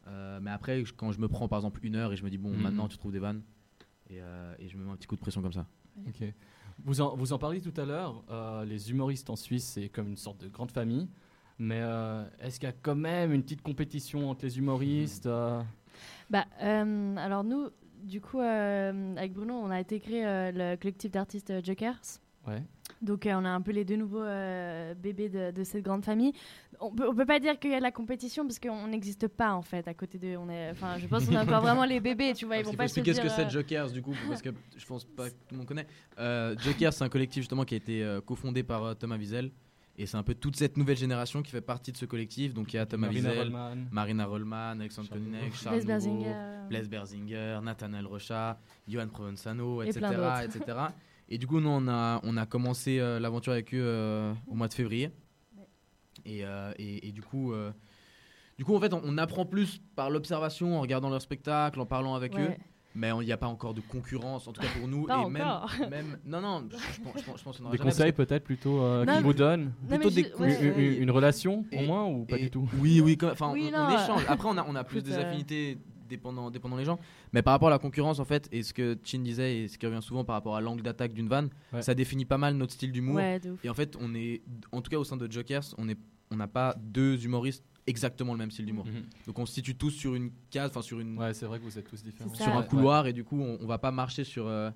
Euh, 0.08 0.40
mais 0.40 0.52
après, 0.52 0.84
quand 0.96 1.12
je 1.12 1.20
me 1.20 1.28
prends 1.28 1.48
par 1.48 1.58
exemple 1.58 1.80
une 1.84 1.96
heure 1.96 2.14
et 2.14 2.16
je 2.16 2.24
me 2.24 2.30
dis, 2.30 2.38
bon, 2.38 2.52
Mhm. 2.52 2.62
maintenant 2.62 2.88
tu 2.88 2.98
trouves 3.00 3.12
des 3.12 3.18
vannes, 3.18 3.42
et, 4.12 4.22
euh, 4.22 4.54
et 4.60 4.70
je 4.70 4.78
me 4.78 4.84
mets 4.86 4.92
un 4.92 4.96
petit 4.96 5.08
coup 5.08 5.16
de 5.16 5.20
pression 5.22 5.42
comme 5.42 5.52
ça. 5.54 5.66
Ok. 6.08 6.32
Vous 6.86 7.02
en, 7.02 7.16
vous 7.16 7.34
en 7.34 7.38
parliez 7.38 7.62
tout 7.62 7.74
à 7.80 7.86
l'heure, 7.86 8.24
euh, 8.30 8.66
les 8.66 8.90
humoristes 8.92 9.30
en 9.30 9.36
Suisse, 9.36 9.66
c'est 9.74 9.90
comme 9.90 10.08
une 10.08 10.18
sorte 10.18 10.42
de 10.42 10.48
grande 10.48 10.72
famille. 10.72 11.08
Mais 11.60 11.82
euh, 11.82 12.24
est-ce 12.40 12.58
qu'il 12.58 12.70
y 12.70 12.72
a 12.72 12.76
quand 12.82 12.96
même 12.96 13.34
une 13.34 13.44
petite 13.44 13.62
compétition 13.62 14.30
entre 14.30 14.46
les 14.46 14.58
humoristes 14.58 15.26
euh, 15.26 15.62
Bah, 16.30 16.46
alors 16.62 17.44
nous, 17.44 17.68
du 18.02 18.22
coup, 18.22 18.40
avec 18.40 19.34
Bruno, 19.34 19.56
on 19.56 19.70
a 19.70 19.76
intégré 19.76 20.26
euh, 20.26 20.52
le 20.54 20.78
collectif 20.78 21.12
d'artistes 21.12 21.54
Jokers. 21.64 22.00
Ouais. 22.48 22.64
Donc 23.02 23.28
on 23.30 23.46
a 23.46 23.50
un 23.50 23.62
peu 23.62 23.72
les 23.72 23.84
deux 23.84 23.98
nouveaux 23.98 24.24
bébés 24.96 25.30
de, 25.30 25.52
de 25.52 25.64
cette 25.64 25.84
grande 25.84 26.04
famille. 26.04 26.34
On 26.82 26.92
peut, 26.92 27.08
on 27.08 27.14
peut 27.14 27.26
pas 27.26 27.40
dire 27.40 27.60
qu'il 27.60 27.72
y 27.72 27.74
a 27.74 27.78
de 27.78 27.84
la 27.84 27.92
compétition 27.92 28.46
parce 28.46 28.60
qu'on 28.60 28.88
n'existe 28.88 29.28
pas 29.28 29.54
en 29.54 29.62
fait 29.62 29.88
à 29.88 29.94
côté 29.94 30.18
d'eux. 30.18 30.38
On 30.38 30.50
est, 30.50 30.72
enfin, 30.72 30.98
je 30.98 31.08
pense 31.08 31.26
qu'on 31.26 31.34
est 31.34 31.38
encore 31.38 31.62
vraiment 31.62 31.86
les 31.86 32.00
bébés, 32.00 32.34
tu 32.34 32.46
vois. 32.46 32.58
Ils 32.58 32.66
vont 32.66 32.74
pas 32.74 32.86
expliquer 32.86 33.14
ce 33.14 33.22
que 33.22 33.30
c'est 33.30 33.46
euh, 33.46 33.50
Jokers 33.50 33.92
du 33.92 34.02
coup, 34.02 34.14
parce 34.30 34.42
que 34.42 34.50
je 34.78 34.86
pense 34.86 35.04
pas 35.06 35.30
que 35.30 35.34
tout 35.36 35.52
le 35.52 35.58
monde 35.58 35.68
connaît. 35.68 35.88
Euh, 36.20 36.56
Jokers, 36.60 36.94
c'est 36.94 37.04
un 37.04 37.10
collectif 37.10 37.42
justement 37.42 37.66
qui 37.66 37.74
a 37.74 37.78
été 37.78 38.04
euh, 38.04 38.22
cofondé 38.22 38.64
par 38.64 38.84
euh, 38.84 38.94
Thomas 38.94 39.18
Wiesel. 39.18 39.52
Et 39.98 40.06
c'est 40.06 40.16
un 40.16 40.24
peu 40.24 40.34
toute 40.34 40.56
cette 40.56 40.78
nouvelle 40.78 40.96
génération 40.96 41.42
qui 41.42 41.52
fait 41.52 41.60
partie 41.60 41.92
de 41.92 41.98
ce 41.98 42.06
collectif. 42.06 42.54
Donc 42.54 42.72
il 42.74 42.78
y 42.78 42.80
a 42.80 42.86
Thomas 42.86 43.08
Marina 43.08 43.30
Wiesel, 43.30 43.44
Rollman. 43.44 43.76
Marina 43.92 44.26
Rollman, 44.26 44.72
Alexandre 44.80 45.10
Koninec, 45.10 45.54
Charles 45.56 45.84
Blaise 45.84 46.08
Nouveau, 46.08 46.24
Berzinger. 46.24 46.68
Blaise 46.70 46.90
Berzinger, 46.90 47.60
Nathanaël 47.62 48.06
Rocha, 48.06 48.58
Johan 48.88 49.08
Provenzano, 49.10 49.84
Et 49.84 49.88
etc. 49.90 50.00
d'autres. 50.16 50.42
etc. 50.56 50.78
Et 51.28 51.38
du 51.38 51.46
coup, 51.46 51.60
nous, 51.60 51.70
on 51.70 51.88
a, 51.88 52.20
on 52.24 52.38
a 52.38 52.46
commencé 52.46 53.00
euh, 53.00 53.20
l'aventure 53.20 53.52
avec 53.54 53.74
eux 53.74 53.82
euh, 53.82 54.34
au 54.48 54.56
mois 54.56 54.68
de 54.68 54.74
février. 54.74 55.12
Et, 56.26 56.46
euh, 56.46 56.72
et, 56.78 57.08
et 57.08 57.12
du 57.12 57.22
coup, 57.22 57.54
euh, 57.54 57.72
du 58.58 58.66
coup, 58.66 58.76
en 58.76 58.80
fait, 58.80 58.94
on, 58.94 59.02
on 59.04 59.18
apprend 59.18 59.46
plus 59.46 59.82
par 59.96 60.10
l'observation, 60.10 60.78
en 60.78 60.82
regardant 60.82 61.10
leur 61.10 61.22
spectacle, 61.22 61.80
en 61.80 61.86
parlant 61.86 62.16
avec 62.16 62.34
Ouais. 62.36 62.42
eux. 62.42 62.54
Mais 62.96 63.10
il 63.22 63.26
n'y 63.26 63.32
a 63.32 63.38
pas 63.38 63.48
encore 63.48 63.76
de 63.76 63.82
concurrence, 63.82 64.48
en 64.48 64.52
tout 64.52 64.62
cas 64.62 64.68
pour 64.78 64.88
nous. 64.88 65.06
Pas 65.06 65.22
et 65.26 65.30
même, 65.30 65.42
encore. 65.48 65.72
même, 65.92 66.18
non, 66.26 66.42
non, 66.42 66.68
je, 66.72 66.76
je 66.78 67.02
pense, 67.02 67.14
je 67.20 67.24
pense, 67.24 67.40
je 67.40 67.44
pense 67.44 67.58
qu'on 67.60 67.66
aura 67.66 67.72
Des 67.72 67.78
conseils 67.78 68.12
que- 68.12 68.18
peut-être 68.18 68.44
plutôt 68.44 68.82
euh, 68.82 69.06
mais- 69.06 69.22
vous 69.22 69.34
donnent 69.34 69.72
Plutôt 69.88 70.10
des 70.10 70.34
ouais, 70.40 70.58
Une- 70.66 70.80
une, 70.96 71.04
une 71.04 71.12
relation 71.12 71.66
au 71.72 71.82
moins 71.84 72.06
ou 72.06 72.26
pas 72.26 72.38
et- 72.38 72.42
du 72.42 72.50
tout? 72.50 72.68
Oui, 72.82 73.00
oui, 73.00 73.16
enfin, 73.24 73.52
Oui, 73.54 73.72
on, 73.74 73.90
échange. 73.92 74.26
Après, 74.28 74.50
on 74.50 74.58
a, 74.58 74.66
on 74.68 74.76
a 74.76 74.84
plus 74.84 75.04
des 75.04 75.14
euh, 75.14 75.22
affinités 75.22 75.78
dépendant, 76.10 76.52
dépendant 76.52 76.76
les 76.76 76.84
gens. 76.86 77.00
Mais 77.32 77.42
par 77.42 77.54
rapport 77.54 77.70
à 77.70 77.72
la 77.72 77.80
concurrence, 77.80 78.20
en 78.20 78.26
fait, 78.26 78.50
et 78.52 78.64
ce 78.64 78.74
que 78.74 78.98
Chin 79.04 79.20
disait, 79.20 79.60
et 79.60 79.68
ce 79.70 79.78
qui 79.78 79.86
revient 79.86 80.02
souvent 80.02 80.26
par 80.26 80.34
rapport 80.36 80.56
à 80.56 80.62
l'angle 80.62 80.82
d'attaque 80.84 81.14
d'une 81.14 81.30
vanne, 81.30 81.50
Ouais. 81.72 81.82
ça 81.82 81.94
définit 81.96 82.26
pas 82.26 82.38
mal 82.38 82.56
notre 82.56 82.74
style 82.74 82.92
d'humour. 82.92 83.16
Ouais, 83.16 83.40
et 83.64 83.70
en 83.70 83.74
fait, 83.74 83.96
on 84.02 84.14
est, 84.16 84.42
en 84.72 84.82
tout 84.82 84.90
cas 84.90 84.98
au 84.98 85.04
sein 85.06 85.16
de 85.18 85.32
Jokers, 85.32 85.64
on 85.78 85.88
est, 85.88 85.98
on 86.32 86.36
n'a 86.36 86.48
pas 86.48 86.76
deux 86.80 87.24
humoristes 87.24 87.64
exactement 87.88 88.34
le 88.34 88.40
même 88.40 88.52
style 88.52 88.66
d'humour. 88.66 88.86
Mhm. 88.86 89.04
Donc 89.28 89.40
on 89.40 89.46
se 89.46 89.54
situe 89.54 89.76
tous 89.76 89.90
sur 89.92 90.14
une 90.14 90.32
case, 90.52 90.70
enfin 90.70 90.82
sur 90.82 91.00
une, 91.00 91.18
Ouais, 91.18 91.34
c'est 91.34 91.46
vrai 91.46 91.60
que 91.60 91.64
vous 91.64 91.80
êtes 91.80 91.90
tous 91.90 92.04
différents. 92.04 92.34
Sur 92.36 92.48
un 92.50 92.62
Ouais. 92.62 92.68
couloir, 92.68 93.08
et 93.08 93.14
du 93.14 93.24
coup, 93.24 93.40
on, 93.42 93.58
on 93.62 93.66
va 93.66 93.78
pas 93.78 93.92
marcher 93.92 94.24
sur. 94.24 94.46
euh, 94.48 94.70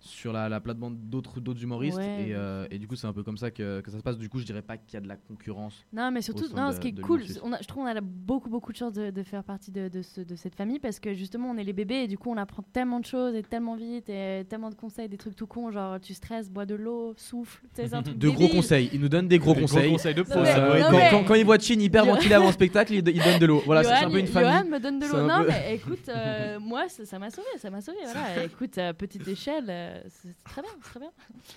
sur 0.00 0.32
la, 0.32 0.48
la 0.48 0.60
plate-bande 0.60 0.96
d'autres 1.10 1.40
d'autres 1.40 1.62
humoristes 1.62 1.98
Ouais. 1.98 2.28
et, 2.28 2.34
euh, 2.34 2.66
et 2.70 2.78
du 2.78 2.86
coup 2.86 2.94
c'est 2.94 3.08
un 3.08 3.12
peu 3.12 3.24
comme 3.24 3.36
ça 3.36 3.50
que, 3.50 3.80
que 3.80 3.90
ça 3.90 3.98
se 3.98 4.02
passe 4.02 4.16
du 4.16 4.28
coup 4.28 4.38
je 4.38 4.44
dirais 4.44 4.62
pas 4.62 4.76
qu'il 4.76 4.94
y 4.94 4.96
a 4.96 5.00
de 5.00 5.08
la 5.08 5.16
concurrence 5.16 5.84
Non, 5.92 6.10
mais 6.12 6.22
surtout, 6.22 6.44
non, 6.54 6.68
de- 6.68 6.74
ce 6.74 6.78
qui 6.80 6.88
est 6.88 7.00
cool, 7.00 7.22
on 7.42 7.52
a, 7.52 7.60
je 7.60 7.66
trouve 7.66 7.82
qu'on 7.82 7.88
a 7.90 8.00
beaucoup, 8.00 8.48
beaucoup 8.48 8.70
de 8.70 8.76
chance 8.76 8.92
de, 8.92 9.10
de 9.10 9.22
faire 9.24 9.42
partie 9.42 9.72
de, 9.72 9.88
de, 9.88 10.02
ce- 10.02 10.20
de 10.20 10.36
cette 10.36 10.54
famille 10.54 10.78
parce 10.78 11.00
que 11.00 11.14
justement, 11.14 11.50
on 11.50 11.56
est 11.56 11.64
les 11.64 11.72
bébés 11.72 12.04
et 12.04 12.06
du 12.06 12.16
coup, 12.16 12.30
on 12.30 12.36
apprend 12.36 12.62
tellement 12.72 13.00
de 13.00 13.06
choses 13.06 13.34
et 13.34 13.42
tellement 13.42 13.74
vite 13.74 14.08
et 14.08 14.44
tellement 14.48 14.70
de 14.70 14.76
conseils, 14.76 15.08
des 15.08 15.16
trucs 15.16 15.34
tout 15.34 15.46
cons, 15.48 15.70
genre 15.72 15.98
tu 16.00 16.14
stresses, 16.14 16.48
bois 16.48 16.64
de 16.66 16.76
l'eau, 16.76 17.14
souffle, 17.16 17.64
un 17.92 18.02
truc 18.02 18.18
de 18.18 18.28
gros 18.28 18.48
conseils. 18.48 18.90
Il 18.92 19.00
nous 19.00 19.08
donne 19.08 19.26
des 19.26 19.38
gros 19.38 19.54
Des 19.54 19.62
gros 19.62 19.66
conseils. 19.68 19.90
conseils 19.90 20.14
de 20.14 20.22
Non, 20.22 20.42
mais- 20.42 20.80
non, 20.80 20.86
quand, 20.90 20.96
mais- 20.96 21.08
quand- 21.10 21.24
quand 21.24 21.34
il 21.34 21.44
voit 21.44 21.58
Chin 21.58 21.80
hyper 21.80 22.04
ventilé 22.06 22.34
avant 22.34 22.46
le 22.46 22.52
spectacle, 22.52 22.92
il, 22.94 23.08
il 23.08 23.22
donne 23.22 23.40
de 23.40 23.46
l'eau. 23.46 23.62
Voilà, 23.66 23.82
c'est 23.82 23.92
un 23.92 24.00
Johan, 24.02 24.10
peu 24.12 24.18
une 24.20 24.26
Johan 24.26 24.42
famille. 24.52 24.70
me 24.70 24.78
donne 24.78 24.98
de 25.00 25.06
l'eau. 25.06 25.26
Non, 25.26 25.40
peu- 25.42 25.48
mais 25.48 25.74
écoute, 25.74 26.08
euh, 26.08 26.58
moi, 26.60 26.88
ça 26.88 27.04
ça 27.04 27.18
m'a 27.18 27.30
sauvé, 27.30 27.48
ça 27.58 27.68
m'a 27.70 27.80
sauvé. 27.80 27.98
Voilà, 28.04 28.44
écoute, 28.44 28.78
à 28.78 28.94
petite 28.94 29.26
échelle, 29.26 29.64
euh, 29.88 30.00
c'est 30.08 30.36
très 30.44 30.62
bien, 30.62 30.70
c'est 30.76 30.90
très 30.90 31.00
bien. 31.00 31.10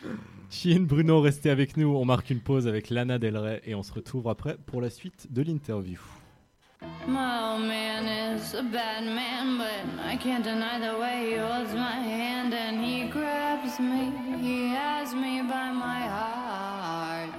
Chien 0.49 0.81
Bruno, 0.81 1.21
restez 1.21 1.49
avec 1.49 1.77
nous. 1.77 1.95
On 1.95 2.05
marque 2.05 2.29
une 2.29 2.41
pause 2.41 2.67
avec 2.67 2.89
Lana 2.89 3.19
Del 3.19 3.37
Rey 3.37 3.61
et 3.65 3.75
on 3.75 3.83
se 3.83 3.93
retrouve 3.93 4.27
après 4.27 4.57
pour 4.65 4.81
la 4.81 4.89
suite 4.89 5.31
de 5.31 5.41
l'interview. 5.41 5.99
My 7.07 7.53
old 7.53 7.67
man 7.67 8.07
is 8.07 8.55
a 8.55 8.63
bad 8.63 9.03
man, 9.03 9.57
but 9.57 10.03
I 10.03 10.17
can't 10.17 10.43
deny 10.43 10.79
the 10.79 10.97
way 10.99 11.29
he 11.29 11.35
holds 11.37 11.73
my 11.73 11.99
hand 11.99 12.53
and 12.53 12.83
he 12.83 13.07
grabs 13.07 13.79
me. 13.79 14.11
He 14.41 14.69
has 14.69 15.13
me 15.13 15.41
by 15.43 15.71
my 15.71 16.01
heart. 16.07 17.29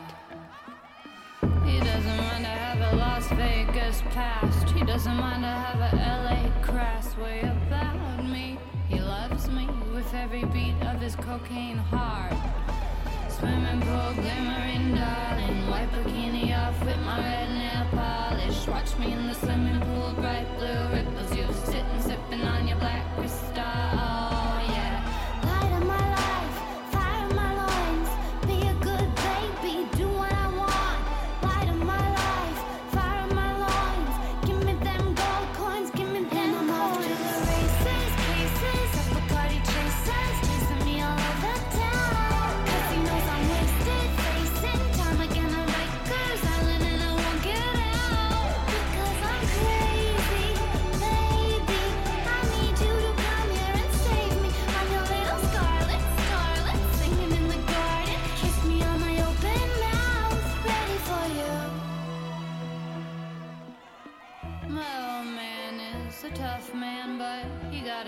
He 1.67 1.81
doesn't 1.81 2.17
mind 2.17 2.45
to 2.45 2.51
have 2.51 2.93
a 2.93 2.97
Las 2.97 3.29
Vegas 3.31 4.03
past. 4.11 4.71
He 4.71 4.85
doesn't 4.85 5.17
mind 5.17 5.43
to 5.43 5.49
have 5.49 5.81
a 5.81 5.97
LA 5.97 6.63
crass 6.63 7.17
way 7.17 7.41
about 7.41 8.25
me. 8.25 8.59
With 10.13 10.21
every 10.21 10.45
beat 10.45 10.75
of 10.83 11.01
his 11.01 11.17
cocaine 11.17 11.79
heart. 11.79 12.35
Swimming 13.31 13.81
pool, 13.81 14.13
glimmering, 14.13 14.95
darling. 14.95 15.71
White 15.71 15.91
bikini 15.91 16.53
off 16.55 16.79
with 16.85 16.99
my 16.99 17.19
red 17.19 17.49
nail 17.49 17.87
polish. 17.93 18.67
Watch 18.67 18.99
me 18.99 19.13
in 19.13 19.27
the 19.27 19.35
swimming 19.35 19.81
pool, 19.81 20.13
bright 20.17 20.47
blue 20.59 20.89
ripples. 20.95 21.35
You 21.35 21.47
sitting, 21.65 22.03
sipping 22.03 22.43
on 22.43 22.69
your 22.69 22.77
black 22.77 23.17
crystal. 23.17 23.42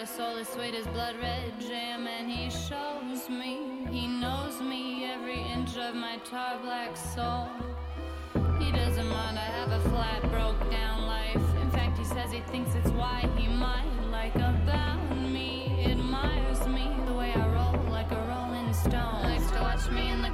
A 0.05 0.07
soul 0.07 0.37
as 0.37 0.49
sweet 0.49 0.75
as 0.75 0.87
blood 0.89 1.17
red 1.19 1.51
jam, 1.59 2.07
and 2.07 2.31
he 2.31 2.51
shows 2.51 3.31
me, 3.31 3.87
he 3.91 4.07
knows 4.07 4.61
me, 4.61 5.07
every 5.07 5.41
inch 5.41 5.79
of 5.79 5.95
my 5.95 6.19
tar 6.29 6.59
black 6.59 6.95
soul. 6.95 7.49
He 8.59 8.71
doesn't 8.71 9.09
mind 9.09 9.39
I 9.39 9.49
have 9.59 9.71
a 9.71 9.81
flat, 9.89 10.21
broke 10.31 10.71
down 10.71 11.07
life. 11.07 11.47
In 11.63 11.71
fact, 11.71 11.97
he 11.97 12.05
says 12.05 12.31
he 12.31 12.41
thinks 12.53 12.75
it's 12.75 12.91
why 12.91 13.27
he 13.39 13.49
might 13.49 13.89
like 14.11 14.35
about 14.35 15.01
me, 15.17 15.87
admires 15.87 16.67
me 16.67 16.87
the 17.07 17.15
way 17.15 17.33
I 17.33 17.49
roll 17.55 17.91
like 17.91 18.11
a 18.13 18.23
rolling 18.29 18.75
stone. 18.75 19.23
Likes 19.23 19.51
to 19.53 19.61
watch 19.61 19.91
me 19.91 20.11
in 20.11 20.21
the 20.21 20.34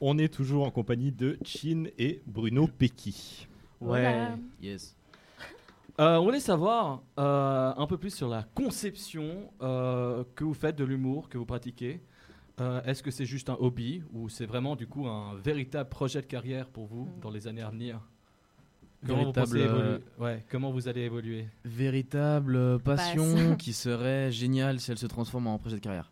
On 0.00 0.16
est 0.18 0.32
toujours 0.32 0.66
en 0.66 0.70
compagnie 0.70 1.12
de 1.12 1.38
Chin 1.44 1.84
et 1.98 2.22
Bruno 2.26 2.66
Pecky. 2.66 3.46
Ouais. 3.80 4.28
Yes. 4.62 4.96
Euh, 5.98 6.16
on 6.16 6.24
voulait 6.24 6.40
savoir 6.40 7.02
euh, 7.18 7.72
un 7.76 7.86
peu 7.86 7.98
plus 7.98 8.14
sur 8.14 8.28
la 8.28 8.44
conception 8.54 9.50
euh, 9.60 10.24
que 10.34 10.44
vous 10.44 10.54
faites 10.54 10.76
de 10.76 10.84
l'humour, 10.84 11.28
que 11.28 11.36
vous 11.36 11.44
pratiquez. 11.44 12.00
Euh, 12.60 12.82
Est-ce 12.84 13.02
que 13.02 13.10
c'est 13.10 13.26
juste 13.26 13.50
un 13.50 13.56
hobby 13.60 14.02
ou 14.12 14.30
c'est 14.30 14.46
vraiment 14.46 14.76
du 14.76 14.86
coup 14.86 15.06
un 15.06 15.34
véritable 15.34 15.90
projet 15.90 16.22
de 16.22 16.26
carrière 16.26 16.66
pour 16.68 16.86
vous 16.86 17.08
dans 17.20 17.30
les 17.30 17.46
années 17.46 17.62
à 17.62 17.68
venir? 17.68 18.00
Comment 19.06 19.24
vous, 19.24 19.32
Véritable, 19.32 19.58
évoluer? 19.58 19.98
Ouais, 20.18 20.44
comment 20.50 20.70
vous 20.70 20.88
allez 20.88 21.02
évoluer? 21.02 21.46
Véritable 21.64 22.78
passion 22.80 23.34
Passe. 23.34 23.56
qui 23.58 23.72
serait 23.72 24.30
géniale 24.30 24.78
si 24.80 24.90
elle 24.90 24.98
se 24.98 25.06
transforme 25.06 25.46
en 25.46 25.58
projet 25.58 25.76
de 25.76 25.80
carrière. 25.80 26.10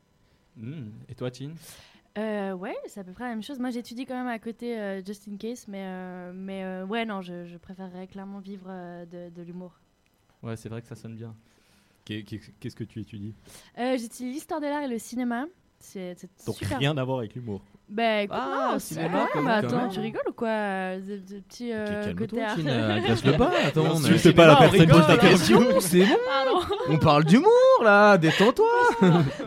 Hmm. 0.57 0.89
Et 1.09 1.15
toi, 1.15 1.31
Tin 1.31 1.53
Euh, 2.19 2.53
ouais, 2.53 2.77
c'est 2.87 3.01
à 3.01 3.05
peu 3.05 3.13
près 3.13 3.25
la 3.25 3.31
même 3.31 3.43
chose. 3.43 3.59
Moi, 3.59 3.71
j'étudie 3.71 4.05
quand 4.05 4.15
même 4.17 4.27
à 4.27 4.39
côté 4.39 4.79
euh, 4.79 5.03
just 5.05 5.29
in 5.29 5.37
case, 5.37 5.67
mais, 5.69 5.85
euh, 5.85 6.33
mais 6.35 6.65
euh, 6.65 6.85
ouais, 6.85 7.05
non, 7.05 7.23
je, 7.23 7.47
je 7.47 7.57
préférerais 7.57 8.07
clairement 8.09 8.41
vivre 8.41 8.67
euh, 8.69 9.07
de, 9.07 9.31
de 9.35 9.43
l'humour. 9.43 9.79
Ouais, 10.43 10.57
c'est 10.57 10.69
vrai 10.69 10.83
que 10.83 10.89
ça 10.89 10.97
sonne 10.97 11.15
bien. 11.15 11.35
Qu'est- 12.05 12.23
qu'est- 12.25 12.41
Qu'est-ce 12.59 12.75
que 12.77 12.85
tu 12.85 13.01
étudies? 13.01 13.35
Euh, 13.79 13.97
J'étudie 13.99 14.33
l'histoire 14.33 14.61
de 14.61 14.67
l'art 14.67 14.83
et 14.83 14.89
le 14.89 14.99
cinéma. 14.99 15.47
C'est 15.81 16.15
c'est 16.19 16.29
Donc 16.47 16.57
super. 16.57 16.79
rien 16.79 16.97
à 16.97 17.05
voir 17.05 17.19
avec 17.19 17.35
l'humour. 17.35 17.63
Bah 17.89 18.21
écoute, 18.23 18.37
Ah, 18.39 18.71
non, 18.73 18.79
cinéma, 18.79 19.27
c'est- 19.27 19.33
quand 19.41 19.47
attends, 19.47 19.77
même. 19.79 19.89
tu 19.91 20.01
rigoles 20.01 20.29
ou 20.29 20.33
quoi? 20.33 20.49
Euh, 20.49 21.01
De, 21.01 21.17
de 21.37 21.41
petits 21.41 21.73
euh, 21.73 22.13
côtés 22.19 22.43
art. 22.43 22.57
Euh, 22.59 22.97
agresse-le 22.97 23.33
pas, 23.39 23.51
attends, 23.65 23.85
Non, 23.85 23.91
on 23.95 24.05
est- 24.05 24.19
c'est 24.19 24.35
pas 24.35 24.47
la 24.47 24.57
on 24.57 24.59
personne 24.59 24.81
rigole, 24.81 25.01
là. 25.09 25.17
question. 25.17 25.61
C'est 25.81 26.05
bon 26.05 26.17
Pardon. 26.27 26.75
On 26.91 26.99
parle 26.99 27.25
d'humour 27.25 27.49
là, 27.83 28.19
détends-toi 28.19 28.67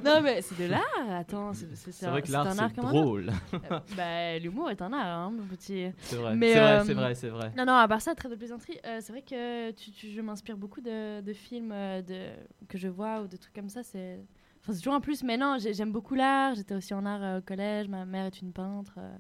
non 0.06 0.22
mais 0.24 0.42
c'est 0.42 0.58
de 0.58 0.70
l'art, 0.72 0.82
attends, 1.12 1.54
c'est 1.54 1.68
c'est- 1.76 1.92
C'est 1.92 2.08
vrai 2.08 2.20
un- 2.20 2.22
que 2.22 2.32
l'art, 2.32 2.48
un 2.48 2.52
c'est 2.54 2.62
art 2.62 2.74
comme 2.74 2.86
un 2.86 2.90
autre. 2.94 3.02
drôle. 3.02 3.32
Euh, 3.54 3.80
bah 3.96 4.40
l'humour 4.40 4.72
est 4.72 4.82
un 4.82 4.92
art, 4.94 5.06
hein, 5.06 5.34
mon 5.38 5.46
petit. 5.46 5.92
C'est 6.00 6.16
vrai, 6.16 6.36
Mais, 6.36 6.54
c'est 6.54 6.60
vrai, 6.60 6.72
euh, 6.72 6.84
c'est 6.86 6.94
vrai, 6.94 7.16
c'est 7.16 7.30
vrai. 7.30 7.52
Non 7.58 7.66
non, 7.66 7.74
à 7.74 7.88
part 7.88 8.02
ça, 8.02 8.16
très 8.16 8.30
de 8.30 8.36
plaisanterie, 8.36 8.80
euh, 8.88 8.98
c'est 9.02 9.12
vrai 9.12 9.22
que 9.22 9.70
tu, 9.72 9.92
tu- 9.92 10.10
je 10.10 10.22
m'inspire 10.22 10.58
beaucoup 10.58 10.82
de, 10.82 11.22
de 11.22 11.34
films 11.34 11.72
euh, 11.74 12.02
de, 12.02 12.30
que 12.68 12.78
je 12.80 12.88
vois 12.88 13.22
ou 13.22 13.28
de 13.28 13.38
trucs 13.38 13.54
comme 13.54 13.70
ça. 13.70 13.84
C'est 13.84 14.18
enfin, 14.62 14.74
c'est 14.74 14.80
toujours 14.80 14.94
un 14.94 15.02
plus, 15.02 15.24
mais 15.24 15.38
non, 15.38 15.58
j'ai- 15.60 15.74
j'aime 15.74 15.92
beaucoup 15.92 16.16
l'art. 16.16 16.56
J'étais 16.56 16.76
aussi 16.76 16.94
en 16.94 17.06
art 17.06 17.22
euh, 17.24 17.40
au 17.40 17.42
collège. 17.42 17.88
Ma 17.88 18.06
mère 18.06 18.26
est 18.26 18.42
une 18.42 18.52
peintre. 18.54 18.94
euh. 18.98 19.12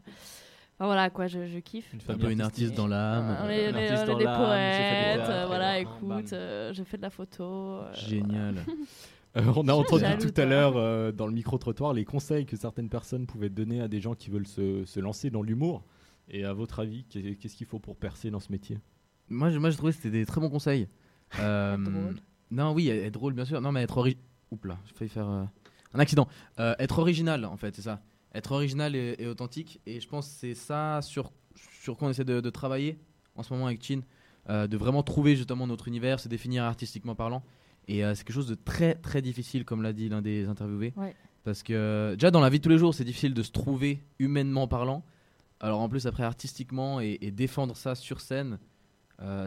Enfin 0.77 0.85
voilà 0.87 1.09
quoi, 1.11 1.27
je, 1.27 1.45
je 1.45 1.59
kiffe. 1.59 1.93
Un 2.09 2.17
peu 2.17 2.31
une 2.31 2.41
artiste 2.41 2.73
dans 2.73 2.87
l'âme. 2.87 3.37
On 3.43 3.49
est, 3.49 3.67
Un 3.67 3.73
on 3.73 3.77
est- 3.77 3.87
artiste 3.89 4.03
on 4.03 4.05
est 4.05 4.11
dans 4.13 4.17
des 4.17 4.23
l'âme, 4.23 4.71
j'ai 4.71 4.77
fait 4.83 5.11
du 5.13 5.17
poètes, 5.19 5.29
euh, 5.29 5.45
voilà, 5.47 5.79
écoute, 5.79 6.33
euh, 6.33 6.73
je 6.73 6.83
fais 6.83 6.97
de 6.97 7.01
la 7.03 7.09
photo. 7.11 7.43
euh, 7.43 7.93
Génial. 7.93 8.55
Euh, 9.37 9.43
on 9.55 9.65
a 9.69 9.73
entendu 9.73 10.03
tout 10.19 10.27
à 10.27 10.31
toi. 10.31 10.45
l'heure 10.45 10.73
euh, 10.75 11.13
dans 11.13 11.25
le 11.25 11.31
micro-trottoir 11.31 11.93
les 11.93 12.03
conseils 12.03 12.45
que 12.45 12.57
certaines 12.57 12.89
personnes 12.89 13.25
pouvaient 13.27 13.47
donner 13.49 13.79
à 13.79 13.87
des 13.87 14.01
gens 14.01 14.13
qui 14.13 14.29
veulent 14.29 14.45
se, 14.45 14.83
se 14.83 14.99
lancer 14.99 15.29
dans 15.29 15.41
l'humour. 15.41 15.85
Et 16.27 16.43
à 16.43 16.51
votre 16.51 16.81
avis, 16.81 17.05
qu'est- 17.05 17.35
qu'est-ce 17.35 17.55
qu'il 17.55 17.65
faut 17.65 17.79
pour 17.79 17.95
percer 17.95 18.29
dans 18.29 18.41
ce 18.41 18.51
métier? 18.51 18.77
Moi, 19.29 19.49
je- 19.49 19.57
moi 19.57 19.69
j'ai 19.69 19.77
trouvé 19.77 19.93
que 19.93 19.99
c'était 19.99 20.09
des 20.09 20.25
très 20.25 20.41
bons 20.41 20.49
conseils. 20.49 20.89
Euh, 21.39 21.77
drôle. 21.77 22.15
Non, 22.51 22.73
oui, 22.73 22.89
être 22.89 23.13
drôle, 23.13 23.31
bien 23.31 23.45
sûr. 23.45 23.61
Non, 23.61 23.71
mais 23.71 23.83
être 23.83 23.97
original. 23.99 24.21
Oups 24.51 24.65
là, 24.67 24.77
j'ai 24.85 24.93
failli 24.93 25.09
faire 25.09 25.29
euh, 25.29 25.43
un 25.93 25.99
accident. 25.99 26.27
Euh, 26.59 26.75
être 26.79 26.99
original, 26.99 27.45
en 27.45 27.57
fait, 27.57 27.75
c'est 27.75 27.81
ça. 27.81 28.01
Être 28.35 28.51
original 28.51 28.95
et, 28.95 29.15
et 29.19 29.27
authentique. 29.27 29.79
Et 29.85 29.99
je 29.99 30.07
pense 30.07 30.27
que 30.27 30.33
c'est 30.33 30.53
ça 30.55 31.01
sur, 31.01 31.31
sur 31.81 31.97
quoi 31.97 32.07
on 32.07 32.11
essaie 32.11 32.23
de, 32.25 32.39
de 32.41 32.49
travailler 32.49 32.97
en 33.35 33.43
ce 33.43 33.53
moment 33.53 33.67
avec 33.67 33.83
Chin. 33.83 34.01
euh, 34.49 34.67
de 34.67 34.77
vraiment 34.77 35.03
trouver 35.03 35.35
justement 35.35 35.67
notre 35.67 35.87
univers, 35.87 36.19
se 36.19 36.27
définir 36.27 36.63
artistiquement 36.63 37.15
parlant. 37.15 37.43
Et 37.87 38.03
c'est 38.15 38.23
quelque 38.23 38.33
chose 38.35 38.47
de 38.47 38.55
très 38.55 38.93
très 38.95 39.21
difficile, 39.23 39.65
comme 39.65 39.81
l'a 39.81 39.91
dit 39.91 40.07
l'un 40.07 40.21
des 40.21 40.47
interviewés. 40.47 40.93
Ouais. 40.95 41.15
Parce 41.43 41.63
que 41.63 42.13
déjà 42.13 42.29
dans 42.29 42.39
la 42.39 42.49
vie 42.49 42.59
de 42.59 42.63
tous 42.63 42.69
les 42.69 42.77
jours, 42.77 42.93
c'est 42.93 43.03
difficile 43.03 43.33
de 43.33 43.41
se 43.43 43.51
trouver 43.51 44.03
humainement 44.19 44.67
parlant. 44.67 45.03
Alors 45.59 45.79
en 45.81 45.89
plus, 45.89 46.05
après 46.05 46.23
artistiquement 46.23 47.01
et, 47.01 47.17
et 47.21 47.31
défendre 47.31 47.75
ça 47.75 47.95
sur 47.95 48.21
scène, 48.21 48.59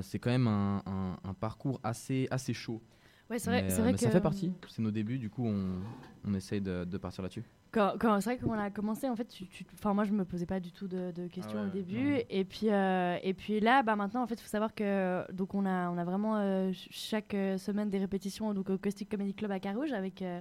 c'est 0.03 0.19
quand 0.19 0.31
même 0.31 0.49
un, 0.49 0.83
un- 0.85 1.17
un 1.25 1.35
parcours 1.35 1.81
assez, 1.85 2.27
assez 2.31 2.53
chaud. 2.55 2.83
Ouais, 3.31 3.39
c'est 3.39 3.51
vrai- 3.51 3.65
c'est 3.69 3.79
euh, 3.79 3.83
vrai 3.83 3.93
mais 3.93 3.99
ça 3.99 4.07
que- 4.07 4.13
fait 4.13 4.21
partie, 4.21 4.53
c'est 4.69 4.83
nos 4.83 4.91
débuts, 4.91 5.19
du 5.19 5.31
coup 5.31 5.47
on, 5.47 5.81
on 6.27 6.35
essaye 6.35 6.61
de, 6.61 6.85
de 6.85 6.99
partir 6.99 7.23
là-dessus. 7.23 7.43
Quand, 7.73 7.95
quand- 7.99 8.21
c'est 8.21 8.31
vrai 8.31 8.39
que 8.39 8.45
quand 8.45 8.51
on 8.51 8.59
a 8.59 8.71
commencé, 8.71 9.09
en 9.09 9.17
fait, 9.17 9.25
tu, 9.25 9.47
tu- 9.47 9.65
moi 9.85 10.05
je 10.05 10.13
me 10.13 10.25
posais 10.25 10.47
pas 10.47 10.61
du 10.61 10.71
tout 10.71 10.87
de, 10.87 11.11
de 11.11 11.27
questions 11.27 11.59
Ah 11.59 11.63
ouais, 11.63 11.69
au 11.69 11.73
début, 11.73 12.19
et 12.31 12.45
puis 12.45 12.71
euh, 12.71 13.17
et 13.23 13.35
puis 13.35 13.61
là, 13.61 13.83
bah 13.83 13.97
maintenant 13.97 14.23
en 14.23 14.27
fait, 14.27 14.35
il 14.35 14.43
faut 14.43 14.49
savoir 14.49 14.75
que 14.75 15.25
donc 15.33 15.55
on 15.55 15.65
a 15.67 15.89
on 15.91 15.97
a 15.99 16.05
vraiment 16.05 16.37
euh, 16.37 16.67
ch- 16.67 16.89
chaque 16.91 17.35
euh, 17.35 17.57
semaine 17.59 17.89
des 17.91 17.99
répétitions 17.99 18.53
donc 18.55 18.69
au 18.71 18.79
Caustic 18.79 19.09
Comedy 19.11 19.35
Club 19.35 19.51
à 19.51 19.59
Carouge 19.59 19.93
avec 19.93 20.21
euh, 20.23 20.41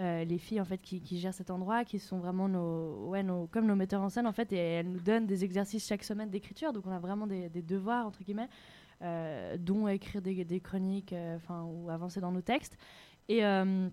euh, 0.00 0.24
les 0.24 0.38
filles 0.38 0.60
en 0.60 0.64
fait 0.64 0.78
qui, 0.78 1.00
qui 1.00 1.18
gèrent 1.20 1.32
cet 1.34 1.50
endroit, 1.50 1.84
qui 1.84 2.00
sont 2.00 2.18
vraiment 2.18 2.48
nos 2.48 3.06
ouais 3.10 3.22
nos 3.22 3.46
comme 3.48 3.66
nos 3.66 3.76
metteurs 3.76 4.00
en 4.02 4.08
scène 4.08 4.26
en 4.26 4.32
fait, 4.32 4.50
et 4.52 4.56
elles 4.56 4.88
nous 4.88 4.98
donnent 4.98 5.26
des 5.26 5.44
exercices 5.44 5.86
chaque 5.86 6.02
semaine 6.02 6.30
d'écriture, 6.30 6.72
donc 6.72 6.84
on 6.88 6.90
a 6.90 6.98
vraiment 6.98 7.26
des, 7.28 7.48
des 7.50 7.62
devoirs 7.62 8.04
entre 8.06 8.24
guillemets, 8.24 8.48
dont 9.58 9.88
écrire 9.88 10.22
des, 10.22 10.44
des 10.44 10.60
chroniques, 10.60 11.12
euh, 11.12 11.36
enfin 11.36 11.64
ou 11.64 11.90
avancer 11.90 12.20
dans 12.20 12.32
nos 12.32 12.42
textes, 12.42 12.76
et 13.28 13.44
euh, 13.44 13.88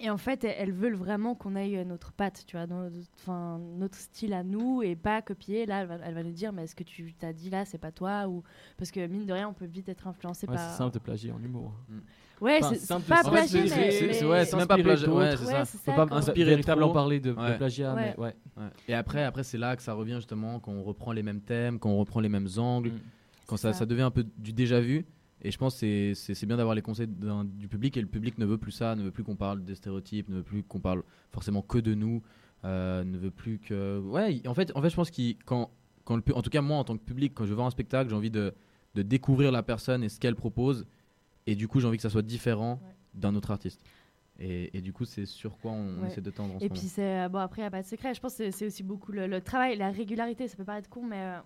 et 0.00 0.10
en 0.10 0.16
fait, 0.16 0.42
elles- 0.42 0.72
veulent 0.72 0.96
vraiment 0.96 1.36
qu'on 1.36 1.54
aille 1.54 1.76
euh, 1.76 1.84
notre 1.84 2.10
patte, 2.12 2.42
tu 2.46 2.56
vois, 2.56 2.66
enfin, 3.20 3.60
notre 3.76 3.96
style 3.96 4.32
à 4.32 4.42
nous 4.42 4.82
et 4.82 4.96
pas 4.96 5.22
copier. 5.22 5.64
Là, 5.64 5.82
elle 5.82 5.86
va, 5.86 5.98
elle 6.02 6.14
va 6.14 6.22
nous 6.24 6.32
dire, 6.32 6.52
mais 6.52 6.64
est-ce 6.64 6.74
que 6.74 6.82
tu 6.82 7.12
t'as 7.14 7.32
dit 7.32 7.50
là, 7.50 7.64
c'est 7.64 7.78
pas 7.78 7.92
toi 7.92 8.26
ou 8.26 8.42
parce 8.78 8.90
que 8.90 9.06
mine 9.06 9.26
de 9.26 9.32
rien, 9.32 9.48
on 9.48 9.52
peut 9.52 9.66
vite 9.66 9.88
être 9.88 10.08
influencé 10.08 10.48
Ouais, 10.48 10.56
par. 10.56 10.70
c'est 10.70 10.76
simple 10.78 10.94
de 10.94 10.98
plagier 10.98 11.30
en 11.30 11.40
humour. 11.40 11.72
Ouais, 12.40 12.58
Enfin, 12.60 12.74
c'est- 12.74 13.06
pas 13.08 13.22
plagier, 13.22 13.68
c'est- 13.68 14.24
ouais, 14.24 14.44
c'est 14.44 14.56
même 14.56 14.66
pas 14.66 14.76
plagier, 14.78 15.06
ouais, 15.06 15.36
c'est 15.36 15.46
Ouais, 15.46 15.52
ça. 15.52 15.64
Faut 15.66 15.92
pas 15.92 16.08
inspirer 16.16 16.50
Véritablement 16.50 16.88
trop. 16.88 16.94
parler 16.94 17.20
de- 17.20 17.30
de 17.32 17.36
Ouais. 17.40 17.56
plagiat, 17.56 17.94
mais 17.94 18.16
ouais. 18.18 18.34
Ouais. 18.56 18.64
Et 18.88 18.94
après, 18.94 19.22
après 19.22 19.44
c'est 19.44 19.58
là 19.58 19.76
que 19.76 19.82
ça 19.82 19.92
revient 19.92 20.14
justement 20.16 20.58
quand 20.58 20.72
on 20.72 20.82
reprend 20.82 21.12
les 21.12 21.22
mêmes 21.22 21.42
thèmes, 21.42 21.78
quand 21.78 21.90
on 21.90 21.98
reprend 21.98 22.18
les 22.18 22.28
mêmes 22.30 22.48
angles, 22.56 22.90
Mm. 22.90 23.00
Quand 23.46 23.56
ça, 23.56 23.72
ça. 23.72 23.80
ça 23.80 23.86
devient 23.86 24.02
un 24.02 24.10
peu 24.10 24.24
du 24.38 24.52
déjà 24.52 24.80
vu. 24.80 25.04
Et 25.44 25.50
je 25.50 25.58
pense 25.58 25.80
que 25.80 26.14
c'est- 26.14 26.46
bien 26.46 26.56
d'avoir 26.56 26.74
les 26.76 26.82
conseils 26.82 27.08
du 27.08 27.66
public 27.68 27.96
et 27.96 28.00
le 28.00 28.06
public 28.06 28.38
ne 28.38 28.46
veut 28.46 28.58
plus 28.58 28.70
ça, 28.70 28.94
ne 28.94 29.02
veut 29.02 29.10
plus 29.10 29.24
qu'on 29.24 29.34
parle 29.36 29.64
des 29.64 29.74
stéréotypes, 29.74 30.28
ne 30.28 30.36
veut 30.36 30.42
plus 30.44 30.62
qu'on 30.62 30.78
parle 30.80 31.02
forcément 31.32 31.62
que 31.62 31.78
de 31.78 31.94
nous, 31.94 32.22
euh, 32.64 33.02
ne 33.02 33.18
veut 33.18 33.32
plus 33.32 33.58
que. 33.58 33.98
Ouais, 33.98 34.40
en 34.46 34.54
fait, 34.54 34.70
en 34.76 34.82
fait 34.82 34.90
je 34.90 34.94
pense 34.94 35.10
qu'il 35.10 35.36
quand, 35.44 35.70
quand 36.04 36.14
le 36.16 36.22
en 36.36 36.42
tout 36.42 36.50
cas 36.50 36.60
moi 36.62 36.76
en 36.76 36.84
tant 36.84 36.96
que 36.96 37.02
public, 37.02 37.32
quand 37.34 37.44
je 37.44 37.54
vois 37.54 37.64
un 37.64 37.70
spectacle, 37.70 38.08
j'ai 38.10 38.14
envie 38.16 38.30
de, 38.30 38.54
de 38.94 39.02
découvrir 39.02 39.50
la 39.50 39.64
personne 39.64 40.04
et 40.04 40.08
ce 40.08 40.20
qu'elle 40.20 40.36
propose. 40.36 40.86
Et 41.48 41.56
du 41.56 41.66
coup, 41.66 41.80
j'ai 41.80 41.88
envie 41.88 41.96
que 41.96 42.02
ça 42.04 42.10
soit 42.10 42.22
différent 42.22 42.80
d'un 43.14 43.34
autre 43.34 43.50
artiste. 43.50 43.82
Et, 44.38 44.76
et 44.78 44.80
du 44.80 44.92
coup, 44.92 45.04
c'est 45.04 45.26
sur 45.26 45.58
quoi 45.58 45.72
on 45.72 46.02
Ouais. 46.02 46.06
essaie 46.06 46.20
de 46.20 46.30
tendre 46.30 46.54
en 46.54 46.60
ce 46.60 46.64
Et 46.64 46.68
moment. 46.68 46.78
puis 46.80 46.88
c'est 46.88 47.24
euh, 47.24 47.28
bon 47.28 47.38
après, 47.40 47.62
il 47.62 47.64
y 47.64 47.66
a 47.66 47.70
pas 47.72 47.82
de 47.82 47.86
secret. 47.88 48.14
Je 48.14 48.20
pense 48.20 48.32
que 48.34 48.44
c'est- 48.44 48.50
c'est 48.52 48.66
aussi 48.66 48.84
beaucoup 48.84 49.10
le, 49.10 49.26
le 49.26 49.40
travail, 49.40 49.76
la 49.76 49.90
régularité. 49.90 50.46
Ça 50.46 50.56
peut 50.56 50.64
paraître 50.64 50.88
con, 50.88 51.04
mais 51.04 51.16
euh, 51.20 51.38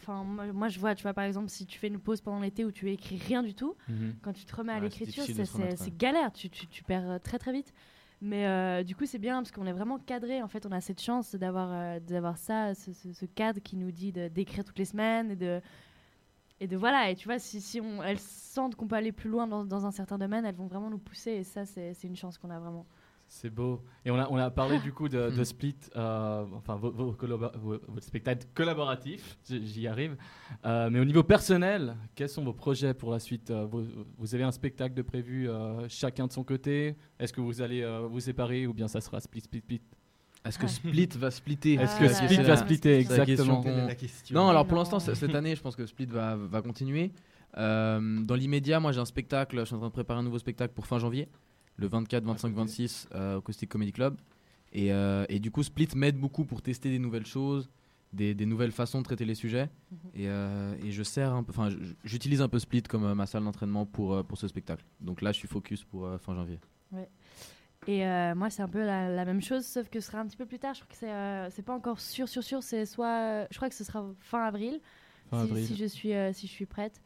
enfin 0.00 0.24
moi, 0.24 0.46
moi, 0.52 0.68
je 0.68 0.78
vois, 0.78 0.94
tu 0.94 1.02
vois 1.02 1.14
par 1.14 1.24
exemple 1.24 1.48
si 1.48 1.66
tu 1.66 1.78
fais 1.78 1.88
une 1.88 1.98
pause 1.98 2.20
pendant 2.20 2.40
l'été 2.40 2.64
où 2.64 2.70
tu 2.72 2.90
écris 2.90 3.16
rien 3.18 3.42
du 3.42 3.54
tout, 3.54 3.74
Mhm. 3.88 4.14
quand 4.22 4.32
tu 4.32 4.44
te 4.44 4.54
remets 4.54 4.72
à 4.72 4.76
Ouais, 4.76 4.82
l'écriture, 4.82 5.24
c'est 5.24 5.96
galère. 5.96 6.32
Tu, 6.32 6.48
tu, 6.50 6.66
tu 6.66 6.82
perds 6.84 7.10
euh, 7.10 7.18
très 7.18 7.38
très 7.38 7.52
vite. 7.52 7.72
Mais 8.22 8.46
euh, 8.46 8.82
du 8.82 8.96
coup, 8.96 9.04
c'est 9.04 9.18
bien 9.18 9.36
parce 9.42 9.52
qu'on 9.52 9.66
est 9.66 9.72
vraiment 9.72 9.98
cadré. 9.98 10.40
En 10.42 10.48
fait, 10.48 10.64
on 10.64 10.72
a 10.72 10.80
cette 10.80 11.02
chance 11.02 11.34
d'avoir 11.34 11.68
euh, 11.70 12.00
d'avoir 12.00 12.38
ça, 12.38 12.74
ce, 12.74 12.92
ce- 12.94 13.12
ce 13.12 13.26
cadre 13.26 13.60
qui 13.60 13.76
nous 13.76 13.90
dit 13.90 14.10
d'écrire 14.12 14.64
toutes 14.64 14.78
les 14.78 14.86
semaines 14.86 15.32
et 15.32 15.36
de 15.36 15.60
et 16.60 16.66
de 16.66 16.76
voilà. 16.78 17.10
Et 17.10 17.14
tu 17.14 17.28
vois, 17.28 17.38
si, 17.38 17.60
si 17.60 17.80
on, 17.80 18.02
elles 18.02 18.18
sentent 18.18 18.74
qu'on 18.74 18.86
peut 18.88 18.96
aller 18.96 19.12
plus 19.12 19.28
loin 19.28 19.46
dans, 19.46 19.64
dans 19.66 19.84
un 19.84 19.90
certain 19.90 20.16
domaine, 20.16 20.46
elles 20.46 20.54
vont 20.54 20.66
vraiment 20.66 20.88
nous 20.88 20.96
pousser. 20.98 21.32
Et 21.32 21.44
ça, 21.44 21.66
c'est 21.66 21.94
une 22.04 22.16
chance 22.16 22.38
qu'on 22.38 22.48
a 22.50 22.58
vraiment. 22.58 22.86
C'est 23.28 23.50
beau. 23.50 23.82
Et 24.04 24.10
on 24.10 24.16
a, 24.18 24.28
on 24.30 24.36
a 24.36 24.50
parlé 24.50 24.78
du 24.78 24.92
coup 24.92 25.08
de, 25.08 25.30
de 25.30 25.40
Mm. 25.40 25.44
Split, 25.44 25.76
euh, 25.96 26.44
enfin 26.54 26.76
vos, 26.76 26.90
vos, 26.90 27.12
collabo- 27.12 27.50
vos- 27.58 27.80
votre 27.88 28.06
spectacle 28.06 28.46
collaboratif, 28.54 29.36
j'y 29.50 29.86
arrive. 29.88 30.16
Euh, 30.64 30.88
mais 30.90 31.00
au 31.00 31.04
niveau 31.04 31.22
personnel, 31.24 31.96
quels 32.14 32.28
sont 32.28 32.44
vos 32.44 32.52
projets 32.54 32.94
pour 32.94 33.10
la 33.10 33.18
suite 33.18 33.50
Euh, 33.50 33.66
vous, 33.66 33.84
vous 34.16 34.34
avez 34.34 34.44
un 34.44 34.52
spectacle 34.52 34.94
de 34.94 35.02
prévu 35.02 35.48
euh, 35.48 35.86
chacun 35.88 36.26
de 36.28 36.32
son 36.32 36.44
côté 36.44 36.96
Est-ce 37.18 37.32
que 37.32 37.40
vous 37.40 37.60
allez 37.60 37.82
euh, 37.82 38.06
vous 38.08 38.20
séparer 38.20 38.66
ou 38.66 38.72
bien 38.72 38.88
ça 38.88 39.00
sera 39.00 39.20
split, 39.20 39.40
split, 39.42 39.58
split? 39.60 39.80
Est-ce 40.44 40.58
que 40.60 40.68
Split 40.68 41.08
va 41.18 41.32
splitter? 41.32 41.74
Est-ce 41.74 41.98
que 41.98 42.04
Ah, 42.04 42.08
Split 42.08 42.36
c'est 42.36 42.42
va 42.44 42.56
splitter 42.56 42.98
exactement 43.00 43.64
La 43.64 43.96
question. 43.96 44.34
Non, 44.40 44.48
alors 44.48 44.64
pour 44.64 44.78
l'instant, 44.78 45.00
cette 45.00 45.34
année, 45.34 45.56
je 45.56 45.60
pense 45.60 45.74
que 45.74 45.84
Split 45.84 46.06
va, 46.06 46.36
va 46.36 46.62
continuer. 46.62 47.10
Euh, 47.58 48.20
dans 48.22 48.34
l'immédiat, 48.36 48.78
moi 48.78 48.92
j'ai 48.92 49.00
un 49.00 49.04
spectacle, 49.06 49.58
je 49.60 49.64
suis 49.64 49.74
en 49.74 49.78
train 49.78 49.88
de 49.88 49.92
préparer 49.92 50.20
un 50.20 50.22
nouveau 50.22 50.38
spectacle 50.38 50.72
pour 50.74 50.86
fin 50.86 50.98
janvier, 50.98 51.26
le 51.76 51.86
24, 51.86 52.24
25, 52.24 52.54
26 52.54 53.08
euh, 53.14 53.36
au 53.36 53.40
Caustic 53.40 53.68
Comedy 53.68 53.92
Club. 53.92 54.16
Et, 54.72 54.92
euh, 54.92 55.24
et 55.28 55.38
du 55.38 55.50
coup, 55.50 55.62
Split 55.62 55.88
m'aide 55.94 56.16
beaucoup 56.18 56.44
pour 56.44 56.60
tester 56.62 56.90
des 56.90 56.98
nouvelles 56.98 57.26
choses, 57.26 57.68
des, 58.12 58.34
des 58.34 58.46
nouvelles 58.46 58.72
façons 58.72 58.98
de 58.98 59.04
traiter 59.04 59.24
les 59.24 59.34
sujets. 59.34 59.68
Mhm. 59.90 59.98
Et, 60.14 60.28
euh, 60.28 60.74
et 60.82 60.90
je 60.90 61.02
sers 61.02 61.32
un 61.32 61.42
peu, 61.42 61.50
enfin, 61.50 61.68
j'utilise 62.04 62.40
un 62.42 62.48
peu 62.48 62.58
Split 62.58 62.82
comme 62.82 63.04
euh, 63.04 63.14
ma 63.14 63.26
salle 63.26 63.44
d'entraînement 63.44 63.86
pour, 63.86 64.14
euh, 64.14 64.22
pour 64.22 64.38
ce 64.38 64.48
spectacle. 64.48 64.84
Donc 65.00 65.22
là, 65.22 65.32
je 65.32 65.38
suis 65.38 65.48
focus 65.48 65.84
pour 65.84 66.06
euh, 66.06 66.18
fin 66.18 66.34
janvier. 66.34 66.58
Ouais. 66.92 67.08
Et 67.86 68.04
euh, 68.06 68.34
moi, 68.34 68.50
c'est 68.50 68.62
un 68.62 68.68
peu 68.68 68.84
la, 68.84 69.08
la 69.08 69.24
même 69.24 69.40
chose, 69.42 69.64
sauf 69.64 69.88
que 69.88 70.00
ce 70.00 70.06
sera 70.08 70.18
un 70.18 70.26
petit 70.26 70.36
peu 70.36 70.46
plus 70.46 70.58
tard. 70.58 70.74
Je 70.74 70.80
crois 70.80 70.90
que 70.90 70.96
c'est 70.98 71.10
euh, 71.12 71.50
c'est 71.50 71.62
pas 71.62 71.74
encore 71.74 72.00
sûr, 72.00 72.28
sûr, 72.28 72.42
sûr. 72.42 72.62
C'est 72.62 72.84
soit, 72.86 73.20
euh, 73.20 73.46
je 73.50 73.56
crois 73.56 73.68
que 73.68 73.74
ce 73.74 73.84
sera 73.84 74.04
fin 74.18 74.42
avril, 74.44 74.80
Fin 75.30 75.44
si, 75.44 75.50
avril. 75.50 75.66
si 75.66 75.76
je 75.76 75.84
suis, 75.84 76.12
euh, 76.14 76.32
si 76.32 76.46
je 76.48 76.52
suis 76.52 76.66
prête. 76.66 77.00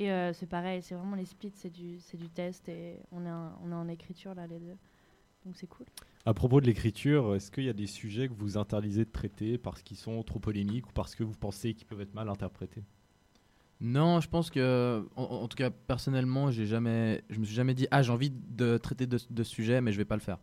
Et 0.00 0.10
euh, 0.10 0.32
c'est 0.32 0.46
pareil, 0.46 0.80
c'est 0.82 0.94
vraiment 0.94 1.14
les 1.14 1.26
splits, 1.26 1.52
c'est 1.54 1.70
du, 1.70 1.98
test 2.34 2.68
et 2.70 2.96
on 3.12 3.24
est, 3.26 3.30
en- 3.30 3.52
on 3.62 3.70
est 3.70 3.74
en 3.74 3.86
écriture 3.86 4.34
là 4.34 4.46
les 4.46 4.58
deux. 4.58 4.76
Donc 5.44 5.56
c'est 5.56 5.66
cool. 5.66 5.84
À 6.24 6.32
propos 6.32 6.62
de 6.62 6.66
l'écriture, 6.66 7.34
est-ce 7.34 7.50
qu'il 7.50 7.64
y 7.64 7.68
a 7.68 7.74
des 7.74 7.86
sujets 7.86 8.28
que 8.28 8.32
vous 8.32 8.56
interdisez 8.56 9.04
de 9.04 9.10
traiter 9.10 9.58
parce 9.58 9.82
qu'ils 9.82 9.98
sont 9.98 10.22
trop 10.22 10.38
polémiques 10.38 10.88
ou 10.88 10.92
parce 10.92 11.14
que 11.14 11.22
vous 11.22 11.34
pensez 11.34 11.74
qu'ils 11.74 11.86
peuvent 11.86 12.00
être 12.00 12.14
mal 12.14 12.30
interprétés? 12.30 12.82
Non, 13.82 14.20
je 14.20 14.28
pense 14.28 14.50
que, 14.50 15.06
en, 15.16 15.22
en 15.22 15.48
tout 15.48 15.56
cas 15.56 15.68
personnellement, 15.70 16.50
j'ai 16.50 16.64
jamais, 16.64 17.22
je 17.28 17.38
me 17.38 17.44
suis 17.44 17.54
jamais 17.54 17.74
dit 17.74 17.86
ah 17.90 18.02
j'ai 18.02 18.12
envie 18.12 18.30
de 18.30 18.78
traiter 18.78 19.06
de, 19.06 19.18
de 19.28 19.42
ce 19.42 19.50
sujet, 19.50 19.82
mais 19.82 19.92
je 19.92 19.98
vais 19.98 20.04
pas 20.06 20.16
le 20.16 20.22
faire. 20.22 20.38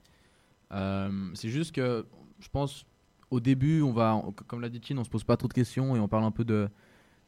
Euh, 0.71 1.31
c'est 1.33 1.49
juste 1.49 1.71
que 1.71 2.05
je 2.39 2.49
pense 2.49 2.85
au 3.31 3.39
début, 3.39 3.81
on 3.81 3.91
va, 3.91 4.15
on- 4.15 4.31
comme 4.31 4.61
l'a 4.61 4.69
dit 4.69 4.81
Chin, 4.83 4.97
on 4.99 5.03
se 5.03 5.09
pose 5.09 5.23
pas 5.23 5.35
trop 5.37 5.47
de 5.47 5.53
questions 5.53 5.95
et 5.95 5.99
on 5.99 6.07
parle 6.07 6.25
un 6.25 6.31
peu 6.31 6.45
de, 6.45 6.69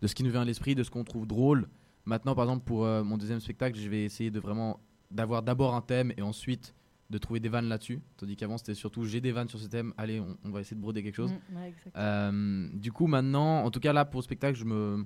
de 0.02 0.08
ce 0.08 0.14
qui 0.14 0.24
nous 0.24 0.32
vient 0.32 0.42
à 0.42 0.46
l'esprit, 0.46 0.76
de 0.76 0.84
ce 0.84 0.92
qu'on 0.92 1.04
trouve 1.04 1.26
drôle. 1.26 1.68
Maintenant, 2.10 2.34
par 2.34 2.46
exemple, 2.46 2.66
pour 2.66 2.86
euh, 2.86 3.04
mon 3.04 3.18
deuxième 3.18 3.40
spectacle, 3.40 3.78
je 3.78 3.88
vais 3.88 4.04
essayer 4.04 4.32
de 4.32 4.40
vraiment 4.40 4.80
d'avoir 5.12 5.44
d'abord 5.44 5.76
un 5.76 5.82
thème 5.82 6.12
et 6.18 6.24
ensuite 6.24 6.74
de 7.12 7.18
trouver 7.20 7.40
des 7.40 7.50
vannes 7.50 7.70
là-dessus. 7.70 8.02
Tandis 8.18 8.36
qu'avant, 8.36 8.58
c'était 8.58 8.74
surtout 8.74 9.04
j'ai 9.06 9.22
des 9.22 9.32
vannes 9.32 9.48
sur 9.48 9.60
ce 9.60 9.68
thème, 9.68 9.94
allez, 9.96 10.20
on, 10.20 10.36
on 10.44 10.50
va 10.50 10.62
essayer 10.62 10.76
de 10.76 10.82
broder 10.82 11.04
quelque 11.04 11.16
chose. 11.16 11.32
Mm, 11.32 11.56
ouais. 11.56 11.74
Euh, 11.98 12.68
du 12.74 12.92
coup, 12.92 13.06
maintenant, 13.06 13.64
en 13.64 13.70
tout 13.70 13.80
cas 13.80 13.94
là, 13.94 14.06
pour 14.06 14.22
le 14.22 14.24
spectacle, 14.24 14.58
je 14.58 14.66
me. 14.66 15.06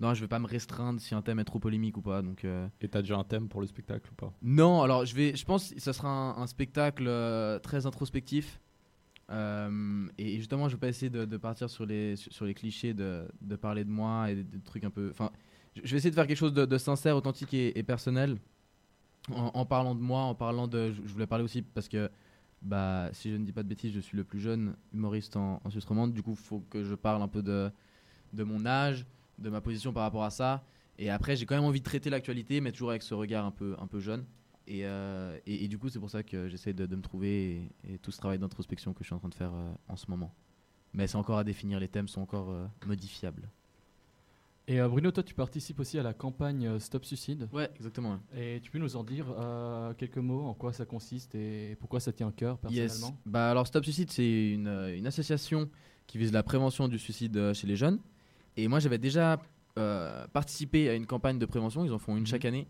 Non, 0.00 0.12
je 0.12 0.20
vais 0.22 0.28
pas 0.28 0.40
me 0.40 0.46
restreindre 0.48 1.00
si 1.00 1.14
un 1.14 1.22
thème 1.22 1.38
est 1.38 1.44
trop 1.44 1.60
polémique 1.60 1.96
ou 1.96 2.02
pas. 2.02 2.20
Donc, 2.20 2.44
euh, 2.44 2.66
Et 2.80 2.88
t'as 2.88 3.00
déjà 3.00 3.16
un 3.16 3.22
thème 3.22 3.48
pour 3.48 3.60
le 3.60 3.68
spectacle 3.68 4.10
ou 4.10 4.14
pas? 4.16 4.32
Non, 4.42 4.82
alors 4.82 5.04
je 5.06 5.14
vais, 5.14 5.36
je 5.36 5.44
pense 5.44 5.72
que 5.72 5.80
ça 5.80 5.92
sera 5.92 6.08
un, 6.08 6.42
un 6.42 6.46
spectacle 6.48 7.04
euh, 7.06 7.60
très 7.60 7.86
introspectif. 7.86 8.60
Euh, 9.30 10.06
et 10.18 10.36
justement, 10.38 10.68
je 10.68 10.74
vais 10.74 10.80
pas 10.80 10.88
essayer 10.88 11.10
de, 11.10 11.24
de 11.24 11.36
partir 11.36 11.70
sur 11.70 11.86
les, 11.86 12.16
sur, 12.16 12.32
sur 12.32 12.44
les 12.44 12.54
clichés, 12.54 12.92
de, 12.92 13.28
de 13.40 13.56
parler 13.56 13.84
de 13.84 13.90
moi 13.90 14.30
et 14.30 14.34
des, 14.34 14.42
des 14.44 14.60
trucs 14.60 14.82
un 14.84 14.90
peu. 14.90 15.08
Enfin, 15.10 15.30
je 15.82 15.90
vais 15.90 15.96
essayer 15.96 16.10
de 16.10 16.14
faire 16.14 16.26
quelque 16.26 16.36
chose 16.36 16.52
de, 16.52 16.78
sincère, 16.78 17.16
authentique 17.16 17.54
et, 17.54 17.82
personnel. 17.82 18.38
En, 19.30 19.64
parlant 19.64 19.94
de 19.94 20.00
moi, 20.00 20.20
en 20.20 20.34
parlant 20.34 20.68
de. 20.68 20.92
Je, 20.92 21.12
voulais 21.12 21.26
parler 21.26 21.44
aussi 21.44 21.62
parce 21.62 21.88
que, 21.88 22.10
bah, 22.60 23.08
si 23.12 23.30
je 23.30 23.36
ne 23.36 23.44
dis 23.44 23.52
pas 23.52 23.62
de 23.62 23.68
bêtises, 23.68 23.92
je 23.92 24.00
suis 24.00 24.16
le 24.16 24.24
plus 24.24 24.38
jeune 24.38 24.76
humoriste 24.92 25.36
en, 25.36 25.60
en 25.64 25.70
Suisse 25.70 25.84
romande. 25.86 26.12
Du 26.12 26.22
coup, 26.22 26.32
il 26.32 26.44
faut 26.44 26.60
que 26.70 26.84
je 26.84 26.94
parle 26.94 27.22
un 27.22 27.28
peu 27.28 27.42
de, 27.42 27.72
mon 28.36 28.66
âge, 28.66 29.06
de 29.38 29.48
ma 29.48 29.60
position 29.60 29.92
par 29.92 30.02
rapport 30.02 30.24
à 30.24 30.30
ça. 30.30 30.62
Et 30.98 31.10
après, 31.10 31.36
j'ai 31.36 31.46
quand 31.46 31.56
même 31.56 31.64
envie 31.64 31.80
de 31.80 31.84
traiter 31.84 32.10
l'actualité, 32.10 32.60
mais 32.60 32.70
toujours 32.70 32.90
avec 32.90 33.02
ce 33.02 33.14
regard 33.14 33.44
un 33.46 33.50
peu, 33.50 33.74
un 33.80 33.86
peu 33.86 33.98
jeune. 33.98 34.24
Et, 34.66 34.86
euh, 34.86 35.38
et, 35.46 35.68
du 35.68 35.78
coup, 35.78 35.88
c'est 35.88 35.98
pour 35.98 36.10
ça 36.10 36.22
que 36.22 36.48
j'essaie 36.48 36.72
de, 36.72 36.94
me 36.94 37.02
trouver 37.02 37.68
et, 37.84 37.94
et 37.94 37.98
tout 37.98 38.10
ce 38.10 38.18
travail 38.18 38.38
d'introspection 38.38 38.92
que 38.92 39.02
je 39.02 39.08
suis 39.08 39.14
en 39.14 39.18
train 39.18 39.28
de 39.28 39.34
faire 39.34 39.52
euh, 39.52 39.72
en 39.88 39.96
ce 39.96 40.08
moment. 40.08 40.32
Mais 40.94 41.06
c'est 41.06 41.16
encore 41.16 41.38
à 41.38 41.44
définir, 41.44 41.80
les 41.80 41.88
thèmes 41.88 42.08
sont 42.08 42.20
encore 42.20 42.50
euh, 42.50 42.66
modifiables. 42.86 43.48
Et 44.66 44.80
euh, 44.80 44.88
Bruno, 44.88 45.10
toi, 45.10 45.22
tu 45.22 45.34
participes 45.34 45.78
aussi 45.80 45.98
à 45.98 46.02
la 46.02 46.14
campagne 46.14 46.66
euh, 46.66 46.78
Stop 46.78 47.04
Suicide. 47.04 47.48
Ouais, 47.52 47.70
exactement. 47.76 48.18
Et 48.34 48.60
tu 48.62 48.70
peux 48.70 48.78
nous 48.78 48.96
en 48.96 49.04
dire 49.04 49.26
euh, 49.38 49.92
quelques 49.94 50.16
mots, 50.18 50.42
en 50.46 50.54
quoi 50.54 50.72
ça 50.72 50.86
consiste 50.86 51.34
et 51.34 51.76
pourquoi 51.80 52.00
ça 52.00 52.12
tient 52.12 52.28
à 52.28 52.32
cœur 52.32 52.58
Yes. 52.70 52.92
personnellement? 52.92 53.18
Bah 53.26 53.50
alors 53.50 53.66
Stop 53.66 53.84
Suicide, 53.84 54.10
c'est 54.10 54.52
une, 54.52 54.68
une 54.96 55.06
association 55.06 55.68
qui 56.06 56.16
vise 56.16 56.32
la 56.32 56.42
prévention 56.42 56.88
du 56.88 56.98
suicide 56.98 57.52
chez 57.52 57.66
les 57.66 57.76
jeunes. 57.76 57.98
Et 58.56 58.66
moi, 58.68 58.78
j'avais 58.80 58.96
déjà 58.98 59.38
euh, 59.78 60.26
participé 60.28 60.88
à 60.88 60.94
une 60.94 61.06
campagne 61.06 61.38
de 61.38 61.46
prévention. 61.46 61.84
Ils 61.84 61.92
en 61.92 61.98
font 61.98 62.16
une 62.16 62.26
chaque 62.26 62.44
année. 62.46 62.66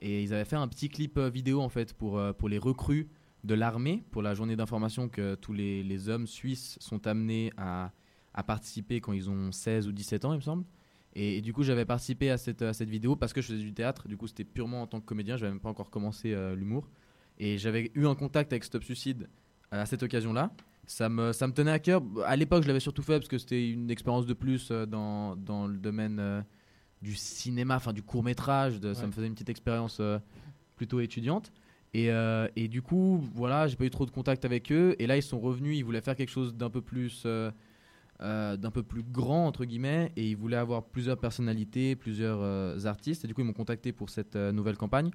Et 0.00 0.22
ils 0.24 0.34
avaient 0.34 0.44
fait 0.44 0.56
un 0.56 0.68
petit 0.68 0.88
clip 0.88 1.18
vidéo 1.18 1.60
en 1.62 1.68
fait 1.68 1.94
pour, 1.94 2.20
pour 2.38 2.48
les 2.48 2.58
recrues 2.58 3.08
de 3.44 3.54
l'armée, 3.54 4.02
pour 4.10 4.20
la 4.20 4.34
journée 4.34 4.56
d'information 4.56 5.08
que 5.08 5.36
tous 5.36 5.52
les, 5.52 5.82
les 5.84 6.08
hommes 6.08 6.26
suisses 6.26 6.76
sont 6.80 7.06
amenés 7.06 7.52
à, 7.56 7.92
à 8.34 8.42
participer 8.42 9.00
quand 9.00 9.12
ils 9.12 9.30
ont 9.30 9.52
16 9.52 9.86
ou 9.88 9.92
17 9.92 10.24
ans, 10.26 10.32
il 10.32 10.36
me 10.36 10.42
semble. 10.42 10.64
Et, 11.18 11.38
et 11.38 11.40
du 11.40 11.52
coup, 11.54 11.62
j'avais 11.62 11.86
participé 11.86 12.30
à 12.30 12.36
cette, 12.36 12.60
à 12.62 12.72
cette 12.74 12.90
vidéo 12.90 13.16
parce 13.16 13.32
que 13.32 13.40
je 13.40 13.46
faisais 13.48 13.58
du 13.62 13.72
théâtre. 13.72 14.06
Du 14.06 14.16
coup, 14.18 14.26
c'était 14.26 14.44
purement 14.44 14.82
en 14.82 14.86
tant 14.86 15.00
que 15.00 15.06
comédien. 15.06 15.36
Je 15.36 15.42
n'avais 15.42 15.54
même 15.54 15.60
pas 15.60 15.70
encore 15.70 15.88
commencé 15.90 16.32
euh, 16.34 16.54
l'humour. 16.54 16.88
Et 17.38 17.56
j'avais 17.58 17.90
eu 17.94 18.06
un 18.06 18.14
contact 18.14 18.52
avec 18.52 18.64
Stop 18.64 18.84
Suicide 18.84 19.26
à 19.70 19.86
cette 19.86 20.02
occasion-là. 20.02 20.52
Ça 20.86 21.08
me, 21.08 21.32
ça 21.32 21.46
me 21.48 21.52
tenait 21.52 21.70
à 21.72 21.78
cœur. 21.78 22.02
À 22.26 22.36
l'époque, 22.36 22.62
je 22.62 22.68
l'avais 22.68 22.80
surtout 22.80 23.02
fait 23.02 23.14
parce 23.14 23.28
que 23.28 23.38
c'était 23.38 23.68
une 23.70 23.90
expérience 23.90 24.26
de 24.26 24.34
plus 24.34 24.68
euh, 24.70 24.84
dans, 24.86 25.36
dans 25.36 25.66
le 25.66 25.78
domaine 25.78 26.18
euh, 26.20 26.42
du 27.02 27.14
cinéma, 27.14 27.76
enfin 27.76 27.92
du 27.94 28.02
court-métrage. 28.02 28.78
de- 28.78 28.92
Ça 28.94 29.06
me 29.06 29.12
faisait 29.12 29.26
une 29.26 29.32
petite 29.34 29.48
expérience 29.48 29.98
euh, 30.00 30.18
plutôt 30.76 31.00
étudiante. 31.00 31.50
Et, 31.94 32.10
euh, 32.10 32.46
et 32.56 32.68
du 32.68 32.82
coup, 32.82 33.18
voilà, 33.34 33.68
j'ai 33.68 33.76
pas 33.76 33.84
eu 33.86 33.90
trop 33.90 34.04
de 34.06 34.10
contact 34.10 34.44
avec 34.44 34.70
eux. 34.70 34.94
Et 34.98 35.06
là, 35.06 35.16
ils 35.16 35.22
sont 35.22 35.40
revenus, 35.40 35.78
ils 35.78 35.82
voulaient 35.84 36.02
faire 36.02 36.14
quelque 36.16 36.30
chose 36.30 36.54
d'un 36.54 36.68
peu 36.70 36.82
plus, 36.82 37.22
euh, 37.24 37.50
euh, 38.22 38.56
d'un 38.56 38.70
peu 38.70 38.82
plus 38.82 39.02
grand 39.02 39.46
entre 39.46 39.66
guillemets, 39.66 40.10
et 40.16 40.30
ils 40.30 40.36
voulaient 40.36 40.56
avoir 40.56 40.86
plusieurs 40.86 41.18
personnalités, 41.18 41.96
plusieurs 41.96 42.38
euh, 42.40 42.78
artistes. 42.86 43.24
Et 43.24 43.28
du 43.28 43.34
coup, 43.34 43.42
ils 43.42 43.46
m'ont 43.46 43.52
contacté 43.52 43.92
pour 43.92 44.08
cette 44.08 44.36
euh, 44.36 44.52
nouvelle 44.52 44.78
campagne. 44.78 45.10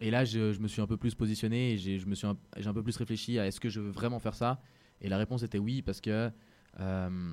Et 0.00 0.10
là, 0.10 0.24
je, 0.24 0.58
me 0.60 0.66
suis 0.66 0.82
un 0.82 0.88
peu 0.88 0.96
plus 0.96 1.14
positionné 1.14 1.72
et 1.72 1.78
j'ai, 1.78 2.00
je 2.00 2.06
me 2.06 2.16
suis 2.16 2.26
un, 2.26 2.36
j'ai 2.56 2.66
un 2.66 2.74
peu 2.74 2.82
plus 2.82 2.96
réfléchi 2.96 3.38
à 3.38 3.46
est-ce 3.46 3.60
que 3.60 3.68
je 3.68 3.80
veux 3.80 3.90
vraiment 3.90 4.18
faire 4.18 4.34
ça? 4.34 4.60
Et 5.00 5.08
la 5.08 5.16
réponse 5.16 5.44
était 5.44 5.58
oui 5.58 5.80
parce 5.80 6.00
que 6.00 6.28
euh, 6.80 7.32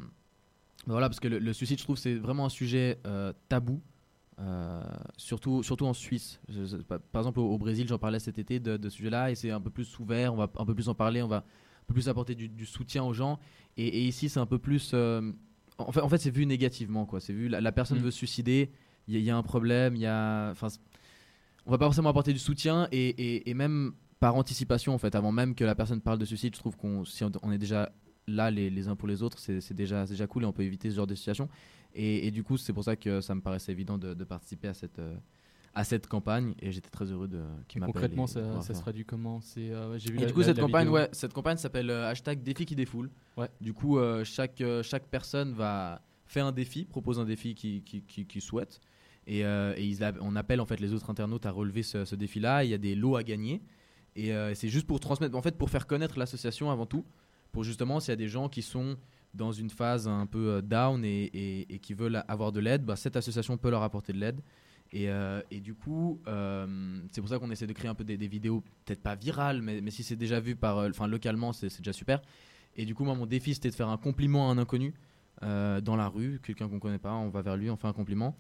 voilà, 0.85 1.09
parce 1.09 1.19
que 1.19 1.27
le, 1.27 1.53
suicide, 1.53 1.79
je 1.79 1.83
trouve, 1.83 1.97
c'est 1.97 2.15
vraiment 2.15 2.45
un 2.45 2.49
sujet 2.49 2.99
tabou. 3.49 3.81
surtout, 5.17 5.63
surtout 5.63 5.87
en 5.87 5.93
Suisse. 5.93 6.39
Par 6.87 7.21
exemple, 7.21 7.39
au, 7.39 7.51
au 7.51 7.57
Brésil, 7.57 7.87
j'en 7.87 7.97
parlais 7.97 8.19
cet 8.19 8.37
été 8.37 8.59
de, 8.59 8.77
de 8.77 8.89
ce 8.89 8.97
sujet-là, 8.97 9.31
et 9.31 9.35
c'est 9.35 9.49
un 9.49 9.61
peu 9.61 9.71
plus 9.71 9.97
ouvert, 9.97 10.31
on 10.33 10.37
va 10.37 10.51
un 10.59 10.65
peu 10.65 10.75
plus 10.75 10.89
en 10.89 10.93
parler, 10.93 11.23
on 11.23 11.27
va 11.27 11.43
un 11.81 11.85
peu 11.87 11.93
plus 11.93 12.09
apporter 12.09 12.35
du, 12.35 12.47
du 12.49 12.65
soutien 12.65 13.03
aux 13.03 13.13
gens. 13.13 13.39
Et, 13.77 13.87
et 13.87 14.07
ici, 14.07 14.29
c'est 14.29 14.39
un 14.39 14.45
peu 14.45 14.59
plus. 14.59 14.91
euh, 14.93 15.31
en 15.77 15.91
fait, 15.91 16.01
en 16.01 16.09
fait 16.09 16.17
c'est 16.19 16.29
vu 16.31 16.45
négativement, 16.45 17.05
quoi. 17.05 17.19
C'est 17.19 17.33
vu, 17.33 17.47
la, 17.47 17.61
la 17.61 17.71
personne 17.71 17.99
Mm. 17.99 18.03
veut 18.03 18.11
se 18.11 18.17
suicider, 18.17 18.69
il 19.07 19.13
y, 19.13 19.17
a- 19.17 19.19
il 19.19 19.25
y 19.25 19.29
a 19.29 19.37
un 19.37 19.43
problème, 19.43 19.95
il 19.95 20.01
y 20.01 20.05
a. 20.05 20.51
Enfin, 20.51 20.67
on 21.65 21.71
va 21.71 21.77
pas 21.77 21.85
forcément 21.85 22.09
apporter 22.09 22.33
du 22.33 22.39
soutien, 22.39 22.87
et, 22.91 23.09
et- 23.09 23.49
et 23.49 23.53
même 23.53 23.93
par 24.19 24.35
anticipation, 24.35 24.93
en 24.93 24.97
fait, 24.97 25.15
avant 25.15 25.31
même 25.31 25.55
que 25.55 25.63
la 25.63 25.73
personne 25.75 26.01
parle 26.01 26.19
de 26.19 26.25
suicide, 26.25 26.53
je 26.55 26.59
trouve 26.59 26.77
qu'on 26.77 27.05
si 27.05 27.23
on, 27.23 27.51
est 27.51 27.57
déjà 27.57 27.91
là 28.27 28.51
les, 28.51 28.69
les 28.69 28.87
uns 28.87 28.95
pour 28.95 29.07
les 29.07 29.23
autres, 29.23 29.39
c'est 29.39 29.73
déjà, 29.73 30.05
déjà 30.05 30.27
cool 30.27 30.43
et 30.43 30.45
on 30.45 30.53
peut 30.53 30.63
éviter 30.63 30.89
ce 30.91 30.95
genre 30.95 31.07
de 31.07 31.15
situation. 31.15 31.49
Et, 31.95 32.27
et 32.27 32.31
du 32.31 32.43
coup, 32.43 32.57
c'est 32.57 32.71
pour 32.73 32.83
ça 32.83 32.95
que 32.95 33.19
ça 33.19 33.33
me 33.33 33.41
paraissait 33.41 33.71
évident 33.71 33.97
de, 33.97 34.13
de 34.13 34.23
participer 34.23 34.67
à 34.67 34.73
cette, 34.75 34.99
euh, 34.99 35.15
à 35.73 35.83
cette 35.83 36.07
campagne 36.07 36.53
et 36.59 36.71
j'étais 36.71 36.89
très 36.89 37.05
heureux 37.05 37.27
de 37.27 37.41
qu'il 37.67 37.79
m'appelle 37.79 37.93
concrètement, 37.93 38.25
et 38.25 38.27
ça, 38.27 38.61
ça 38.61 38.73
se 38.73 38.81
traduit 38.81 39.05
comment 39.05 39.39
C'est 39.41 39.71
euh, 39.71 39.91
ouais, 39.91 39.99
j'ai 39.99 40.11
vu 40.11 40.17
Et 40.17 40.21
la- 40.21 40.27
du 40.27 40.33
coup, 40.33 40.39
la- 40.41 40.45
cette 40.47 40.57
la 40.57 40.63
campagne, 40.63 40.89
ouais, 40.89 41.09
cette 41.13 41.33
campagne 41.33 41.57
s'appelle 41.57 41.89
euh, 41.89 42.09
hashtag 42.09 42.43
défi 42.43 42.65
qui 42.65 42.75
défoule. 42.75 43.09
Du 43.61 43.73
coup, 43.73 43.97
euh, 43.97 44.23
chaque, 44.25 44.61
chaque 44.83 45.07
personne 45.07 45.53
va 45.53 46.01
faire 46.25 46.45
un 46.45 46.51
défi, 46.51 46.85
propose 46.85 47.19
un 47.19 47.25
défi 47.25 47.55
qu'il 47.55 47.83
qui, 47.83 48.01
qui, 48.03 48.25
qui 48.25 48.41
souhaite. 48.41 48.79
Et, 49.27 49.41
et 49.41 49.83
ils 49.85 49.99
on 50.21 50.35
appelle 50.35 50.59
en 50.59 50.65
fait 50.65 50.79
les 50.79 50.93
autres 50.93 51.09
internautes 51.09 51.45
à 51.45 51.51
relever 51.51 51.83
ce, 51.83 52.05
ce 52.05 52.15
défi-là. 52.15 52.63
Il 52.63 52.69
y 52.69 52.73
a 52.73 52.77
des 52.77 52.95
lots 52.95 53.15
à 53.15 53.23
gagner. 53.23 53.61
Et 54.15 54.31
c'est 54.55 54.67
juste 54.67 54.87
pour 54.87 54.99
transmettre, 54.99 55.37
en 55.37 55.41
fait, 55.41 55.57
pour 55.57 55.69
faire 55.69 55.87
connaître 55.87 56.17
l'association 56.19 56.69
avant 56.71 56.85
tout. 56.85 57.05
Pour 57.53 57.63
justement, 57.63 57.99
s'il 57.99 58.09
y 58.11 58.13
a 58.13 58.17
des 58.17 58.27
gens 58.27 58.49
qui 58.49 58.61
sont 58.61 58.97
dans 59.33 59.51
une 59.53 59.69
phase 59.69 60.07
un 60.07 60.25
peu 60.25 60.61
down 60.61 61.05
et, 61.05 61.23
et- 61.25 61.75
et 61.75 61.79
qui 61.79 61.93
veulent 61.93 62.23
avoir 62.27 62.51
de 62.51 62.59
l'aide, 62.59 62.83
bah, 62.83 62.95
cette 62.97 63.15
association 63.15 63.57
peut 63.57 63.69
leur 63.69 63.83
apporter 63.83 64.11
de 64.11 64.17
l'aide. 64.17 64.41
Et, 64.93 65.09
euh, 65.09 65.41
et 65.51 65.61
du 65.61 65.73
coup, 65.73 66.19
euh, 66.27 67.01
c'est 67.11 67.21
pour 67.21 67.29
ça 67.29 67.39
qu'on 67.39 67.49
essaie 67.49 67.67
de 67.67 67.73
créer 67.73 67.89
un 67.89 67.95
peu 67.95 68.03
des, 68.03 68.15
vidéos, 68.27 68.61
peut-être 68.85 69.01
pas 69.01 69.15
virales, 69.15 69.61
mais, 69.61 69.89
si 69.89 70.03
c'est 70.03 70.17
déjà 70.17 70.39
vu 70.39 70.55
par, 70.55 70.79
euh, 70.79 71.07
localement, 71.07 71.53
c'est 71.53 71.75
déjà 71.77 71.93
super. 71.93 72.21
Et 72.75 72.85
du 72.85 72.93
coup, 72.93 73.05
moi, 73.05 73.15
mon 73.15 73.25
défi, 73.25 73.53
c'était 73.53 73.69
de 73.69 73.75
faire 73.75 73.89
un 73.89 73.97
compliment 73.97 74.49
à 74.49 74.53
un 74.53 74.57
inconnu 74.57 74.93
dans 75.41 75.95
la 75.95 76.07
rue, 76.07 76.39
quelqu'un 76.43 76.69
qu'on 76.69 76.79
connaît 76.79 76.99
pas, 76.99 77.13
on 77.13 77.29
va 77.29 77.41
vers 77.41 77.57
lui, 77.57 77.71
on 77.71 77.75
fait 77.75 77.87
un 77.87 77.93
compliment. 77.93 78.37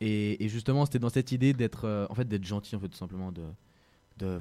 Et, 0.00 0.48
justement, 0.48 0.84
c'était 0.84 1.00
dans 1.00 1.08
cette 1.08 1.32
idée 1.32 1.52
d'être, 1.54 2.06
en 2.08 2.14
fait, 2.14 2.26
d'être 2.26 2.44
gentil, 2.44 2.76
en 2.76 2.80
fait, 2.80 2.88
tout 2.88 2.96
simplement, 2.96 3.32
de 3.32 4.38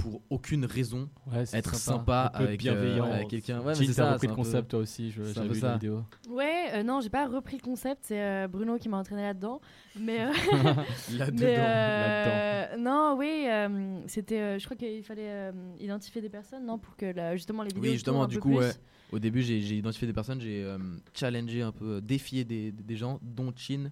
pour 0.00 0.22
aucune 0.30 0.64
raison, 0.64 1.08
Ouais, 1.30 1.42
être 1.52 1.74
sympa. 1.74 1.98
sympa, 1.98 2.30
avec, 2.34 2.58
bienveillant. 2.58 3.06
euh, 3.06 3.12
avec 3.14 3.28
quelqu'un. 3.28 3.60
Ouais, 3.60 3.74
Gilles, 3.74 3.88
t'as 3.88 3.92
ça, 3.94 4.12
repris 4.14 4.26
le 4.26 4.32
peu- 4.32 4.36
concept, 4.36 4.68
toi 4.70 4.80
aussi, 4.80 5.10
je- 5.10 5.22
peu 5.22 5.46
vu 5.52 5.60
la 5.60 5.72
vidéo. 5.74 6.02
Ouais, 6.28 6.66
euh, 6.74 6.82
non, 6.82 7.00
j'ai 7.00 7.10
pas 7.10 7.26
repris 7.26 7.56
le 7.56 7.62
concept, 7.62 8.00
c'est 8.06 8.20
euh, 8.22 8.48
Bruno 8.48 8.78
qui 8.78 8.88
m'a 8.88 8.98
entraîné 8.98 9.22
là-dedans. 9.22 9.60
Mais 9.98 10.20
euh, 10.24 10.32
Là-dedans, 11.18 11.36
mais, 11.40 11.56
euh, 11.58 12.76
Non, 12.78 13.16
oui, 13.18 13.44
euh, 13.48 14.00
c'était. 14.06 14.40
euh, 14.40 14.58
je 14.58 14.64
crois 14.64 14.76
qu'il 14.76 15.02
fallait 15.04 15.22
euh, 15.28 15.52
identifier 15.78 16.20
des 16.20 16.28
personnes, 16.28 16.64
non, 16.66 16.78
pour 16.78 16.96
que 16.96 17.06
la- 17.06 17.36
justement 17.36 17.62
les 17.62 17.68
vidéos. 17.68 17.82
Oui, 17.82 17.92
justement, 17.92 18.26
du 18.26 18.38
coup, 18.38 18.54
ouais, 18.56 18.70
au 19.12 19.18
début, 19.18 19.42
j'ai 19.42 19.60
j'ai 19.60 19.76
identifié 19.76 20.06
des 20.06 20.12
personnes, 20.14 20.40
j'ai 20.40 20.62
euh, 20.62 20.78
challengé 21.14 21.62
un 21.62 21.72
peu, 21.72 21.96
euh, 21.96 22.00
défié 22.00 22.44
des, 22.44 22.72
des 22.72 22.96
gens, 22.96 23.18
dont 23.22 23.52
Chin. 23.56 23.90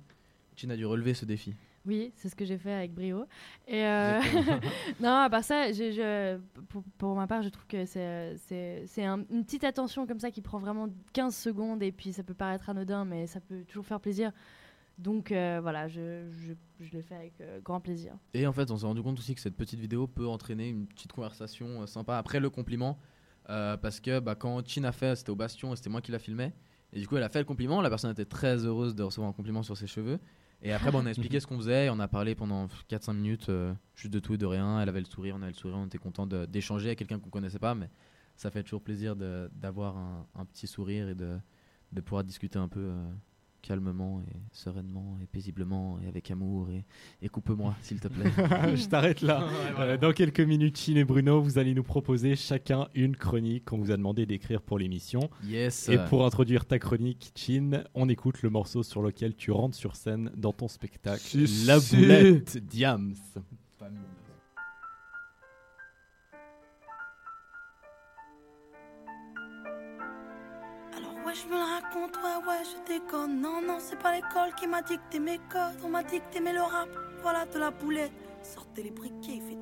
Chin 0.56 0.70
a 0.70 0.76
dû 0.76 0.86
relever 0.86 1.14
ce 1.14 1.24
défi. 1.24 1.54
Oui, 1.89 2.12
c'est 2.16 2.28
ce 2.28 2.36
que 2.36 2.45
j'ai 2.45 2.59
fait 2.59 2.72
avec 2.72 2.93
brio. 2.95 3.24
Et 3.66 3.82
euh, 3.84 4.20
non, 5.01 5.09
à 5.14 5.30
part 5.30 5.43
ça, 5.43 5.72
je, 5.72 5.91
je- 5.91 6.36
pour, 6.68 6.82
pour 6.99 7.14
ma 7.16 7.26
part, 7.26 7.43
je 7.43 7.49
trouve 7.49 7.66
que 7.66 7.84
c'est 7.86 9.05
un- 9.05 9.24
une 9.30 9.43
petite 9.45 9.64
attention 9.64 10.07
comme 10.07 10.20
ça 10.20 10.30
qui 10.30 10.43
prend 10.43 10.59
vraiment 10.59 10.89
15 11.14 11.34
secondes 11.34 11.82
et 11.82 11.91
puis 11.91 12.12
ça 12.12 12.22
peut 12.22 12.34
paraître 12.34 12.68
anodin, 12.68 13.05
mais 13.07 13.26
ça 13.26 13.41
peut 13.41 13.64
toujours 13.64 13.86
faire 13.86 14.01
plaisir. 14.01 14.32
Donc 14.99 15.32
euh, 15.32 15.61
voilà, 15.62 15.89
je, 15.89 16.28
je, 16.30 16.53
je 16.84 16.93
le 16.97 17.01
fais 17.03 17.14
avec 17.14 17.41
euh, 17.41 17.61
grand 17.61 17.80
plaisir. 17.80 18.12
Et 18.34 18.47
en 18.47 18.53
fait, 18.53 18.70
on 18.70 18.76
s'est 18.76 18.86
rendu 18.86 19.03
compte 19.03 19.18
aussi 19.18 19.34
que 19.34 19.41
cette 19.41 19.57
petite 19.57 19.80
vidéo 19.80 20.07
peut 20.07 20.26
entraîner 20.26 20.68
une 20.68 20.86
petite 20.86 21.12
conversation 21.12 21.86
sympa 21.86 22.18
après 22.18 22.39
le 22.41 22.51
compliment. 22.51 22.99
parce 23.47 24.01
que 24.01 24.18
bah, 24.20 24.34
quand 24.34 24.62
Chin 24.68 24.84
a 24.84 24.93
fait, 24.93 25.16
c'était 25.16 25.30
au 25.30 25.36
Bastion 25.36 25.72
et 25.72 25.76
c'était 25.76 25.89
moi 25.91 26.01
qui 26.03 26.12
la 26.12 26.18
filmais. 26.18 26.53
Et 26.93 27.01
du 27.01 27.07
coup, 27.09 27.16
elle 27.16 27.22
a 27.22 27.28
fait 27.28 27.39
le 27.39 27.45
compliment. 27.45 27.80
La 27.80 27.89
personne 27.91 28.11
était 28.11 28.24
très 28.24 28.64
heureuse 28.66 28.95
de 28.95 29.03
recevoir 29.03 29.30
un 29.30 29.32
compliment 29.32 29.62
sur 29.62 29.76
ses 29.76 29.86
cheveux. 29.86 30.18
Et 30.62 30.72
après, 30.72 30.90
bah, 30.90 30.98
on 31.00 31.06
a 31.06 31.11
expliqué 31.11 31.38
ce 31.38 31.46
qu'on 31.46 31.56
faisait, 31.56 31.86
et 31.86 31.90
on 31.90 32.00
a 32.00 32.09
parlé 32.09 32.34
pendant 32.34 32.66
4-5 32.88 33.12
minutes, 33.14 33.48
euh, 33.48 33.72
juste 33.94 34.12
de 34.12 34.18
tout 34.18 34.34
et 34.34 34.38
de 34.38 34.46
rien. 34.46 34.80
Elle 34.80 34.88
avait 34.88 35.00
le 35.00 35.06
sourire, 35.06 35.36
on 35.38 35.42
avait 35.42 35.52
le 35.52 35.56
sourire, 35.56 35.76
on 35.78 35.86
était 35.86 35.98
content 35.98 36.26
d'échanger 36.26 36.88
avec 36.88 36.98
quelqu'un 36.98 37.18
qu'on 37.18 37.30
connaissait 37.30 37.61
pas, 37.61 37.74
mais 37.74 37.88
ça 38.36 38.50
fait 38.50 38.62
toujours 38.62 38.82
plaisir 38.82 39.16
d'avoir 39.16 39.96
un, 39.96 40.44
petit 40.46 40.66
sourire 40.66 41.09
et 41.09 41.14
de, 41.14 41.38
de 41.92 42.00
pouvoir 42.00 42.24
discuter 42.24 42.59
un 42.59 42.68
peu 42.68 42.80
euh, 42.80 43.11
calmement 43.62 44.20
et 44.22 44.36
sereinement 44.52 45.18
et 45.22 45.26
paisiblement 45.26 45.98
et 46.04 46.09
avec 46.09 46.30
amour. 46.30 46.70
Et, 46.70 46.84
et 47.22 47.28
coupe-moi, 47.28 47.74
s'il 47.82 48.00
te 48.00 48.09
plaît. 48.09 48.30
Je 48.76 48.86
t'arrête 48.88 49.20
là. 49.22 49.46
Euh, 49.78 49.96
dans 49.96 50.12
quelques 50.12 50.40
minutes, 50.40 50.76
Chine 50.76 50.96
et 50.96 51.04
Bruno, 51.04 51.40
vous 51.40 51.59
allez 51.59 51.72
nous 51.74 51.82
proposer 51.84 52.34
chacun 52.34 52.88
une 52.94 53.14
chronique 53.16 53.64
qu'on 53.66 53.78
vous 53.78 53.90
a 53.92 53.96
demandé 53.96 54.26
d'écrire 54.26 54.61
pour 54.61 54.78
l'émission. 54.78 55.30
Yes. 55.44 55.88
Et 55.88 55.98
pour 56.09 56.24
introduire 56.26 56.64
ta 56.64 56.78
chronique, 56.78 57.30
Chin, 57.36 57.84
on 57.94 58.09
écoute 58.09 58.42
le 58.42 58.50
morceau 58.50 58.82
sur 58.82 59.02
lequel 59.02 59.36
tu 59.36 59.50
rentres 59.52 59.76
sur 59.76 59.94
scène 59.94 60.32
dans 60.36 60.52
ton 60.52 60.66
spectacle, 60.68 61.20
Si, 61.20 61.66
La 61.66 61.78
si. 61.78 61.96
Boulette 61.96 62.59
Diams. 62.66 63.14
Ouais 71.28 71.34
je 71.34 71.46
me 71.46 71.58
le 71.58 71.58
raconte, 71.58 72.16
ouais 72.16 72.48
ouais 72.48 72.62
je 72.64 72.92
déconne. 72.94 73.40
Non 73.40 73.60
non 73.60 73.76
c'est 73.80 73.98
pas 73.98 74.14
l'école 74.14 74.54
qui 74.58 74.66
m'a 74.66 74.80
dicté 74.80 75.18
mes 75.18 75.38
codes. 75.52 75.78
On 75.84 75.90
m'a 75.90 76.02
dicté 76.02 76.40
mais 76.40 76.54
le 76.54 76.62
rap, 76.62 76.88
voilà 77.22 77.44
de 77.44 77.58
la 77.58 77.70
boulette. 77.70 78.12
Sortez 78.42 78.82
les 78.84 78.90
briquets, 78.90 79.42
fait 79.46 79.57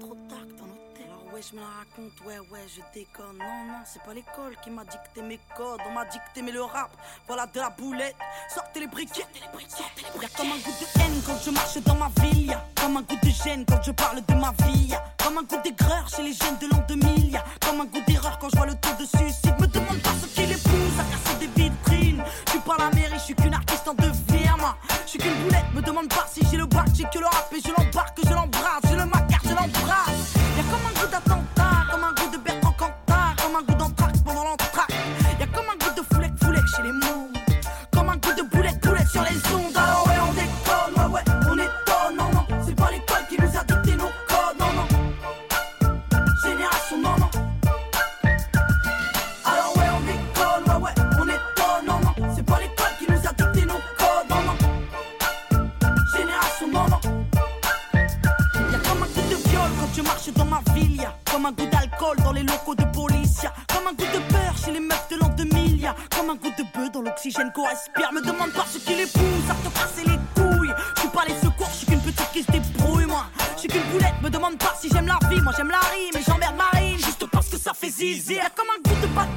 ouais 1.37 1.43
je 1.43 1.55
me 1.55 1.61
la 1.61 1.67
raconte, 1.67 2.19
ouais 2.27 2.39
ouais 2.51 2.65
je 2.67 2.81
déconne. 2.95 3.37
Non 3.39 3.65
non 3.69 3.81
c'est 3.85 4.03
pas 4.03 4.15
l'école 4.15 4.57
qui 4.65 4.71
m'a 4.71 4.85
dicté 4.85 5.21
mes 5.21 5.39
codes 5.55 5.81
On 5.87 5.93
m'a 5.93 6.07
dicté 6.07 6.41
mais 6.41 6.51
le 6.53 6.63
rap, 6.63 6.91
voilà 7.27 7.47
de 7.47 7.61
la 7.61 7.69
boulette. 7.71 8.17
Sortez 8.55 8.81
les 8.81 8.87
briquets, 8.87 9.27
sortez 9.69 10.03
les 10.03 10.19
briquets 10.19 10.23
Y'a 10.23 10.29
comme 10.37 10.53
un 10.53 10.57
goût 10.57 10.73
de 10.81 11.01
haine 11.01 11.23
quand 11.27 11.39
je 11.45 11.51
marche 11.51 11.77
dans 11.79 11.95
ma 11.97 12.11
ville 12.23 12.47
Y'a. 12.47 12.65
Comme 12.81 12.97
un 12.97 13.03
goût 13.03 13.19
de 13.23 13.29
gêne 13.29 13.67
quand 13.69 13.83
je 13.83 13.91
parle 13.91 14.25
de 14.25 14.35
ma 14.35 14.53
vie 14.65 14.87
Y'a. 14.87 15.05
Comme 15.23 15.37
un 15.39 15.43
goût 15.43 15.61
d'aigreur 15.63 16.09
chez 16.09 16.23
les 16.23 16.33
jeunes 16.33 16.57
de 16.59 16.69
l'an 16.69 16.83
2000 16.89 17.31
Y'a. 17.33 17.45
Comme 17.61 17.81
un 17.83 17.85
goût 17.85 18.03
d'erreur 18.07 18.39
quand 18.39 18.49
je 18.49 18.57
vois 18.57 18.67
le 18.67 18.75
taux 18.77 18.97
de 18.99 19.05
suicide. 19.05 19.55
Me 19.61 19.67
demande 19.67 20.01
pas 20.01 20.15
ce 20.23 20.27
qui 20.27 20.47
les 20.47 20.55
pousse 20.55 20.99
à 20.99 21.05
casser 21.05 21.47
des 21.47 21.49
vitrines 21.97 22.23
Je 22.47 22.51
suis 22.51 22.61
pas 22.61 22.77
la 22.79 22.91
mairie, 22.91 23.15
je 23.15 23.21
suis 23.21 23.35
qu'une 23.35 23.55
artiste 23.55 23.89
en 23.89 23.95
deux 23.95 24.13
firmes 24.31 24.75
Je 25.05 25.11
suis 25.11 25.19
qu'une 25.19 25.35
boulette, 25.45 25.65
me 25.75 25.83
demande 25.83 26.09
pas 26.09 26.27
si 26.31 26.41
j'ai 26.51 26.57
le 26.57 26.67
bac 26.67 26.87
J'ai 26.95 27.05
que 27.05 27.19
le 27.19 27.27
rap 27.27 27.53
et 27.53 27.61
je 27.61 27.69
l'embarque, 27.69 28.19
je 28.25 28.35
l'embrasse. 28.35 28.83
J'ai 28.89 28.97
le 28.97 29.07
macar, 29.07 29.41
je 29.45 29.51
l'embrasse. 29.51 30.35
Y'a 30.57 30.63
comme 30.65 30.87
un 30.87 31.01
goût 31.01 31.11
d'attentat, 31.11 31.36
un 66.31 66.35
goût 66.35 66.51
de 66.59 66.65
bœuf 66.75 66.91
dans 66.93 67.03
l'oxygène 67.03 67.53
qu'on 67.53 67.65
respire 67.65 68.13
Me 68.13 68.21
demande 68.21 68.51
pas 68.53 68.65
ce 68.69 68.79
qui 68.79 68.95
les 68.95 69.07
pousse 69.07 69.51
à 69.51 69.55
te 69.55 69.73
casser 69.75 70.05
les 70.05 70.19
couilles. 70.35 70.73
Je 70.97 71.01
suis 71.01 71.09
pas 71.09 71.25
les 71.27 71.35
secours, 71.35 71.69
je 71.71 71.77
suis 71.77 71.87
qu'une 71.87 72.01
petite 72.01 72.31
qui 72.33 72.43
se 72.43 72.51
débrouille 72.51 73.07
moi. 73.07 73.27
Je 73.55 73.61
suis 73.61 73.69
qu'une 73.69 73.83
boulette, 73.93 74.15
me 74.23 74.31
demande 74.31 74.59
pas 74.59 74.75
si 74.81 74.89
j'aime 74.89 75.07
la 75.07 75.19
vie. 75.29 75.41
Moi 75.41 75.53
j'aime 75.57 75.71
la 75.71 75.79
rime 75.79 76.17
et 76.17 76.23
j'emmerde 76.27 76.57
Marine 76.57 76.99
Juste 76.99 77.27
parce 77.31 77.49
que 77.49 77.59
ça 77.59 77.73
fait 77.75 77.91
zizi 77.91 78.39
comme 78.55 78.67
un 78.71 78.89
goût 78.89 79.01
de 79.01 79.07
bad 79.09 79.29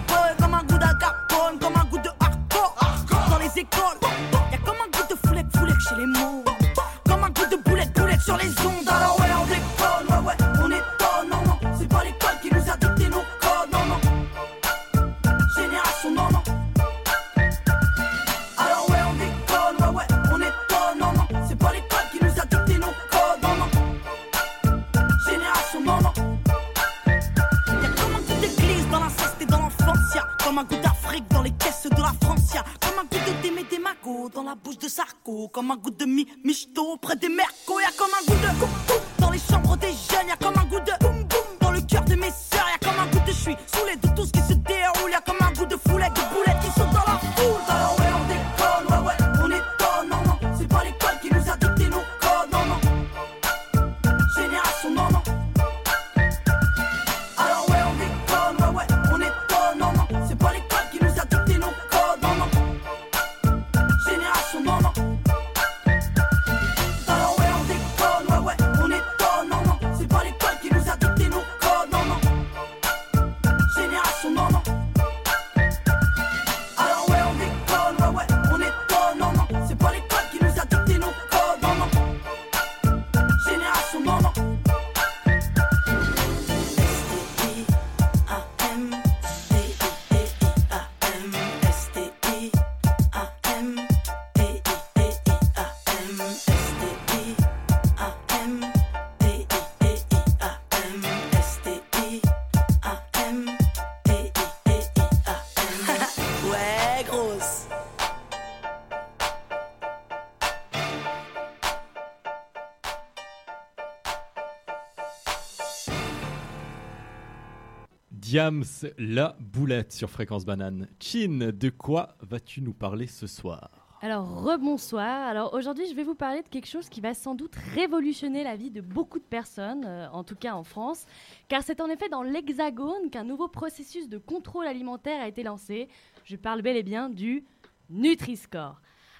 La 118.97 119.35
boulette 119.41 119.91
sur 119.91 120.09
Fréquence 120.09 120.45
Banane. 120.45 120.87
Chin, 120.97 121.51
de 121.51 121.69
quoi 121.69 122.15
vas-tu 122.21 122.61
nous 122.61 122.71
parler 122.73 123.05
ce 123.05 123.27
soir 123.27 123.69
Alors, 124.01 124.43
rebonsoir. 124.43 125.27
Alors, 125.27 125.53
aujourd'hui, 125.53 125.83
je 125.89 125.93
vais 125.93 126.05
vous 126.05 126.15
parler 126.15 126.41
de 126.41 126.47
quelque 126.47 126.69
chose 126.69 126.87
qui 126.87 127.01
va 127.01 127.13
sans 127.13 127.35
doute 127.35 127.57
révolutionner 127.75 128.45
la 128.45 128.55
vie 128.55 128.71
de 128.71 128.79
beaucoup 128.79 129.19
de 129.19 129.25
personnes, 129.25 129.83
euh, 129.85 130.07
en 130.13 130.23
tout 130.23 130.37
cas 130.37 130.53
en 130.53 130.63
France, 130.63 131.05
car 131.49 131.63
c'est 131.63 131.81
en 131.81 131.89
effet 131.89 132.07
dans 132.07 132.23
l'Hexagone 132.23 133.09
qu'un 133.11 133.25
nouveau 133.25 133.49
processus 133.49 134.07
de 134.07 134.17
contrôle 134.17 134.67
alimentaire 134.67 135.21
a 135.21 135.27
été 135.27 135.43
lancé. 135.43 135.89
Je 136.23 136.37
parle 136.37 136.61
bel 136.61 136.77
et 136.77 136.83
bien 136.83 137.09
du 137.09 137.43
Nutri-Score. 137.89 138.79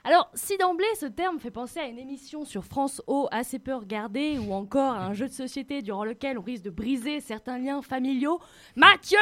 Alors, 0.09 0.27
si 0.33 0.57
d'emblée 0.57 0.87
ce 0.99 1.05
terme 1.05 1.37
fait 1.37 1.51
penser 1.51 1.79
à 1.79 1.85
une 1.85 1.99
émission 1.99 2.43
sur 2.43 2.65
France 2.65 2.99
O 3.05 3.27
assez 3.29 3.59
peu 3.59 3.75
regardée 3.75 4.39
ou 4.39 4.53
encore 4.53 4.95
à 4.95 5.05
un 5.05 5.13
jeu 5.13 5.27
de 5.27 5.33
société 5.33 5.83
durant 5.83 6.03
lequel 6.03 6.39
on 6.39 6.41
risque 6.41 6.63
de 6.63 6.71
briser 6.71 7.21
certains 7.21 7.59
liens 7.59 7.83
familiaux, 7.83 8.39
Mathieu, 8.75 9.19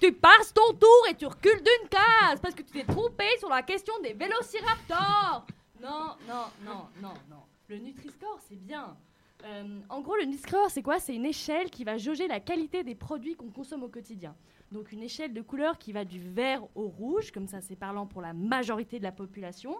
tu 0.00 0.10
passes 0.10 0.52
ton 0.52 0.72
tour 0.72 1.06
et 1.08 1.14
tu 1.14 1.26
recules 1.26 1.62
d'une 1.62 1.88
case 1.88 2.40
parce 2.42 2.56
que 2.56 2.62
tu 2.62 2.72
t'es 2.72 2.82
trompé 2.82 3.22
sur 3.38 3.48
la 3.50 3.62
question 3.62 3.94
des 4.02 4.14
vélociraptors. 4.14 5.46
Non, 5.80 6.16
non, 6.26 6.46
non, 6.64 6.88
non, 7.00 7.14
non. 7.30 7.42
Le 7.68 7.78
Nutri-Score, 7.78 8.40
c'est 8.48 8.58
bien. 8.58 8.96
Euh, 9.44 9.78
en 9.88 10.00
gros, 10.00 10.16
le 10.16 10.24
Nutri-Score, 10.24 10.70
c'est 10.70 10.82
quoi? 10.82 10.98
C'est 10.98 11.14
une 11.14 11.26
échelle 11.26 11.70
qui 11.70 11.84
va 11.84 11.98
jauger 11.98 12.26
la 12.26 12.40
qualité 12.40 12.82
des 12.82 12.96
produits 12.96 13.36
qu'on 13.36 13.50
consomme 13.50 13.84
au 13.84 13.88
quotidien. 13.88 14.34
Donc 14.72 14.90
une 14.90 15.04
échelle 15.04 15.32
de 15.32 15.42
couleur 15.42 15.78
qui 15.78 15.92
va 15.92 16.04
du 16.04 16.18
vert 16.18 16.64
au 16.74 16.88
rouge, 16.88 17.30
comme 17.30 17.46
ça 17.46 17.60
c'est 17.60 17.76
parlant 17.76 18.06
pour 18.06 18.20
la 18.20 18.32
majorité 18.32 18.98
de 18.98 19.04
la 19.04 19.12
population, 19.12 19.76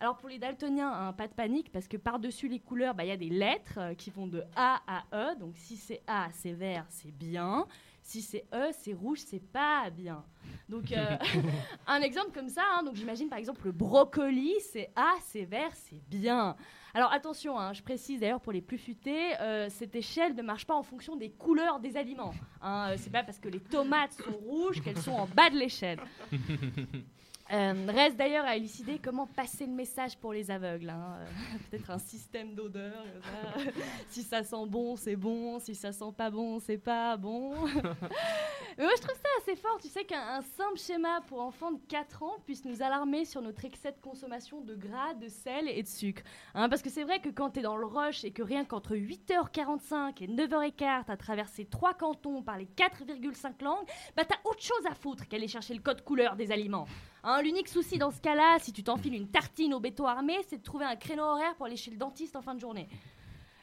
Alors 0.00 0.16
pour 0.16 0.30
les 0.30 0.38
daltoniens, 0.38 0.90
hein, 0.90 1.12
pas 1.12 1.28
de 1.28 1.34
panique 1.34 1.70
parce 1.70 1.86
que 1.86 1.98
par-dessus 1.98 2.48
les 2.48 2.58
couleurs, 2.58 2.94
bah, 2.94 3.04
il 3.04 3.08
y 3.08 3.12
a 3.12 3.18
des 3.18 3.28
lettres 3.28 3.78
euh, 3.78 3.94
qui 3.94 4.10
vont 4.10 4.26
de 4.26 4.42
A 4.56 4.80
à 4.86 5.04
E. 5.12 5.38
Donc 5.38 5.52
si 5.56 5.76
c'est 5.76 6.00
A, 6.06 6.28
c'est 6.32 6.52
vert, 6.54 6.86
c'est 6.88 7.12
bien. 7.12 7.66
Si 8.02 8.22
c'est 8.22 8.46
E, 8.54 8.70
c'est 8.72 8.94
rouge, 8.94 9.18
c'est 9.26 9.42
pas 9.52 9.90
bien. 9.90 10.24
Donc 10.70 10.90
euh, 10.92 11.18
un 11.86 12.00
exemple 12.00 12.30
comme 12.32 12.48
ça, 12.48 12.62
hein, 12.72 12.82
donc 12.82 12.96
j'imagine 12.96 13.28
par 13.28 13.38
exemple 13.38 13.60
le 13.66 13.72
brocoli, 13.72 14.54
c'est 14.72 14.90
A, 14.96 15.16
c'est 15.20 15.44
vert, 15.44 15.72
c'est 15.74 16.00
bien. 16.08 16.56
Alors 16.94 17.12
attention, 17.12 17.58
hein, 17.58 17.74
je 17.74 17.82
précise 17.82 18.20
d'ailleurs 18.20 18.40
pour 18.40 18.52
les 18.52 18.62
plus 18.62 18.78
futés, 18.78 19.38
euh, 19.40 19.68
cette 19.68 19.94
échelle 19.94 20.34
ne 20.34 20.42
marche 20.42 20.66
pas 20.66 20.74
en 20.74 20.82
fonction 20.82 21.14
des 21.14 21.28
couleurs 21.28 21.78
des 21.78 21.98
aliments. 21.98 22.32
Hein, 22.62 22.94
c'est 22.96 23.12
pas 23.12 23.22
parce 23.22 23.38
que 23.38 23.50
les 23.50 23.60
tomates 23.60 24.12
sont 24.12 24.32
rouges 24.32 24.80
qu'elles 24.80 24.96
sont 24.96 25.12
en 25.12 25.26
bas 25.26 25.50
de 25.50 25.56
l'échelle. 25.56 26.00
Euh, 27.52 27.86
reste 27.88 28.16
d'ailleurs 28.16 28.44
à 28.44 28.56
élucider 28.56 29.00
comment 29.02 29.26
passer 29.26 29.66
le 29.66 29.72
message 29.72 30.16
pour 30.16 30.32
les 30.32 30.50
aveugles. 30.52 30.90
hein. 30.90 31.16
Euh, 31.18 31.26
Peut-être 31.70 31.90
un 31.90 31.98
système 31.98 32.54
d'odeur. 32.54 33.04
si 34.08 34.22
ça 34.22 34.44
sent 34.44 34.66
bon, 34.68 34.94
c'est 34.94 35.16
bon. 35.16 35.58
Si 35.58 35.74
ça 35.74 35.90
sent 35.92 36.12
pas 36.16 36.30
bon, 36.30 36.60
c'est 36.60 36.78
pas 36.78 37.16
bon. 37.16 37.54
Mais 38.78 38.84
moi, 38.84 38.92
je 38.96 39.02
trouve 39.02 39.16
ça 39.16 39.28
assez 39.42 39.56
fort. 39.56 39.78
Tu 39.82 39.88
sais 39.88 40.04
qu'un 40.04 40.20
un 40.38 40.42
simple 40.42 40.78
schéma 40.78 41.20
pour 41.26 41.40
enfants 41.40 41.72
de 41.72 41.80
4 41.88 42.22
ans 42.22 42.36
puisse 42.46 42.64
nous 42.64 42.82
alarmer 42.82 43.24
sur 43.24 43.42
notre 43.42 43.64
excès 43.64 43.90
de 43.90 44.00
consommation 44.00 44.60
de 44.60 44.76
gras, 44.76 45.14
de 45.14 45.28
sel 45.28 45.68
et 45.68 45.82
de 45.82 45.88
sucre. 45.88 46.22
Hein, 46.54 46.68
parce 46.68 46.82
que 46.82 46.88
c'est 46.90 47.02
vrai 47.04 47.20
que 47.20 47.30
quand 47.30 47.50
tu 47.50 47.60
es 47.60 47.62
dans 47.62 47.76
le 47.76 47.86
rush 47.86 48.24
et 48.24 48.30
que 48.30 48.42
rien 48.42 48.64
qu'entre 48.64 48.94
8h45 48.94 50.22
et 50.22 50.28
9h15, 50.28 51.04
tu 51.06 51.12
as 51.12 51.16
traversé 51.16 51.64
trois 51.64 51.94
cantons 51.94 52.42
par 52.42 52.56
les 52.58 52.66
4,5 52.66 53.62
langues, 53.64 53.86
bah 54.16 54.24
t'as 54.24 54.36
autre 54.44 54.62
chose 54.62 54.86
à 54.88 54.94
foutre 54.94 55.26
qu'aller 55.26 55.48
chercher 55.48 55.74
le 55.74 55.80
code 55.80 56.02
couleur 56.04 56.36
des 56.36 56.52
aliments. 56.52 56.86
Hein, 57.22 57.42
L'unique 57.42 57.68
souci 57.68 57.98
dans 57.98 58.10
ce 58.10 58.20
cas-là, 58.20 58.58
si 58.60 58.72
tu 58.72 58.82
t'enfiles 58.82 59.14
une 59.14 59.28
tartine 59.28 59.74
au 59.74 59.80
béton 59.80 60.06
armé, 60.06 60.38
c'est 60.48 60.58
de 60.58 60.62
trouver 60.62 60.86
un 60.86 60.96
créneau 60.96 61.24
horaire 61.24 61.54
pour 61.56 61.66
aller 61.66 61.76
chez 61.76 61.90
le 61.90 61.98
dentiste 61.98 62.34
en 62.34 62.42
fin 62.42 62.54
de 62.54 62.60
journée. 62.60 62.88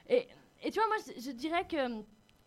Et, 0.10 0.28
tu 0.64 0.74
vois, 0.74 0.88
moi, 0.88 0.98
je, 1.18 1.32
dirais 1.32 1.66
que 1.68 1.78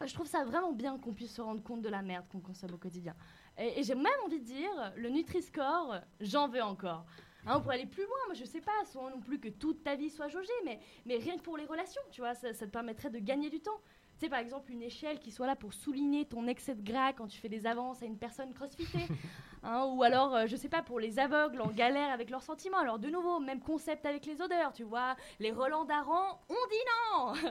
je 0.07 0.15
trouve 0.15 0.27
ça 0.27 0.45
vraiment 0.45 0.73
bien 0.73 0.99
qu'on 0.99 1.13
puisse 1.13 1.35
se 1.35 1.41
rendre 1.41 1.63
compte 1.63 1.83
de 1.83 1.89
la 1.89 2.03
merde 2.03 2.27
qu'on 2.31 2.41
consomme 2.41 2.75
au 2.75 2.79
quotidien. 2.79 3.15
Et, 3.59 3.83
j'ai 3.83 3.97
même 3.97 4.07
envie 4.25 4.39
de 4.39 4.45
dire, 4.45 4.93
le 4.97 5.09
Nutri-Score, 5.09 5.97
j'en 6.21 6.49
veux 6.49 6.63
encore. 6.63 7.05
Hein, 7.47 7.55
on 7.57 7.61
pourrait 7.61 7.77
aller 7.77 7.87
plus 7.87 8.05
loin, 8.05 8.19
moi 8.27 8.35
je 8.35 8.45
sais 8.45 8.61
pas, 8.61 8.85
sans 8.85 9.09
non 9.09 9.21
plus 9.21 9.41
que 9.41 9.49
toute 9.49 9.83
ta 9.83 9.97
vie 9.97 10.11
soit 10.11 10.29
jaugée, 10.29 10.53
mais, 10.65 10.79
mais 11.07 11.17
rien 11.17 11.39
que 11.39 11.43
pour 11.43 11.57
les 11.57 11.65
relations, 11.65 12.03
tu 12.11 12.21
vois, 12.21 12.35
ça, 12.35 12.53
ça 12.53 12.67
te 12.67 12.71
permettrait 12.71 13.09
de 13.09 13.19
gagner 13.19 13.49
du 13.49 13.61
temps. 13.61 13.81
Sais, 14.21 14.29
par 14.29 14.41
exemple, 14.41 14.71
une 14.71 14.83
échelle 14.83 15.19
qui 15.19 15.31
soit 15.31 15.47
là 15.47 15.57
pour 15.57 15.73
souligner 15.73 16.27
ton 16.27 16.47
excès 16.47 16.75
de 16.75 16.83
gras 16.83 17.15
quand 17.15 17.27
tu 17.27 17.39
fais 17.39 17.49
des 17.49 17.67
avances 17.67 18.03
à 18.03 18.05
une 18.07 18.19
personne 18.19 18.53
crossfitée. 18.53 19.07
Hein, 19.63 19.85
ou 19.95 20.03
alors, 20.03 20.35
euh, 20.35 20.47
je 20.47 20.57
sais 20.57 20.71
pas, 20.71 20.81
pour 20.81 20.99
les 20.99 21.19
aveugles 21.19 21.61
en 21.61 21.67
galère 21.69 22.09
avec 22.13 22.31
leurs 22.31 22.43
sentiments. 22.43 22.79
Alors, 22.79 22.99
de 22.99 23.11
nouveau, 23.11 23.41
même 23.41 23.61
concept 23.61 24.07
avec 24.07 24.25
les 24.25 24.41
odeurs, 24.41 24.73
tu 24.73 24.85
vois. 24.85 25.17
Les 25.39 25.51
relents 25.53 25.85
d'Aran, 25.85 26.41
on 26.49 26.55
dit 26.55 26.87
non 27.13 27.51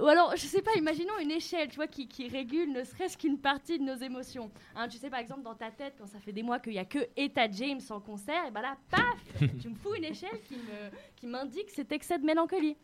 Ou 0.02 0.06
alors, 0.06 0.34
je 0.36 0.46
sais 0.46 0.62
pas, 0.62 0.70
imaginons 0.76 1.18
une 1.20 1.30
échelle, 1.30 1.68
tu 1.68 1.76
vois, 1.76 1.86
qui, 1.86 2.08
qui 2.08 2.28
régule 2.28 2.72
ne 2.72 2.82
serait-ce 2.82 3.18
qu'une 3.18 3.38
partie 3.38 3.78
de 3.78 3.84
nos 3.84 3.94
émotions. 3.96 4.50
Hein, 4.74 4.88
tu 4.88 4.96
sais, 4.96 5.10
par 5.10 5.20
exemple, 5.20 5.42
dans 5.42 5.54
ta 5.54 5.70
tête, 5.70 5.96
quand 5.98 6.06
ça 6.06 6.18
fait 6.18 6.32
des 6.32 6.42
mois 6.42 6.60
qu'il 6.60 6.72
y 6.72 6.78
a 6.78 6.86
que 6.86 7.00
Etta 7.14 7.50
James 7.50 7.82
en 7.90 8.00
concert, 8.00 8.46
et 8.46 8.50
ben 8.50 8.62
là, 8.62 8.78
paf 8.90 9.02
Tu 9.60 9.68
me 9.68 9.74
fous 9.74 9.94
une 9.96 10.04
échelle 10.04 10.40
qui 10.48 10.54
me- 10.56 10.90
qui 11.16 11.26
m'indique 11.26 11.68
cet 11.68 11.92
excès 11.92 12.18
de 12.18 12.24
mélancolie. 12.24 12.78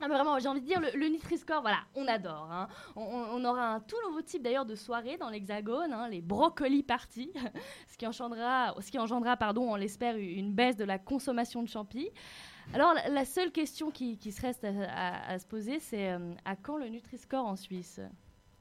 Ah, 0.00 0.06
vraiment, 0.06 0.38
j'ai 0.38 0.48
envie 0.48 0.60
de 0.60 0.66
dire, 0.66 0.80
le, 0.80 1.08
Nutri-Score, 1.08 1.60
voilà, 1.60 1.78
on 1.96 2.06
adore. 2.06 2.48
hein. 2.52 2.68
On, 2.94 3.44
aura 3.44 3.74
un 3.74 3.80
tout 3.80 3.96
nouveau 4.06 4.22
type 4.22 4.42
d'ailleurs 4.42 4.64
de 4.64 4.76
soirée 4.76 5.16
dans 5.16 5.28
l'Hexagone, 5.28 5.92
hein, 5.92 6.08
les 6.08 6.20
brocolis 6.20 6.84
parties, 6.84 7.32
ce 7.88 7.96
qui 7.96 8.06
engendrera 8.06 9.36
pardon, 9.36 9.72
on 9.72 9.74
l'espère, 9.74 10.16
une 10.16 10.52
baisse 10.52 10.76
de 10.76 10.84
la 10.84 10.98
consommation 10.98 11.62
de 11.62 11.68
champis. 11.68 12.10
Alors, 12.74 12.94
la, 13.08 13.24
seule 13.24 13.50
question 13.50 13.90
qui, 13.90 14.18
se 14.30 14.40
reste 14.40 14.64
à 14.64 15.38
se 15.38 15.46
poser, 15.46 15.80
c'est 15.80 16.12
euh, 16.12 16.34
à 16.44 16.54
quand 16.54 16.76
le 16.76 16.88
Nutri-Score 16.88 17.44
en 17.44 17.56
Suisse? 17.56 18.00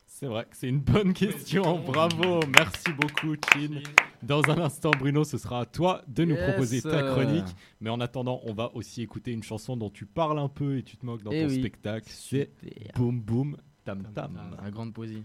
C'est 0.10 0.26
vrai 0.26 0.46
que 0.50 0.56
c'est 0.56 0.70
une 0.70 0.80
bonne 0.80 1.14
question. 1.14 1.80
Bravo. 1.80 2.40
Merci 2.56 2.92
beaucoup, 3.00 3.36
Chin. 3.54 3.82
Dans 4.24 4.42
un 4.50 4.58
instant, 4.58 4.92
Bruno, 4.92 5.24
ce 5.24 5.38
sera 5.38 5.60
à 5.62 5.66
toi 5.66 6.02
de 6.08 6.24
nous 6.26 6.36
Yes. 6.36 6.50
proposer 6.50 6.82
ta 6.82 7.04
chronique. 7.04 7.46
Mais 7.82 7.90
en 7.92 8.00
attendant, 8.00 8.40
on 8.46 8.54
va 8.54 8.74
aussi 8.74 9.02
écouter 9.04 9.32
une 9.32 9.44
chanson 9.44 9.78
dont 9.78 9.90
tu 9.92 10.06
parles 10.06 10.40
un 10.40 10.50
peu 10.50 10.78
et 10.78 10.84
tu 10.84 10.98
te 10.98 11.06
moques 11.06 11.22
dans 11.24 11.32
Eh 11.32 11.44
ton 11.44 11.50
oui. 11.50 11.60
spectacle. 11.60 12.10
C'est 12.10 12.50
Boom 12.96 13.20
Boom 13.22 13.58
Tam 13.86 14.04
Tam. 14.14 14.40
La 14.64 14.72
grande 14.72 14.94
poésie. 14.94 15.24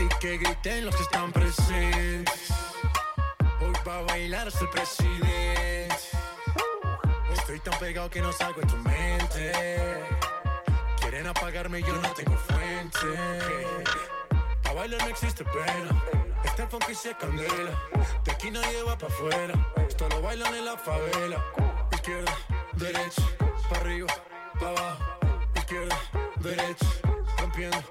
Y 0.00 0.08
que 0.20 0.36
griten 0.38 0.84
los 0.84 0.94
que 0.96 1.02
están 1.02 1.32
presentes. 1.32 2.52
Hoy 3.94 4.00
va 4.00 4.12
a 4.12 4.16
bailar 4.16 4.48
hasta 4.48 4.64
el 4.64 4.70
presidente. 4.70 5.94
Estoy 7.32 7.60
tan 7.60 7.78
pegado 7.78 8.10
que 8.10 8.20
no 8.20 8.32
salgo 8.32 8.60
de 8.60 8.66
tu 8.66 8.76
mente. 8.78 9.52
Quieren 11.00 11.26
apagarme, 11.28 11.80
yo 11.80 11.94
no 11.94 12.12
tengo 12.14 12.36
fuente. 12.36 13.86
Pa' 14.62 14.72
bailar 14.72 15.00
no 15.02 15.08
existe 15.08 15.44
pena. 15.44 16.02
Este 16.44 16.66
funky 16.66 16.94
se 16.94 17.14
candela. 17.14 17.78
De 18.24 18.32
aquí 18.32 18.50
nadie 18.50 18.82
va 18.82 18.98
pa' 18.98 19.06
afuera. 19.06 19.54
Esto 19.88 20.08
lo 20.08 20.22
bailan 20.22 20.54
en 20.54 20.64
la 20.64 20.76
favela. 20.76 21.44
Izquierda, 21.92 22.36
derecha, 22.72 23.22
pa' 23.68 23.76
arriba, 23.76 24.08
pa' 24.58 24.70
abajo. 24.70 25.04
Izquierda, 25.54 25.96
derecha, 26.36 26.86
rompiendo. 27.38 27.84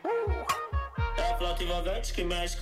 Que 2.13 2.25
mexe. 2.25 2.59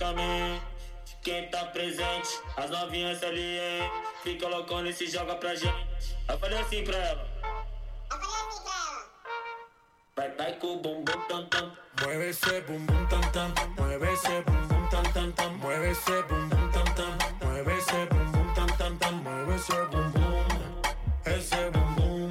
quem 1.22 1.48
tá 1.48 1.64
presente. 1.66 2.28
As 2.56 2.68
novinhas 2.70 3.22
ali, 3.22 3.58
hein? 3.58 3.90
Fica 4.22 4.48
loucona 4.48 4.88
e 4.88 4.92
se 4.92 5.06
joga 5.06 5.34
pra 5.36 5.54
gente. 5.54 6.16
Eu 6.28 6.38
falei 6.38 6.58
assim 6.58 6.84
pra 6.84 6.96
ela. 6.96 7.28
Eu 8.10 8.18
falei 8.18 8.36
assim 8.48 8.62
pra 8.62 8.72
ela. 8.74 9.06
Vai, 10.16 10.30
vai 10.36 10.52
com 10.58 10.66
o 10.66 10.76
bumbum 10.78 11.04
tam 11.28 11.46
tam. 11.46 11.72
Mueve 12.00 12.28
esse 12.30 12.60
bumbum 12.62 13.06
tam 13.06 13.20
tam. 13.32 13.54
Mueve 13.78 14.12
esse 14.12 14.42
bumbum 14.42 14.88
tam 14.88 15.02
tam 15.12 15.32
tam. 15.32 15.58
Mueve 15.58 15.90
esse 15.90 16.22
bumbum 16.22 16.72
tam 16.72 16.84
tam. 16.94 17.18
Mueve 17.42 17.78
esse 17.78 18.06
bumbum 18.06 18.54
tam 18.54 18.66
tam 18.76 18.96
tam. 18.98 19.14
Mueve 19.14 19.54
esse 19.54 19.72
bumbum. 19.86 20.44
Esse 21.24 21.70
bumbum. 21.70 22.30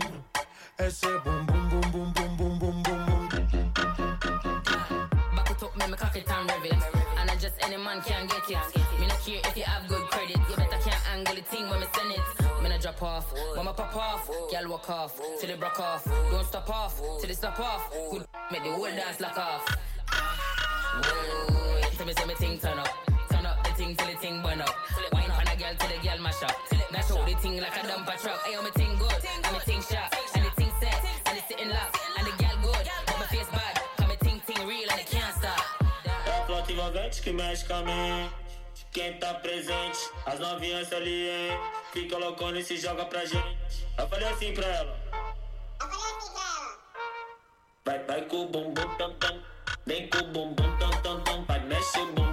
Esse 0.79 1.19
bumbum 1.19 1.69
bum 1.69 1.81
bum 1.91 2.11
bum 2.11 2.35
bum 2.35 2.59
bum 2.59 2.83
bum 2.83 2.83
bum. 2.83 3.29
Back 5.35 5.51
it 5.51 5.63
up, 5.63 5.89
me 5.89 5.97
cock 5.97 6.15
it. 6.15 7.10
Just 7.41 7.55
any 7.63 7.75
man 7.75 7.99
can 8.01 8.27
get 8.27 8.51
it. 8.51 8.99
Me 8.99 9.07
not 9.07 9.19
care 9.25 9.41
if 9.43 9.57
you 9.57 9.63
have 9.63 9.87
good 9.87 10.03
credit. 10.11 10.37
You 10.47 10.55
better 10.55 10.77
can't 10.77 11.11
angle 11.11 11.33
the 11.33 11.41
thing 11.41 11.67
when 11.69 11.79
me 11.79 11.87
send 11.95 12.11
it. 12.11 12.21
Me 12.61 12.69
not 12.69 12.79
drop 12.79 13.01
off, 13.01 13.33
mama 13.55 13.73
pop 13.73 13.95
off, 13.95 14.29
girl 14.51 14.69
walk 14.69 14.87
off, 14.91 15.19
till 15.39 15.49
they 15.49 15.55
broke 15.55 15.79
off. 15.79 16.05
Don't 16.29 16.45
stop 16.45 16.69
off, 16.69 17.01
till 17.19 17.27
they 17.27 17.33
stop 17.33 17.59
off. 17.59 17.91
Good 18.11 18.27
make 18.51 18.61
the 18.61 18.69
whole 18.69 18.85
dance 18.85 19.19
lock 19.19 19.39
off. 19.39 19.67
Whoa, 21.01 21.81
tell 21.97 22.05
me 22.05 22.13
say 22.13 22.25
me 22.27 22.35
thing 22.35 22.59
turn 22.59 22.77
up. 22.77 22.93
Turn 23.31 23.45
up 23.47 23.63
the 23.63 23.73
thing 23.73 23.95
till 23.95 24.07
the 24.07 24.17
thing 24.17 24.43
burn 24.43 24.61
up. 24.61 24.75
Wine 25.11 25.31
on 25.31 25.47
a 25.47 25.55
girl 25.57 25.73
till 25.79 25.89
the 25.89 26.07
girl 26.07 26.19
mash 26.21 26.43
up. 26.43 26.55
Dash 26.91 27.09
out 27.09 27.25
the 27.25 27.33
thing 27.41 27.59
like 27.59 27.75
a 27.75 27.87
dumper 27.87 28.21
truck. 28.21 28.39
Ayo, 28.45 28.63
me 28.63 28.69
thing 28.75 28.95
good, 28.99 29.17
and 29.45 29.53
me 29.53 29.59
thing 29.65 29.81
sharp, 29.81 30.13
and 30.35 30.45
the 30.45 30.51
thing 30.51 30.71
set, 30.79 31.05
and 31.25 31.37
it's 31.39 31.47
sitting 31.47 31.69
locked, 31.69 32.00
envolvente 37.41 37.65
que 37.65 37.65
mexe 37.65 37.65
com 37.65 37.73
a 37.73 37.81
mente. 37.81 38.31
Quem 38.91 39.13
tá 39.19 39.33
presente, 39.35 39.99
as 40.25 40.39
novinhas 40.39 40.91
ali, 40.91 41.29
hein? 41.29 41.59
Fica 41.93 42.17
loucona 42.17 42.59
e 42.59 42.63
se 42.63 42.77
joga 42.77 43.05
pra 43.05 43.25
gente. 43.25 43.87
Eu 43.97 44.07
falei 44.07 44.27
assim 44.27 44.53
pra 44.53 44.67
ela. 44.67 44.99
Vai, 47.85 48.03
vai 48.03 48.21
com 48.23 48.43
o 48.43 48.47
bumbum 48.47 48.95
tam 48.97 49.13
tam. 49.15 49.41
Vem 49.85 50.09
com 50.09 50.19
o 50.19 50.23
bumbum 50.27 50.77
tam 50.77 50.89
tam 51.01 51.23
tam. 51.23 51.45
Vai, 51.45 51.59
mexe 51.61 51.99
o 51.99 52.05
bumbum 52.07 52.30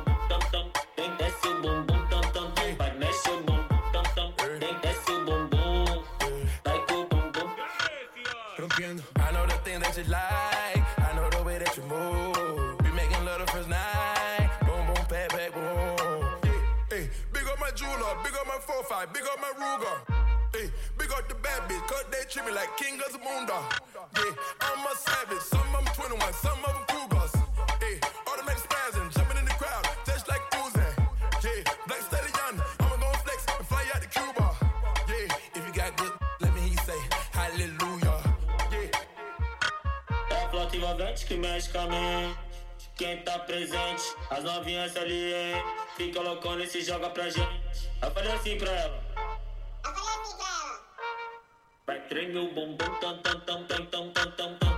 up 18.99 19.07
my 19.07 19.13
4-5, 19.13 19.15
big 19.15 19.23
up 19.23 19.41
my 19.41 19.53
Ruger. 19.59 19.97
Hey, 20.53 20.71
big 20.99 21.11
up 21.13 21.29
the 21.29 21.35
bad 21.37 21.69
bitch, 21.69 21.87
cause 21.87 22.05
they 22.11 22.25
treat 22.29 22.47
me 22.47 22.53
like 22.53 22.77
king 22.77 23.01
of 23.07 23.13
the 23.13 23.19
moondog. 23.19 23.63
Yeah, 24.17 24.33
I'm 24.61 24.87
a 24.87 24.97
savage. 24.97 25.43
Some 25.43 25.75
of 25.75 25.85
them 25.85 25.95
21, 25.95 26.33
some 26.35 26.59
of 26.65 26.73
them 26.73 26.85
Cougars. 26.89 27.33
Hey, 27.81 28.01
automatic 28.27 28.63
spazzing, 28.63 29.15
jumping 29.15 29.39
in 29.39 29.45
the 29.45 29.51
crowd, 29.53 29.87
just 30.07 30.29
like 30.29 30.41
Uzi. 30.53 30.83
Yeah, 31.45 31.73
Black 31.87 32.03
Stallion, 32.03 32.63
I'ma 32.81 32.97
go 32.97 33.13
flex 33.25 33.47
and 33.59 33.67
fly 33.67 33.85
out 33.95 34.03
to 34.03 34.09
Cuba. 34.09 34.57
Yeah, 35.09 35.29
if 35.55 35.67
you 35.67 35.73
got 35.73 35.97
good, 35.97 36.13
let 36.41 36.55
me 36.55 36.61
hear 36.61 36.71
you 36.71 36.79
say 36.79 36.99
hallelujah. 37.33 38.37
Yeah. 38.73 38.91
Quem 42.99 43.23
tá 43.23 43.39
presente. 43.39 44.03
As 44.29 44.45
novinhas 44.45 44.95
ali, 44.97 45.33
hein? 45.33 45.63
Fica 45.97 46.21
loucona 46.21 46.65
e 46.65 46.67
se 46.67 46.83
joga 46.83 47.09
pra 47.09 47.31
gente. 47.31 47.89
Eu 48.03 48.11
falei 48.11 48.33
assim 48.33 48.59
pra 48.59 48.71
ela. 48.71 49.03
Vai 51.87 52.01
tremer 52.09 52.39
o 52.39 52.53
bumbum, 52.53 52.77
tam 53.01 53.19
tam 53.23 53.41
tam 53.41 53.65
tam 53.65 53.87
tam 53.87 53.87
tam 53.87 54.13
tam 54.13 54.13
tam 54.13 54.33
tam 54.33 54.59
tam 54.59 54.59
tam 54.59 54.78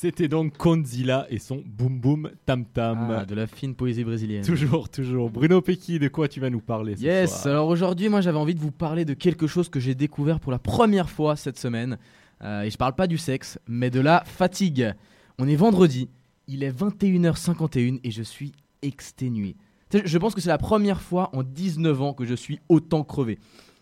C'était 0.00 0.28
donc 0.28 0.56
Conzilla 0.56 1.26
et 1.28 1.38
son 1.38 1.62
Boom 1.66 2.00
Boom 2.00 2.30
Tam 2.46 2.64
Tam. 2.64 3.18
Ah, 3.18 3.26
de 3.26 3.34
la 3.34 3.46
fine 3.46 3.74
poésie 3.74 4.02
brésilienne. 4.02 4.42
Toujours, 4.42 4.88
toujours. 4.88 5.28
Bruno 5.28 5.60
Pecky, 5.60 5.98
de 5.98 6.08
quoi 6.08 6.26
tu 6.26 6.40
vas 6.40 6.48
nous 6.48 6.62
parler 6.62 6.96
ce 6.96 7.02
Yes, 7.02 7.42
soir 7.42 7.48
alors 7.48 7.68
aujourd'hui, 7.68 8.08
moi 8.08 8.22
j'avais 8.22 8.38
envie 8.38 8.54
de 8.54 8.60
vous 8.60 8.70
parler 8.70 9.04
de 9.04 9.12
quelque 9.12 9.46
chose 9.46 9.68
que 9.68 9.78
j'ai 9.78 9.94
découvert 9.94 10.40
pour 10.40 10.52
la 10.52 10.58
première 10.58 11.10
fois 11.10 11.36
cette 11.36 11.58
semaine. 11.58 11.98
Euh, 12.42 12.62
et 12.62 12.70
je 12.70 12.78
parle 12.78 12.94
pas 12.94 13.06
du 13.06 13.18
sexe, 13.18 13.58
mais 13.68 13.90
de 13.90 14.00
la 14.00 14.24
fatigue. 14.24 14.90
On 15.38 15.46
est 15.46 15.54
vendredi, 15.54 16.08
il 16.46 16.64
est 16.64 16.72
21h51 16.72 18.00
et 18.02 18.10
je 18.10 18.22
suis 18.22 18.52
exténué. 18.80 19.54
Je 19.92 20.16
pense 20.16 20.34
que 20.34 20.40
c'est 20.40 20.48
la 20.48 20.56
première 20.56 21.02
fois 21.02 21.28
en 21.34 21.42
19 21.42 22.00
ans 22.00 22.14
que 22.14 22.24
je 22.24 22.34
suis 22.34 22.58
autant 22.70 23.04
crevé. 23.04 23.38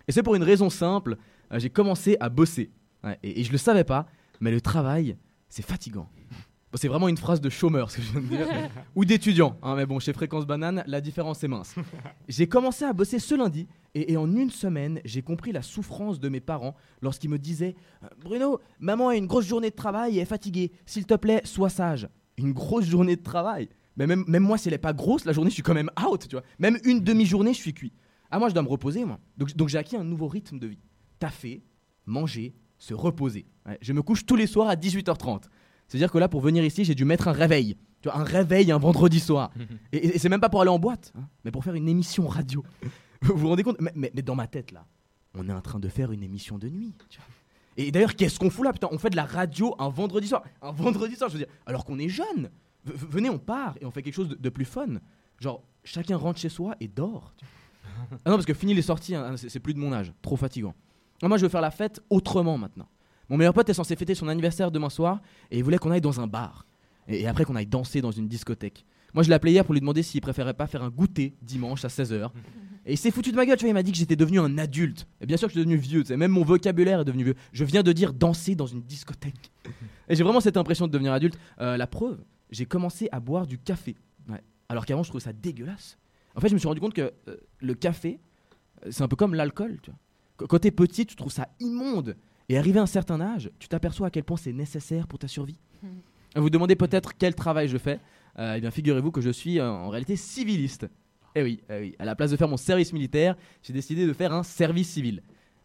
Et 0.09 0.13
c'est 0.13 0.25
pour 0.25 0.35
une 0.35 0.43
raison 0.43 0.69
simple, 0.69 1.17
euh, 1.53 1.61
j'ai 1.61 1.71
commencé 1.71 2.17
à 2.19 2.29
bosser. 2.29 2.73
Ouais, 3.05 3.21
et, 3.23 3.41
et 3.41 3.45
je 3.45 3.53
le 3.53 3.59
savais 3.59 3.85
pas, 3.85 4.07
mais 4.41 4.51
le 4.51 4.61
travail, 4.61 5.17
c'est 5.49 5.65
fatigant. 5.65 6.09
Bon, 6.71 6.77
c'est 6.77 6.89
vraiment 6.89 7.09
une 7.09 7.17
phrase 7.17 7.41
de 7.41 7.49
chômeur, 7.49 7.91
ce 7.91 7.97
que 7.97 8.03
je 8.03 8.13
viens 8.13 8.21
de 8.21 8.27
dire. 8.27 8.47
Ou 8.95 9.07
d'étudiant. 9.07 9.57
hein, 9.63 9.75
mais 9.75 9.87
bon, 9.87 9.99
chez 10.01 10.13
Fréquence 10.13 10.47
Banane, 10.47 10.85
la 10.87 11.01
différence 11.01 11.43
est 11.43 11.49
mince. 11.49 11.75
J'ai 12.29 12.47
commencé 12.47 12.85
à 12.85 12.93
bosser 12.93 13.19
ce 13.19 13.35
lundi 13.35 13.67
et, 13.95 14.13
et 14.13 14.17
en 14.19 14.31
une 14.37 14.51
semaine, 14.51 15.01
j'ai 15.07 15.23
compris 15.23 15.51
la 15.53 15.63
souffrance 15.63 16.21
de 16.21 16.29
mes 16.29 16.41
parents 16.41 16.75
lorsqu'ils 17.01 17.31
me 17.31 17.39
disaient 17.39 17.75
Euh, 18.03 18.09
Bruno, 18.23 18.61
maman 18.81 19.09
a 19.09 19.17
une 19.17 19.27
grosse 19.27 19.47
journée 19.47 19.71
de 19.71 19.75
travail 19.77 20.19
et 20.19 20.21
est 20.21 20.27
fatiguée. 20.27 20.71
S'il 20.85 21.07
te 21.07 21.15
plaît, 21.15 21.41
sois 21.45 21.71
sage. 21.71 22.07
Une 22.37 22.53
grosse 22.53 22.85
journée 22.85 23.17
de 23.17 23.23
travail 23.23 23.71
Mais 23.97 24.07
même, 24.07 24.25
même 24.29 24.43
moi, 24.43 24.59
si 24.59 24.69
elle 24.69 24.75
n'est 24.75 24.79
pas 24.79 24.93
grosse, 24.93 25.25
la 25.25 25.33
journée, 25.33 25.49
je 25.49 25.55
suis 25.55 25.63
quand 25.63 25.73
même 25.75 25.91
out, 26.07 26.29
tu 26.29 26.37
vois. 26.37 26.45
Même 26.59 26.79
une 26.85 27.01
demi-journée, 27.01 27.55
je 27.55 27.59
suis 27.61 27.73
cuit. 27.73 27.95
Ah, 28.31 28.39
moi, 28.39 28.51
je 28.51 28.55
dois 28.55 28.63
me 28.63 28.69
reposer, 28.69 29.07
moi. 29.07 29.19
Donc, 29.39 29.57
donc 29.57 29.71
j'ai 29.71 29.79
acquis 29.79 29.97
un 29.97 30.05
nouveau 30.05 30.29
rythme 30.29 30.59
de 30.59 30.67
vie. 30.67 30.79
Taffer, 31.19 31.65
manger, 32.05 32.55
se 32.79 32.95
reposer. 32.95 33.47
Ouais, 33.67 33.79
je 33.81 33.93
me 33.93 34.03
couche 34.03 34.25
tous 34.25 34.37
les 34.37 34.47
soirs 34.47 34.69
à 34.69 34.75
18h30. 34.77 35.43
C'est-à-dire 35.89 36.11
que 36.13 36.19
là, 36.19 36.29
pour 36.29 36.41
venir 36.41 36.65
ici, 36.65 36.85
j'ai 36.85 36.95
dû 36.95 37.05
mettre 37.05 37.29
un 37.29 37.33
réveil. 37.33 37.77
Tu 38.03 38.09
vois, 38.09 38.19
un 38.19 38.25
réveil 38.25 38.71
un 38.71 38.79
vendredi 38.79 39.21
soir. 39.21 39.51
et 39.93 40.19
c'est 40.19 40.29
même 40.29 40.41
pas 40.41 40.49
pour 40.49 40.61
aller 40.61 40.71
en 40.71 40.79
boîte, 40.79 41.13
hein, 41.17 41.27
mais 41.45 41.51
pour 41.51 41.65
faire 41.65 41.75
une 41.75 41.89
émission 41.89 42.29
radio. 42.29 42.63
vous 43.23 43.35
vous 43.37 43.49
rendez 43.49 43.63
compte? 43.63 43.77
Mais, 43.81 43.93
mais- 43.95 44.13
mais 44.15 44.23
dans 44.23 44.35
ma 44.37 44.47
tête, 44.47 44.71
là, 44.73 44.87
on 45.35 45.49
est 45.49 45.53
en 45.53 45.61
train 45.61 45.79
de 45.81 45.89
faire 45.89 46.13
une 46.13 46.23
émission 46.23 46.59
de 46.59 46.69
nuit. 46.69 46.95
tu 47.09 47.19
vois. 47.19 47.27
Et 47.77 47.91
d'ailleurs, 47.93 48.15
qu'est-ce 48.17 48.39
qu'on 48.41 48.51
fout 48.51 48.65
là? 48.65 48.73
Putain, 48.73 48.89
on 48.91 48.99
fait 48.99 49.11
de 49.11 49.17
la 49.17 49.25
radio 49.25 49.75
un 49.79 49.89
vendredi 49.89 50.27
soir. 50.29 50.43
Un 50.63 50.73
vendredi 50.73 51.15
soir, 51.17 51.31
je 51.31 51.35
veux 51.39 51.45
dire, 51.45 51.53
alors 51.67 51.85
qu'on 51.85 51.99
est 51.99 52.09
jeune. 52.09 52.51
V- 52.85 53.07
venez, 53.11 53.31
on 53.31 53.39
part 53.39 53.77
et 53.81 53.87
on 53.87 53.91
fait 53.93 54.03
quelque 54.03 54.15
chose 54.15 54.29
de, 54.29 54.35
de 54.35 54.49
plus 54.49 54.65
fun. 54.65 54.87
Genre, 55.41 55.63
chacun 55.85 56.17
rentre 56.17 56.41
chez 56.41 56.49
soi 56.49 56.75
et 56.81 56.89
dort. 56.89 57.33
Ah 58.25 58.31
non, 58.31 58.37
parce 58.37 58.47
que 58.47 58.55
fini 58.55 58.75
les 58.75 58.83
sorties, 58.83 59.17
hein, 59.17 59.35
c'est 59.37 59.59
plus 59.59 59.75
de 59.75 59.81
mon 59.81 59.93
âge. 59.93 60.13
Trop 60.23 60.37
fatigant. 60.37 60.73
Ah, 61.23 61.29
moi, 61.29 61.37
je 61.37 61.43
veux 61.43 61.49
faire 61.49 61.61
la 61.61 61.71
fête 61.71 62.01
autrement 62.11 62.59
maintenant. 62.59 62.89
Mon 63.29 63.37
meilleur 63.37 63.53
pote 63.53 63.69
est 63.69 63.75
censé 63.75 63.97
fêter 63.97 64.15
son 64.15 64.29
anniversaire 64.29 64.71
demain 64.71 64.89
soir 64.89 65.21
et 65.51 65.59
il 65.59 65.65
voulait 65.65 65.79
qu'on 65.79 65.91
aille 65.91 66.01
dans 66.01 66.21
un 66.21 66.27
bar. 66.27 66.67
Et, 67.09 67.27
après 67.27 67.45
qu'on 67.45 67.57
aille 67.57 67.67
danser 67.67 68.01
dans 68.01 68.11
une 68.11 68.29
discothèque. 68.29 68.85
Moi, 69.15 69.23
je 69.23 69.29
l'ai 69.29 69.35
appelé 69.35 69.53
hier 69.53 69.65
pour 69.65 69.75
lui 69.75 69.81
demander 69.81 70.03
s'il 70.03 70.21
préférait 70.21 70.55
pas 70.55 70.67
faire 70.67 70.83
un 70.83 70.91
goûter 70.91 71.35
dimanche 71.43 71.85
à 71.85 71.89
16h. 71.89 72.31
Et 72.87 72.93
il 72.93 72.99
s'est 72.99 73.11
foutu 73.11 73.33
de 73.33 73.37
ma 73.37 73.47
gueule, 73.47 73.57
tu 73.57 73.65
vois, 73.65 73.71
il 73.71 73.75
m'a 73.75 73.83
dit 73.83 73.93
que 73.93 73.99
j'étais 73.99 74.17
devenu 74.17 74.39
un 74.39 74.59
adulte. 74.59 75.07
Et 75.21 75.27
bien 75.27 75.37
sûr 75.37 75.49
que 75.49 75.55
je 75.55 75.59
suis 75.59 75.65
devenu 75.65 75.79
vieux, 75.81 76.03
tu 76.03 76.09
sais, 76.09 76.17
même 76.17 76.31
mon 76.31 76.45
vocabulaire 76.45 77.01
est 77.01 77.05
devenu 77.05 77.25
vieux. 77.25 77.35
Je 77.53 77.65
viens 77.65 77.83
de 77.83 77.93
dire 77.93 78.13
danser 78.13 78.55
dans 78.55 78.67
une 78.67 78.83
discothèque. 78.83 79.51
Et 80.09 80.15
j'ai 80.15 80.25
vraiment 80.25 80.41
cette 80.41 80.57
impression 80.57 80.87
de 80.87 80.93
devenir 80.93 81.13
adulte. 81.13 81.39
Euh, 81.61 81.77
la 81.77 81.87
preuve, 81.87 82.19
j'ai 82.51 82.67
commencé 82.67 83.09
à 83.13 83.21
boire 83.21 83.47
du 83.47 83.59
café. 83.59 83.97
Alors 84.69 84.85
qu'avant, 84.85 85.03
je 85.03 85.09
trouvais 85.09 85.25
ça 85.25 85.33
dégueulasse. 85.33 85.99
En 86.35 86.41
fait, 86.41 86.49
je 86.49 86.55
me 86.55 86.59
suis 86.59 86.69
rendu 86.69 86.81
compte 86.81 86.95
que 86.95 87.13
euh, 87.29 87.37
le 87.61 87.75
café, 87.75 88.21
euh, 88.85 88.91
c'est 88.91 89.03
un 89.03 89.09
peu 89.09 89.17
comme 89.17 89.35
l'alcool, 89.35 89.79
tu 89.83 89.91
vois. 89.91 89.99
Qu- 90.39 90.47
Quand 90.47 90.59
t'es 90.59 90.71
petit, 90.71 91.07
tu 91.07 91.17
trouves 91.17 91.33
ça 91.33 91.49
immonde. 91.61 92.17
Et 92.49 92.57
arrivé 92.57 92.79
à 92.79 92.83
un 92.83 92.87
certain 92.87 93.21
âge, 93.21 93.51
tu 93.59 93.69
t'aperçois 93.69 94.07
à 94.07 94.11
quel 94.11 94.25
point 94.25 94.37
c'est 94.39 94.53
nécessaire 94.53 95.07
pour 95.07 95.19
ta 95.19 95.29
survie. 95.29 95.59
Vous 95.83 95.91
vous 96.43 96.51
demandez 96.51 96.77
peut-être 96.77 97.13
quel 97.17 97.35
travail 97.35 97.69
je 97.69 97.77
fais. 97.79 98.01
Euh, 98.39 98.55
eh 98.57 98.61
bien, 98.61 98.71
figurez-vous 98.71 99.11
que 99.11 99.21
je 99.21 99.31
suis 99.31 99.59
euh, 99.59 99.69
en 99.71 99.89
réalité 99.91 100.17
civiliste. 100.17 100.87
Eh 101.35 101.43
oui, 101.43 101.61
eh 101.69 101.79
oui, 101.81 101.95
à 101.99 102.05
la 102.05 102.17
place 102.17 102.31
de 102.31 102.37
faire 102.37 102.49
mon 102.49 102.57
service 102.57 102.93
militaire, 102.93 103.37
j'ai 103.63 103.73
décidé 103.73 104.07
de 104.07 104.13
faire 104.13 104.33
un 104.33 104.43
service 104.43 104.89
civil. 104.89 105.23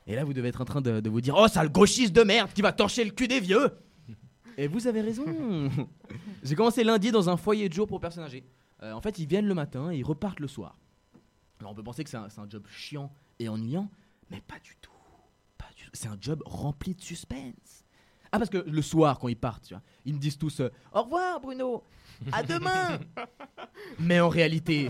Et 0.08 0.16
là, 0.16 0.26
vous 0.26 0.34
devez 0.34 0.50
être 0.50 0.60
en 0.62 0.66
train 0.66 0.82
de, 0.82 1.00
de 1.00 1.10
vous 1.10 1.22
dire 1.22 1.36
Oh, 1.38 1.48
sale 1.48 1.72
gauchiste 1.72 2.14
de 2.14 2.24
merde 2.24 2.52
qui 2.54 2.62
va 2.62 2.74
torcher 2.74 3.06
le 3.06 3.12
cul 3.12 3.28
des 3.30 3.40
vieux 3.40 3.70
Et 4.58 4.68
vous 4.68 4.86
avez 4.88 5.00
raison 5.02 5.24
J'ai 6.44 6.56
commencé 6.56 6.84
lundi 6.84 7.12
dans 7.12 7.30
un 7.30 7.38
foyer 7.38 7.70
de 7.70 7.74
jour 7.74 7.88
pour 7.88 8.00
personnes 8.02 8.24
âgées. 8.26 8.44
Euh, 8.82 8.92
en 8.92 9.00
fait, 9.02 9.18
ils 9.20 9.28
viennent 9.28 9.48
le 9.48 9.54
matin 9.54 9.92
et 9.92 9.98
ils 10.00 10.04
repartent 10.04 10.42
le 10.42 10.48
soir. 10.50 10.78
Alors, 11.60 11.72
on 11.72 11.76
peut 11.76 11.84
penser 11.84 12.04
que 12.04 12.10
c'est 12.10 12.18
un, 12.18 12.28
c'est 12.30 12.42
un 12.42 12.50
job 12.50 12.64
chiant 12.70 13.14
et 13.40 13.48
ennuyant, 13.48 13.90
mais 14.34 14.42
pas 14.42 14.60
du 14.60 14.76
tout. 14.82 14.92
Pas 15.58 15.68
du 15.78 15.84
tout. 15.86 15.92
C'est 15.94 16.08
un 16.08 16.18
job 16.20 16.42
rempli 16.46 16.96
de 16.96 17.02
suspense. 17.02 17.86
Ah, 18.32 18.40
parce 18.40 18.50
que 18.50 18.58
le 18.58 18.82
soir, 18.82 19.20
quand 19.20 19.28
ils 19.28 19.38
partent, 19.38 19.66
tu 19.68 19.76
vois, 19.76 19.84
ils 20.06 20.14
me 20.14 20.20
disent 20.20 20.40
tous 20.40 20.60
euh, 20.60 20.70
Au 20.92 21.04
revoir, 21.04 21.40
Bruno 21.40 21.84
À 22.32 22.42
demain 22.42 23.00
Mais 24.00 24.20
en 24.20 24.30
réalité, 24.30 24.90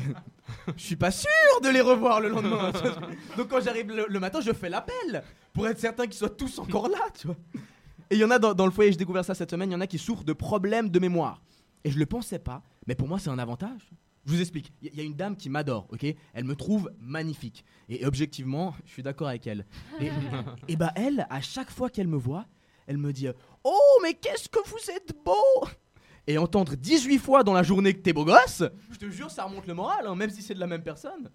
je 0.77 0.81
suis 0.81 0.95
pas 0.95 1.11
sûr 1.11 1.29
de 1.61 1.67
les 1.67 1.81
revoir 1.81 2.21
le 2.21 2.29
lendemain. 2.29 2.71
Donc, 3.35 3.49
quand 3.49 3.59
j'arrive 3.61 3.89
le, 3.91 4.05
le 4.07 4.19
matin, 4.21 4.39
je 4.39 4.53
fais 4.53 4.69
l'appel 4.69 5.23
pour 5.51 5.67
être 5.67 5.77
certain 5.79 6.05
qu'ils 6.05 6.15
soient 6.15 6.29
tous 6.29 6.57
encore 6.59 6.87
là, 6.87 7.01
tu 7.13 7.27
vois. 7.27 7.35
Et 8.09 8.15
il 8.15 8.19
y 8.19 8.23
en 8.23 8.31
a 8.31 8.39
dans, 8.39 8.53
dans 8.53 8.65
le 8.65 8.71
foyer, 8.71 8.91
j'ai 8.91 8.97
découvert 8.97 9.25
ça 9.25 9.35
cette 9.35 9.51
semaine, 9.51 9.71
il 9.71 9.73
y 9.73 9.75
en 9.75 9.81
a 9.81 9.87
qui 9.87 9.97
souffrent 9.97 10.23
de 10.23 10.33
problèmes 10.33 10.89
de 10.89 10.99
mémoire. 10.99 11.41
Et 11.83 11.91
je 11.91 11.99
le 11.99 12.05
pensais 12.05 12.39
pas, 12.39 12.61
mais 12.87 12.95
pour 12.95 13.09
moi, 13.09 13.19
c'est 13.19 13.29
un 13.29 13.39
avantage. 13.39 13.89
Je 14.25 14.31
vous 14.31 14.39
explique. 14.41 14.71
Il 14.81 14.93
y- 14.95 15.01
a 15.01 15.03
une 15.03 15.15
dame 15.15 15.35
qui 15.35 15.49
m'adore, 15.49 15.87
ok? 15.91 16.05
Elle 16.33 16.45
me 16.45 16.55
trouve 16.55 16.91
magnifique. 16.99 17.65
Et 17.89 18.05
objectivement, 18.05 18.73
je 18.85 18.91
suis 18.91 19.03
d'accord 19.03 19.27
avec 19.27 19.45
elle. 19.47 19.65
Et, 19.99 20.09
et 20.69 20.75
bah, 20.77 20.93
elle, 20.95 21.27
à 21.29 21.41
chaque 21.41 21.69
fois 21.69 21.89
qu'elle 21.89 22.07
me 22.07 22.17
voit, 22.17 22.45
elle 22.87 22.97
me 22.97 23.11
dit 23.11 23.27
Oh, 23.63 23.99
mais 24.01 24.13
qu'est-ce 24.13 24.47
que 24.49 24.59
vous 24.69 24.91
êtes 24.95 25.13
beau 25.25 25.67
Et 26.27 26.37
entendre 26.37 26.75
18 26.75 27.17
fois 27.19 27.43
dans 27.43 27.53
la 27.53 27.63
journée 27.63 27.93
que 27.93 27.99
t'es 28.01 28.13
beau 28.13 28.23
gosse, 28.25 28.63
je 28.91 28.97
te 28.97 29.09
jure, 29.09 29.29
ça 29.29 29.43
remonte 29.45 29.67
le 29.67 29.73
moral, 29.73 30.07
hein, 30.07 30.15
même 30.15 30.29
si 30.29 30.41
c'est 30.41 30.53
de 30.53 30.59
la 30.59 30.67
même 30.67 30.83
personne. 30.83 31.29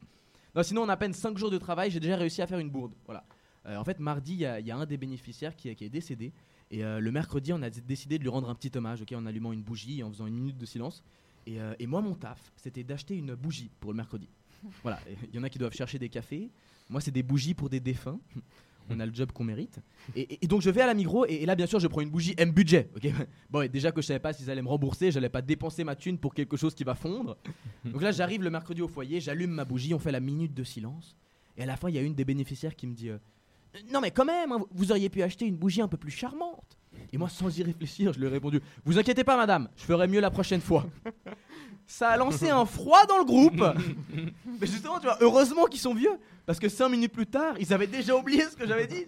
Non, 0.54 0.62
sinon, 0.62 0.82
en 0.82 0.88
à 0.88 0.96
peine 0.96 1.12
5 1.12 1.36
jours 1.36 1.50
de 1.50 1.58
travail, 1.58 1.90
j'ai 1.90 2.00
déjà 2.00 2.16
réussi 2.16 2.40
à 2.40 2.46
faire 2.46 2.58
une 2.58 2.70
bourde. 2.70 2.94
Voilà. 3.04 3.24
Euh, 3.66 3.76
en 3.76 3.84
fait, 3.84 3.98
mardi, 4.00 4.32
il 4.32 4.38
y, 4.40 4.46
a- 4.46 4.60
il 4.60 4.66
y 4.66 4.70
a 4.70 4.76
un 4.76 4.86
des 4.86 4.96
bénéficiaires 4.96 5.54
qui, 5.54 5.68
est- 5.68 5.74
qui 5.74 5.84
est 5.84 5.90
décédé. 5.90 6.32
Et 6.70 6.82
euh, 6.84 7.00
le 7.00 7.12
mercredi, 7.12 7.52
on 7.52 7.60
a 7.62 7.68
décidé 7.70 8.18
de 8.18 8.22
lui 8.22 8.30
rendre 8.30 8.48
un 8.48 8.54
petit 8.54 8.72
hommage, 8.76 9.02
ok, 9.02 9.12
en 9.14 9.26
allumant 9.26 9.52
une 9.52 9.62
bougie 9.62 10.00
et 10.00 10.02
en 10.02 10.10
faisant 10.10 10.26
une 10.26 10.34
minute 10.36 10.56
de 10.56 10.64
silence. 10.66 11.02
Et, 11.48 11.58
euh, 11.60 11.74
et 11.78 11.86
moi, 11.86 12.02
mon 12.02 12.14
taf, 12.14 12.52
c'était 12.56 12.84
d'acheter 12.84 13.16
une 13.16 13.34
bougie 13.34 13.70
pour 13.80 13.90
le 13.92 13.96
mercredi. 13.96 14.28
Voilà, 14.82 15.00
il 15.32 15.34
y 15.34 15.38
en 15.38 15.42
a 15.44 15.48
qui 15.48 15.58
doivent 15.58 15.72
chercher 15.72 15.98
des 15.98 16.08
cafés. 16.08 16.50
Moi, 16.90 17.00
c'est 17.00 17.10
des 17.10 17.22
bougies 17.22 17.54
pour 17.54 17.68
des 17.70 17.80
défunts. 17.80 18.20
On 18.90 18.98
a 19.00 19.04
le 19.06 19.12
job 19.14 19.32
qu'on 19.32 19.44
mérite. 19.44 19.80
Et, 20.16 20.22
et- 20.22 20.38
et 20.44 20.46
donc, 20.46 20.62
je 20.62 20.70
vais 20.70 20.80
à 20.80 20.86
la 20.86 20.94
Migros, 20.94 21.26
et, 21.26 21.34
et 21.42 21.46
là, 21.46 21.54
bien 21.54 21.66
sûr, 21.66 21.78
je 21.78 21.86
prends 21.88 22.00
une 22.00 22.08
bougie 22.10 22.34
M 22.38 22.50
budget. 22.52 22.90
ok? 22.96 23.06
Bon, 23.50 23.60
et 23.62 23.68
déjà 23.68 23.92
que 23.92 24.00
je 24.00 24.06
savais 24.06 24.18
pas 24.20 24.32
s'ils 24.32 24.50
allaient 24.50 24.62
me 24.62 24.68
rembourser, 24.68 25.10
j'allais 25.10 25.28
pas 25.28 25.42
dépenser 25.42 25.84
ma 25.84 25.94
thune 25.96 26.16
pour 26.18 26.32
quelque 26.34 26.56
chose 26.56 26.74
qui 26.74 26.84
va 26.84 26.94
fondre. 26.94 27.36
Donc 27.84 28.00
là, 28.02 28.12
j'arrive 28.12 28.42
le 28.42 28.50
mercredi 28.50 28.80
au 28.82 28.88
foyer, 28.88 29.20
j'allume 29.20 29.50
ma 29.50 29.64
bougie, 29.66 29.92
on 29.94 29.98
fait 29.98 30.12
la 30.12 30.20
minute 30.20 30.54
de 30.54 30.64
silence. 30.64 31.16
Et 31.58 31.62
à 31.62 31.66
la 31.66 31.76
fin, 31.76 31.88
il 31.90 31.94
y 31.96 31.98
a 31.98 32.02
une 32.02 32.14
des 32.14 32.24
bénéficiaires 32.24 32.74
qui 32.76 32.86
me 32.86 32.94
dit 32.94 33.10
euh, 33.10 33.18
Non, 33.92 34.00
mais 34.00 34.10
quand 34.10 34.24
même, 34.24 34.52
hein, 34.52 34.64
vous 34.70 34.90
auriez 34.90 35.10
pu 35.10 35.22
acheter 35.22 35.44
une 35.46 35.56
bougie 35.56 35.82
un 35.82 35.88
peu 35.88 35.98
plus 35.98 36.10
charmante. 36.12 36.77
Et 37.12 37.18
moi, 37.18 37.28
sans 37.28 37.56
y 37.58 37.62
réfléchir, 37.62 38.12
je 38.12 38.18
lui 38.20 38.26
ai 38.26 38.30
répondu 38.30 38.60
Vous 38.84 38.98
inquiétez 38.98 39.24
pas, 39.24 39.36
madame, 39.36 39.68
je 39.76 39.82
ferai 39.84 40.06
mieux 40.08 40.20
la 40.20 40.30
prochaine 40.30 40.60
fois. 40.60 40.86
Ça 41.86 42.10
a 42.10 42.16
lancé 42.18 42.50
un 42.50 42.66
froid 42.66 43.06
dans 43.06 43.16
le 43.18 43.24
groupe. 43.24 43.64
Mais 44.60 44.66
justement, 44.66 44.98
tu 44.98 45.06
vois, 45.06 45.16
heureusement 45.22 45.64
qu'ils 45.64 45.80
sont 45.80 45.94
vieux. 45.94 46.12
Parce 46.44 46.58
que 46.58 46.68
cinq 46.68 46.90
minutes 46.90 47.12
plus 47.12 47.26
tard, 47.26 47.54
ils 47.58 47.72
avaient 47.72 47.86
déjà 47.86 48.14
oublié 48.14 48.42
ce 48.42 48.56
que 48.56 48.66
j'avais 48.66 48.86
dit. 48.86 49.06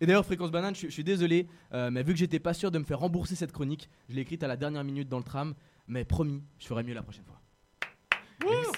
Et 0.00 0.06
d'ailleurs, 0.06 0.24
Fréquence 0.24 0.50
Banane, 0.52 0.74
je, 0.74 0.78
suis- 0.80 0.88
je 0.88 0.92
suis 0.92 1.04
désolé, 1.04 1.48
euh, 1.72 1.90
mais 1.90 2.02
vu 2.04 2.12
que 2.12 2.18
j'étais 2.18 2.38
pas 2.38 2.54
sûr 2.54 2.70
de 2.70 2.78
me 2.78 2.84
faire 2.84 3.00
rembourser 3.00 3.34
cette 3.34 3.52
chronique, 3.52 3.88
je 4.08 4.14
l'ai 4.14 4.22
écrite 4.22 4.42
à 4.44 4.46
la 4.48 4.56
dernière 4.56 4.84
minute 4.84 5.08
dans 5.08 5.18
le 5.18 5.24
tram. 5.24 5.54
Mais 5.88 6.04
promis, 6.04 6.42
je 6.58 6.66
ferai 6.66 6.82
mieux 6.84 6.94
la 6.94 7.02
prochaine 7.02 7.24
fois. 7.24 7.40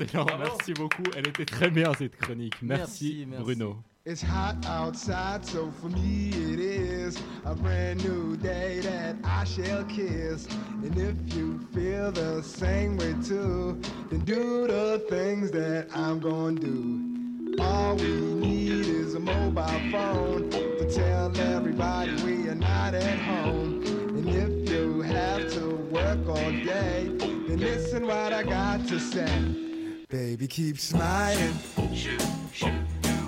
Excellent, 0.00 0.26
merci 0.38 0.72
beaucoup. 0.74 1.02
Elle 1.16 1.28
était 1.28 1.44
très 1.44 1.70
bien 1.70 1.92
cette 1.94 2.16
chronique. 2.16 2.54
Merci, 2.62 3.24
Merci, 3.24 3.26
merci. 3.28 3.42
Bruno. 3.44 3.76
It's 4.08 4.22
hot 4.22 4.64
outside, 4.66 5.44
so 5.44 5.68
for 5.80 5.88
me 5.88 6.28
it 6.28 6.60
is 6.60 7.20
a 7.44 7.56
brand 7.56 8.04
new 8.04 8.36
day 8.36 8.78
that 8.78 9.16
I 9.24 9.42
shall 9.42 9.82
kiss. 9.82 10.46
And 10.84 10.96
if 10.96 11.34
you 11.34 11.58
feel 11.74 12.12
the 12.12 12.40
same 12.40 12.96
way 12.98 13.16
too, 13.26 13.80
then 14.08 14.20
do 14.20 14.68
the 14.68 15.04
things 15.10 15.50
that 15.50 15.88
I'm 15.92 16.20
gonna 16.20 16.60
do. 16.60 17.56
All 17.58 17.96
we 17.96 18.06
need 18.06 18.86
is 18.86 19.16
a 19.16 19.18
mobile 19.18 19.66
phone 19.90 20.50
to 20.50 20.88
tell 20.88 21.36
everybody 21.40 22.12
we 22.22 22.48
are 22.48 22.54
not 22.54 22.94
at 22.94 23.18
home. 23.18 23.82
And 23.84 24.28
if 24.28 24.70
you 24.70 25.02
have 25.02 25.52
to 25.54 25.70
work 25.90 26.28
all 26.28 26.52
day, 26.52 27.10
then 27.18 27.58
listen 27.58 28.06
what 28.06 28.32
I 28.32 28.44
got 28.44 28.86
to 28.86 29.00
say. 29.00 30.06
Baby, 30.08 30.46
keep 30.46 30.78
smiling. 30.78 31.58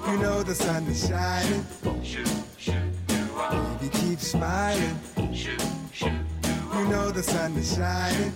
You 0.08 0.16
know 0.16 0.42
the 0.42 0.54
sun 0.54 0.86
is 0.86 1.06
shining. 1.06 1.66
Baby, 2.64 3.88
keep 3.92 4.18
smiling. 4.18 4.98
You 5.18 6.84
know 6.88 7.10
the 7.10 7.22
sun 7.22 7.54
is 7.58 7.74
shining. 7.76 8.32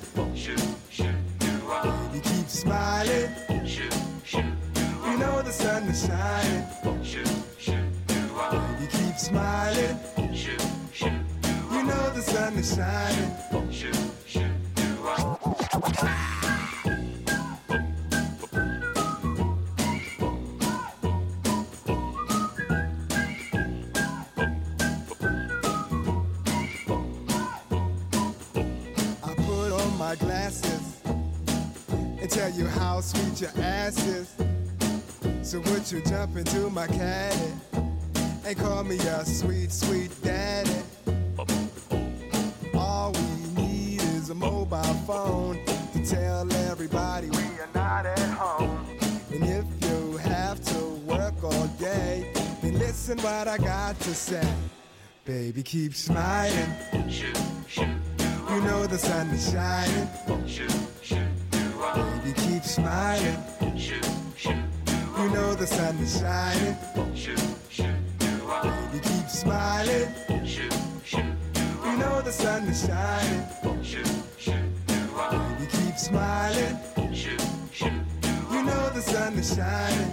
Baby, 1.82 2.20
keep 2.22 2.48
smiling. 2.48 3.30
You 5.06 5.16
know 5.18 5.40
the 5.40 5.52
sun 5.52 5.84
is 5.84 6.06
shining. 6.06 6.64
Baby, 8.50 8.86
keep 8.90 9.16
smiling. 9.16 9.98
You 11.72 11.82
know 11.84 12.10
the 12.10 12.22
sun 12.22 12.52
is 12.58 12.74
shining. 12.76 13.32
I 15.94 16.31
how 32.92 33.00
sweet 33.00 33.40
your 33.40 33.64
ass 33.64 34.06
is. 34.06 34.28
So 35.40 35.60
would 35.60 35.90
you 35.90 36.02
jump 36.02 36.36
into 36.36 36.68
my 36.68 36.86
caddy 36.86 37.52
and 38.44 38.54
call 38.58 38.84
me 38.84 38.96
your 38.96 39.24
sweet, 39.24 39.72
sweet 39.72 40.10
daddy? 40.22 40.82
All 42.74 43.12
we 43.12 43.62
need 43.62 44.02
is 44.02 44.28
a 44.28 44.34
mobile 44.34 44.96
phone 45.08 45.58
to 45.94 46.04
tell 46.04 46.52
everybody 46.70 47.30
we 47.30 47.46
are 47.62 47.72
not 47.74 48.04
at 48.04 48.18
home. 48.18 48.84
And 49.32 49.42
if 49.42 49.64
you 49.88 50.18
have 50.18 50.62
to 50.72 50.84
work 51.12 51.42
all 51.42 51.66
day, 51.78 52.30
then 52.60 52.78
listen 52.78 53.16
what 53.20 53.48
I 53.48 53.56
got 53.56 53.98
to 54.00 54.14
say. 54.14 54.46
Baby, 55.24 55.62
keep 55.62 55.94
smiling. 55.94 56.72
You 58.50 58.60
know 58.60 58.86
the 58.86 58.98
sun 58.98 59.30
is 59.30 59.50
shining. 59.50 60.08
Baby, 61.94 62.32
keep 62.36 62.64
smiling. 62.64 63.38
You 65.18 65.28
know 65.30 65.54
the 65.54 65.66
sun 65.66 65.96
is 65.98 66.20
shining. 66.20 66.76
Baby, 68.62 69.00
keep 69.02 69.28
smiling. 69.28 70.08
You 71.84 71.96
know 71.98 72.22
the 72.22 72.32
sun 72.32 72.68
is 72.68 72.86
shining. 72.86 73.44
Baby, 75.30 75.66
keep 75.70 75.96
smiling. 75.98 76.78
You 78.52 78.62
know 78.62 78.90
the 78.90 79.02
sun 79.02 79.34
is 79.34 79.54
shining. 79.54 80.12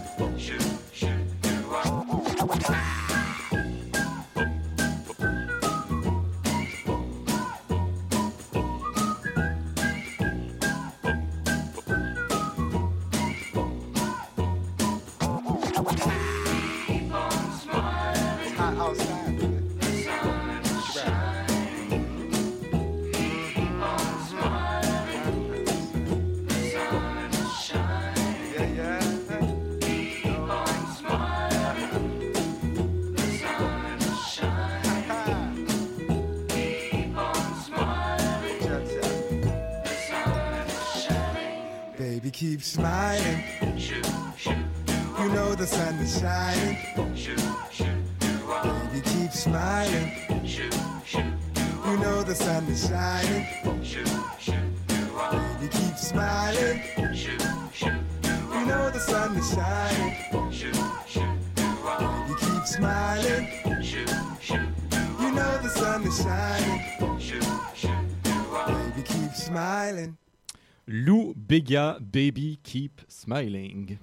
Bega, 71.50 71.98
Baby 72.00 72.60
Keep 72.62 73.02
Smiling. 73.08 73.98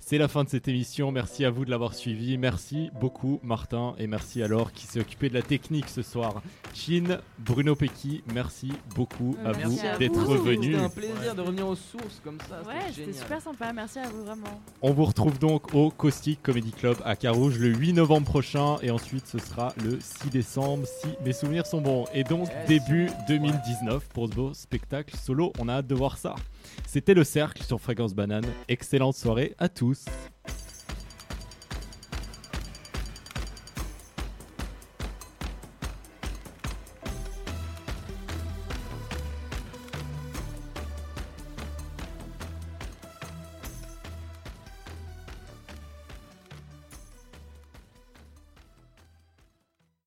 C'est 0.00 0.18
la 0.18 0.28
fin 0.28 0.44
de 0.44 0.50
cette 0.50 0.68
émission. 0.68 1.10
Merci 1.12 1.46
à 1.46 1.50
vous 1.50 1.64
de 1.64 1.70
l'avoir 1.70 1.94
suivi. 1.94 2.36
Merci 2.36 2.90
beaucoup, 3.00 3.40
Martin. 3.42 3.94
Et 3.96 4.06
merci 4.06 4.42
à 4.42 4.48
Laure 4.48 4.70
qui 4.70 4.84
s'est 4.86 5.00
occupé 5.00 5.30
de 5.30 5.34
la 5.34 5.40
technique 5.40 5.88
ce 5.88 6.02
soir. 6.02 6.42
Chin, 6.74 7.20
Bruno 7.38 7.74
Pecky, 7.74 8.22
merci 8.34 8.70
beaucoup 8.94 9.34
à 9.46 9.52
Merci 9.52 9.64
vous 9.64 9.86
à 9.86 9.96
d'être 9.96 10.22
revenus. 10.22 10.72
C'était 10.76 10.84
un 10.84 10.90
plaisir 10.90 11.34
de 11.34 11.40
revenir 11.40 11.66
aux 11.68 11.74
sources 11.74 12.20
comme 12.22 12.36
ça. 12.46 12.60
Ouais, 12.68 12.92
c'était 12.94 13.14
super 13.14 13.40
sympa. 13.40 13.72
Merci 13.72 14.00
à 14.00 14.10
vous, 14.10 14.22
vraiment. 14.22 14.60
On 14.82 14.92
vous 14.92 15.06
retrouve 15.06 15.38
donc 15.38 15.72
au 15.74 15.88
Caustic 15.90 16.42
Comedy 16.42 16.72
Club 16.72 16.98
à 17.02 17.16
Carouge 17.16 17.58
le 17.58 17.68
8 17.68 17.94
novembre 17.94 18.26
prochain. 18.26 18.76
Et 18.82 18.90
ensuite, 18.90 19.26
ce 19.26 19.38
sera 19.38 19.72
le 19.82 19.98
6 20.00 20.28
décembre 20.28 20.86
si 20.86 21.08
mes 21.24 21.32
souvenirs 21.32 21.64
sont 21.66 21.80
bons. 21.80 22.04
Et 22.12 22.24
donc, 22.24 22.46
Yes. 22.50 22.68
début 22.68 23.08
2019 23.26 24.06
pour 24.10 24.28
ce 24.28 24.34
beau 24.34 24.52
spectacle 24.52 25.16
solo. 25.16 25.50
On 25.58 25.70
a 25.70 25.76
hâte 25.76 25.86
de 25.86 25.94
voir 25.94 26.18
ça. 26.18 26.34
C'était 26.94 27.14
le 27.14 27.24
cercle 27.24 27.64
sur 27.64 27.80
Fréquence 27.80 28.14
Banane. 28.14 28.46
Excellente 28.68 29.16
soirée 29.16 29.56
à 29.58 29.68
tous. 29.68 30.04